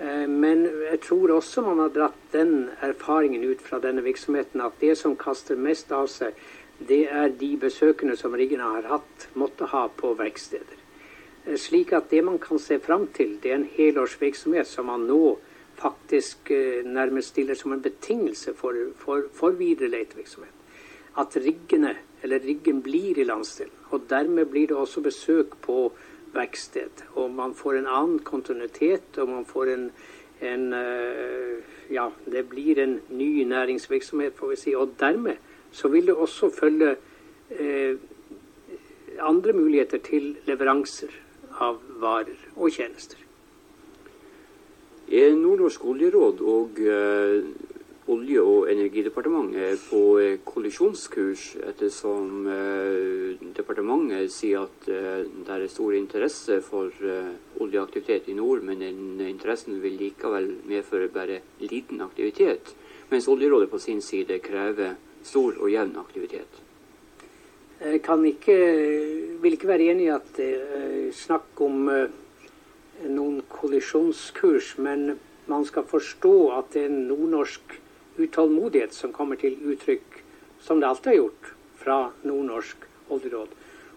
Eh, 0.00 0.28
men 0.28 0.64
jeg 0.90 1.00
tror 1.00 1.36
også 1.36 1.62
man 1.62 1.78
har 1.78 1.92
dratt 1.94 2.32
den 2.32 2.70
erfaringen 2.80 3.44
ut 3.44 3.62
fra 3.62 3.78
denne 3.82 4.02
virksomheten 4.02 4.60
at 4.64 4.80
det 4.80 4.96
som 4.98 5.16
kaster 5.16 5.56
mest 5.56 5.92
av 5.92 6.08
seg, 6.10 6.36
det 6.88 7.04
er 7.12 7.34
de 7.38 7.52
besøkende 7.60 8.16
som 8.18 8.34
riggene 8.34 8.66
har 8.66 8.88
hatt, 8.90 9.28
måtte 9.38 9.68
ha 9.70 9.86
på 9.88 10.14
verksteder. 10.18 10.80
Eh, 11.46 11.56
slik 11.56 11.92
at 11.92 12.10
det 12.10 12.24
man 12.24 12.38
kan 12.42 12.58
se 12.58 12.78
fram 12.82 13.06
til, 13.14 13.38
det 13.42 13.52
er 13.52 13.60
en 13.60 13.70
helårsvirksomhet 13.76 14.66
som 14.66 14.88
man 14.90 15.06
nå 15.06 15.38
faktisk 15.78 16.50
eh, 16.50 16.82
nærmest 16.84 17.34
stiller 17.34 17.54
som 17.58 17.72
en 17.72 17.82
betingelse 17.84 18.54
for, 18.54 18.76
for, 18.98 19.28
for 19.34 19.58
videre 19.60 19.92
letevirksomhet. 19.92 20.56
At 21.18 21.36
riggene 21.36 21.96
eller 22.22 22.38
riggen 22.38 22.82
blir 22.82 23.18
i 23.18 23.24
landsdelen. 23.24 23.74
Og 23.90 24.02
dermed 24.10 24.46
blir 24.46 24.66
det 24.66 24.76
også 24.76 25.00
besøk 25.00 25.56
på 25.62 25.92
verksted. 26.32 27.04
Og 27.14 27.30
man 27.30 27.54
får 27.54 27.78
en 27.78 27.86
annen 27.86 28.18
kontinuitet, 28.18 29.18
og 29.18 29.28
man 29.28 29.44
får 29.44 29.74
en, 29.74 29.90
en 30.40 30.72
eh, 30.72 31.60
Ja, 31.92 32.06
det 32.24 32.48
blir 32.48 32.78
en 32.80 33.00
ny 33.10 33.44
næringsvirksomhet, 33.44 34.32
får 34.36 34.48
vi 34.48 34.56
si. 34.56 34.74
Og 34.74 34.94
dermed 35.00 35.36
så 35.72 35.88
vil 35.88 36.06
det 36.06 36.14
også 36.14 36.50
følge 36.50 36.96
eh, 37.50 37.96
andre 39.20 39.52
muligheter 39.52 39.98
til 39.98 40.36
leveranser 40.46 41.12
av 41.60 41.80
varer 42.00 42.38
og 42.56 42.72
tjenester. 42.72 43.18
Er 45.12 45.34
Nordnorsk 45.36 45.84
oljeråd 45.84 46.40
og 46.40 46.78
uh, 46.80 47.44
Olje- 48.10 48.42
og 48.42 48.66
energidepartementet 48.66 49.84
på 49.86 50.00
uh, 50.18 50.38
kollisjonskurs, 50.44 51.44
ettersom 51.70 52.48
uh, 52.50 53.36
departementet 53.54 54.32
sier 54.34 54.64
at 54.66 54.88
det 54.88 55.54
er 55.54 55.68
stor 55.70 55.94
interesse 55.94 56.58
for 56.66 56.90
oljeaktivitet 57.62 58.26
i 58.32 58.34
nord, 58.34 58.64
men 58.66 58.82
den 58.82 59.22
interessen 59.28 59.78
vil 59.82 59.94
likevel 60.00 60.50
medføre 60.66 61.12
bare 61.14 61.38
liten 61.62 62.02
aktivitet, 62.02 62.74
mens 63.10 63.28
Oljerådet 63.30 63.70
på 63.70 63.78
sin 63.78 64.02
side 64.02 64.40
krever 64.42 64.96
stor 65.22 65.60
og 65.60 65.70
jevn 65.70 65.94
aktivitet? 66.00 66.62
Jeg 67.82 68.02
kan 68.02 68.24
ikke, 68.26 68.56
vil 69.42 69.54
ikke 69.54 69.70
være 69.70 69.90
enig 69.92 70.08
i 70.08 70.14
at 70.14 70.34
det 70.36 70.50
er 70.54 70.98
snakk 71.14 71.60
om 71.62 71.86
noen 73.06 73.42
kollisjonskurs, 73.50 74.76
men 74.78 75.16
man 75.46 75.64
skal 75.64 75.86
forstå 75.86 76.34
at 76.58 76.76
en 76.78 77.02
nordnorsk 77.08 77.78
utålmodighet 78.16 78.94
som 78.94 79.12
kommer 79.12 79.36
til 79.40 79.56
uttrykk, 79.72 80.22
som 80.60 80.80
det 80.80 80.88
alltid 80.88 81.12
har 81.12 81.16
gjort, 81.16 81.52
fra 81.82 81.98
Nordnorsk 82.22 82.84
oljeråd. 83.10 83.48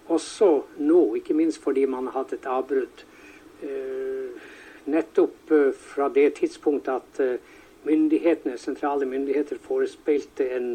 Også 0.08 0.50
nå, 0.78 1.02
ikke 1.20 1.34
minst 1.38 1.62
fordi 1.64 1.86
man 1.90 2.10
har 2.10 2.22
hatt 2.22 2.34
et 2.38 2.48
avbrudd. 2.50 3.04
Eh, 3.66 4.50
nettopp 4.86 5.52
eh, 5.52 5.72
fra 5.74 6.10
det 6.14 6.28
tidspunktet 6.40 6.94
at 6.94 7.22
eh, 7.24 7.54
myndighetene, 7.86 8.58
sentrale 8.58 9.06
myndigheter 9.10 9.62
forespeilte 9.62 10.50
en 10.58 10.70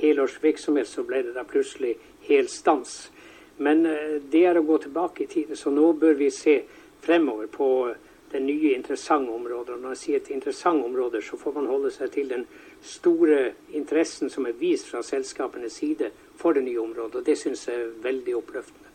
helårsvirksomhet, 0.00 0.88
så 0.88 1.04
ble 1.06 1.22
det 1.24 1.34
da 1.36 1.44
plutselig 1.48 1.94
helstans. 2.28 3.10
Men 3.56 3.84
det 4.32 4.40
er 4.48 4.58
å 4.58 4.64
gå 4.66 4.80
tilbake 4.82 5.24
i 5.24 5.28
tid, 5.30 5.52
så 5.54 5.70
nå 5.70 5.92
bør 5.94 6.16
vi 6.18 6.30
se 6.34 6.56
fremover 7.04 7.46
på 7.52 7.68
det 8.34 8.42
nye, 8.42 8.74
interessante 8.74 9.32
områder. 9.32 9.76
Og 9.76 9.82
når 9.82 9.94
jeg 9.94 10.02
sier 10.02 10.24
til 10.24 10.38
interessante 10.38 10.84
områder, 10.84 11.22
så 11.22 11.38
får 11.40 11.54
man 11.58 11.70
holde 11.70 11.92
seg 11.94 12.10
til 12.14 12.32
den 12.32 12.46
store 12.82 13.52
interessen 13.72 14.32
som 14.32 14.48
er 14.50 14.58
vist 14.58 14.90
fra 14.90 15.02
selskapenes 15.06 15.78
side 15.80 16.10
for 16.36 16.56
det 16.56 16.66
nye 16.66 16.82
området. 16.82 17.22
Og 17.22 17.26
det 17.26 17.38
syns 17.38 17.68
jeg 17.70 17.80
er 17.80 17.94
veldig 18.02 18.36
oppløftende. 18.42 18.90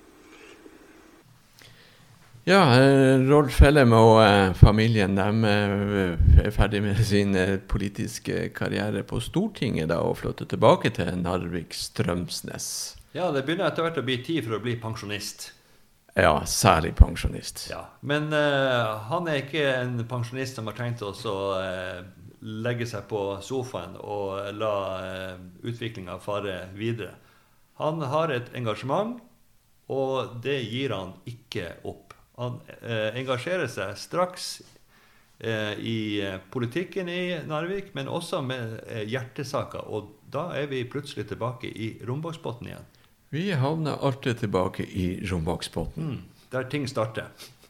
Ja, 2.50 2.64
eh, 2.80 3.20
Rolf 3.30 3.60
Hellem 3.62 3.92
og 3.94 4.24
eh, 4.24 4.56
familien 4.58 5.14
de 5.14 5.26
eh, 5.46 6.46
er 6.46 6.54
ferdig 6.56 6.80
med 6.82 6.98
sin 7.06 7.36
politiske 7.70 8.48
karriere 8.56 9.04
på 9.06 9.20
Stortinget 9.22 9.92
da, 9.92 10.00
og 10.02 10.18
flytter 10.18 10.50
tilbake 10.50 10.90
til 10.96 11.12
Narvik 11.20 11.76
Strømsnes. 11.78 12.72
Ja, 13.14 13.30
det 13.36 13.44
begynner 13.46 13.70
etter 13.70 13.86
hvert 13.86 14.02
å 14.02 14.06
bli 14.08 14.18
tid 14.26 14.48
for 14.48 14.58
å 14.58 14.64
bli 14.64 14.80
pensjonist. 14.82 15.52
Ja, 16.18 16.46
særlig 16.46 16.96
pensjonist. 16.98 17.68
Ja, 17.70 17.86
Men 18.02 18.34
uh, 18.34 18.98
han 19.10 19.28
er 19.30 19.44
ikke 19.44 19.66
en 19.78 20.00
pensjonist 20.10 20.58
som 20.58 20.70
har 20.70 20.78
tenkt 20.78 21.04
å 21.06 21.14
uh, 21.14 22.02
legge 22.42 22.88
seg 22.90 23.06
på 23.10 23.22
sofaen 23.46 23.96
og 24.00 24.50
la 24.58 24.74
uh, 25.04 25.44
utviklinga 25.62 26.18
fare 26.24 26.70
videre. 26.78 27.14
Han 27.80 28.02
har 28.02 28.34
et 28.34 28.50
engasjement, 28.58 29.20
og 29.90 30.42
det 30.44 30.60
gir 30.66 30.94
han 30.96 31.14
ikke 31.30 31.78
opp. 31.88 32.18
Han 32.40 32.60
uh, 32.82 33.10
engasjerer 33.14 33.70
seg 33.72 33.96
straks 34.00 34.58
i 35.40 36.20
politikken 36.52 37.08
i 37.08 37.38
Narvik, 37.48 37.94
men 37.96 38.10
også 38.12 38.42
med 38.44 38.74
hjertesaker. 39.08 39.86
Og 39.88 40.10
da 40.28 40.50
er 40.60 40.66
vi 40.68 40.82
plutselig 40.84 41.30
tilbake 41.30 41.70
i 41.72 41.94
Rombaksbotn 42.04 42.68
igjen. 42.68 42.89
Vi 43.30 43.52
havner 43.54 44.00
alltid 44.02 44.40
tilbake 44.40 44.84
i 44.84 45.20
Rombaksbotn. 45.30 46.02
Mm, 46.02 46.22
der 46.52 46.64
ting 46.70 46.88
starter. 46.90 47.28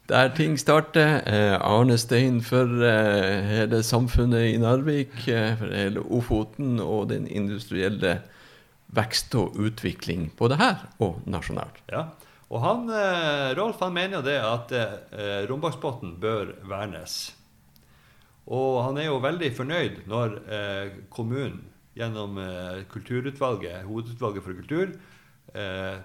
Der 0.08 0.30
ting 0.36 0.56
starter. 0.60 1.20
Eh, 1.28 1.56
Arne 1.60 1.98
Stein 1.98 2.42
for 2.42 2.64
eh, 2.88 3.44
hele 3.44 3.84
samfunnet 3.84 4.54
i 4.54 4.58
Narvik, 4.58 5.28
eh, 5.28 5.58
for 5.60 5.76
hele 5.76 6.00
Ofoten 6.00 6.80
og 6.80 7.10
den 7.12 7.28
industrielle 7.28 8.22
vekst 8.96 9.36
og 9.36 9.60
utvikling 9.60 10.32
både 10.40 10.56
her 10.58 10.88
og 11.04 11.20
nasjonalt. 11.28 11.84
Ja, 11.92 12.06
og 12.50 12.64
han, 12.64 12.88
eh, 12.90 13.52
Rolf 13.60 13.84
han 13.84 13.94
mener 13.94 14.22
jo 14.22 14.26
det 14.30 14.40
at 14.40 14.72
eh, 14.72 15.44
Rombaksbotn 15.52 16.16
bør 16.24 16.56
vernes. 16.72 17.36
Og 18.48 18.80
han 18.88 18.98
er 18.98 19.12
jo 19.12 19.20
veldig 19.22 19.52
fornøyd 19.60 20.02
når 20.08 20.40
eh, 20.48 20.98
kommunen 21.12 21.66
gjennom 22.00 22.40
eh, 22.40 22.86
kulturutvalget, 22.90 23.84
Hovedutvalget 23.84 24.48
for 24.48 24.56
kultur, 24.64 24.96
eh, 25.54 26.00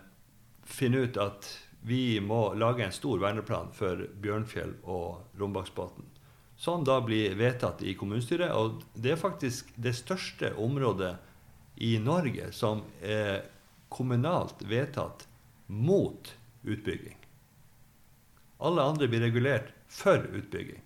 finne 0.64 1.04
ut 1.04 1.16
at 1.20 1.48
vi 1.84 2.20
må 2.20 2.54
lage 2.56 2.84
en 2.84 2.94
stor 2.94 3.20
verneplan 3.20 3.72
for 3.76 4.06
Bjørnfjell 4.24 4.78
og 4.88 5.38
Rombaksbotn. 5.40 6.06
Som 6.56 6.84
da 6.86 7.00
blir 7.04 7.34
vedtatt 7.36 7.82
i 7.84 7.92
kommunestyret. 7.98 8.54
Og 8.56 8.80
det 8.94 9.12
er 9.12 9.20
faktisk 9.20 9.74
det 9.76 9.92
største 9.98 10.54
området 10.56 11.16
i 11.84 11.98
Norge 11.98 12.52
som 12.56 12.84
er 13.02 13.44
kommunalt 13.92 14.64
vedtatt 14.64 15.26
mot 15.66 16.32
utbygging. 16.62 17.18
Alle 18.64 18.82
andre 18.82 19.08
blir 19.10 19.26
regulert 19.26 19.74
for 19.90 20.24
utbygging. 20.24 20.80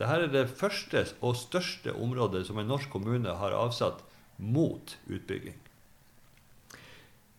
Dette 0.00 0.16
er 0.16 0.30
det 0.32 0.46
første 0.56 1.04
og 1.20 1.36
største 1.36 1.92
området 1.92 2.46
som 2.48 2.58
en 2.58 2.70
norsk 2.72 2.90
kommune 2.90 3.34
har 3.36 3.54
avsatt 3.54 4.00
mot 4.40 4.96
utbygging. 5.06 5.58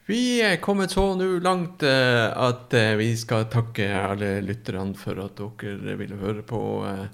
Vi 0.10 0.42
er 0.42 0.58
kommet 0.58 0.96
så 0.96 1.04
nå 1.14 1.28
langt 1.46 1.84
uh, 1.86 2.34
at 2.34 2.74
uh, 2.74 2.98
vi 2.98 3.12
skal 3.20 3.46
takke 3.54 3.86
alle 3.94 4.40
lytterne 4.42 4.98
for 4.98 5.20
at 5.22 5.38
dere 5.62 5.98
ville 6.00 6.18
høre 6.18 6.42
på 6.42 6.62
uh, 6.82 7.06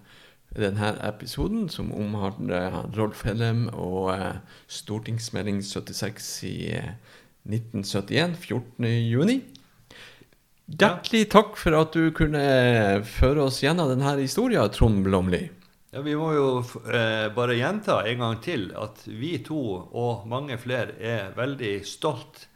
denne 0.55 0.93
episoden, 1.03 1.67
som 1.67 1.91
omhandler 1.91 2.79
Rolf 2.95 3.25
Hellem 3.27 3.67
og 3.75 4.15
stortingsmelding 4.71 5.59
76 5.59 6.31
i 6.47 6.55
1971, 7.43 8.39
14.6. 8.47 9.35
Hjertelig 10.67 11.27
takk 11.35 11.59
for 11.59 11.75
at 11.77 11.93
du 11.93 12.09
kunne 12.15 12.41
føre 13.07 13.49
oss 13.51 13.59
gjennom 13.61 13.91
denne 13.91 14.15
historien, 14.23 14.71
Trond 14.71 15.03
Blomli. 15.05 15.43
Ja, 15.91 16.01
Vi 16.01 16.15
må 16.19 16.31
jo 16.33 16.49
bare 17.35 17.59
gjenta 17.59 18.01
en 18.07 18.23
gang 18.23 18.41
til 18.43 18.69
at 18.79 19.03
vi 19.05 19.37
to 19.43 19.61
og 19.91 20.25
mange 20.31 20.57
flere 20.59 20.95
er 20.97 21.35
veldig 21.37 21.81
stolt 21.87 22.47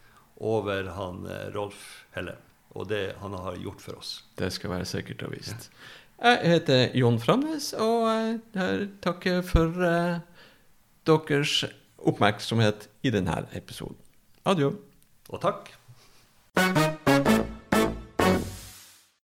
over 0.42 0.90
han 0.98 1.26
eh, 1.30 1.50
Rolf 1.56 2.06
Helle 2.16 2.38
og 2.72 2.88
det 2.88 3.16
han 3.20 3.34
har 3.36 3.58
gjort 3.60 3.82
for 3.84 4.00
oss. 4.00 4.12
Det 4.40 4.52
skal 4.54 4.72
være 4.76 4.88
sikkert 4.88 5.26
og 5.28 5.36
visst. 5.36 5.70
Jeg 6.22 6.54
heter 6.54 6.96
Jon 6.98 7.20
Framnes, 7.20 7.72
og 7.74 8.08
jeg 8.54 8.88
takker 9.04 9.42
for 9.46 9.74
uh, 9.82 10.22
deres 11.10 11.66
oppmerksomhet 11.98 12.88
i 13.04 13.14
denne 13.14 13.42
episoden. 13.58 13.98
Adjø. 14.46 14.72
Og 15.32 15.42
takk. 15.42 15.74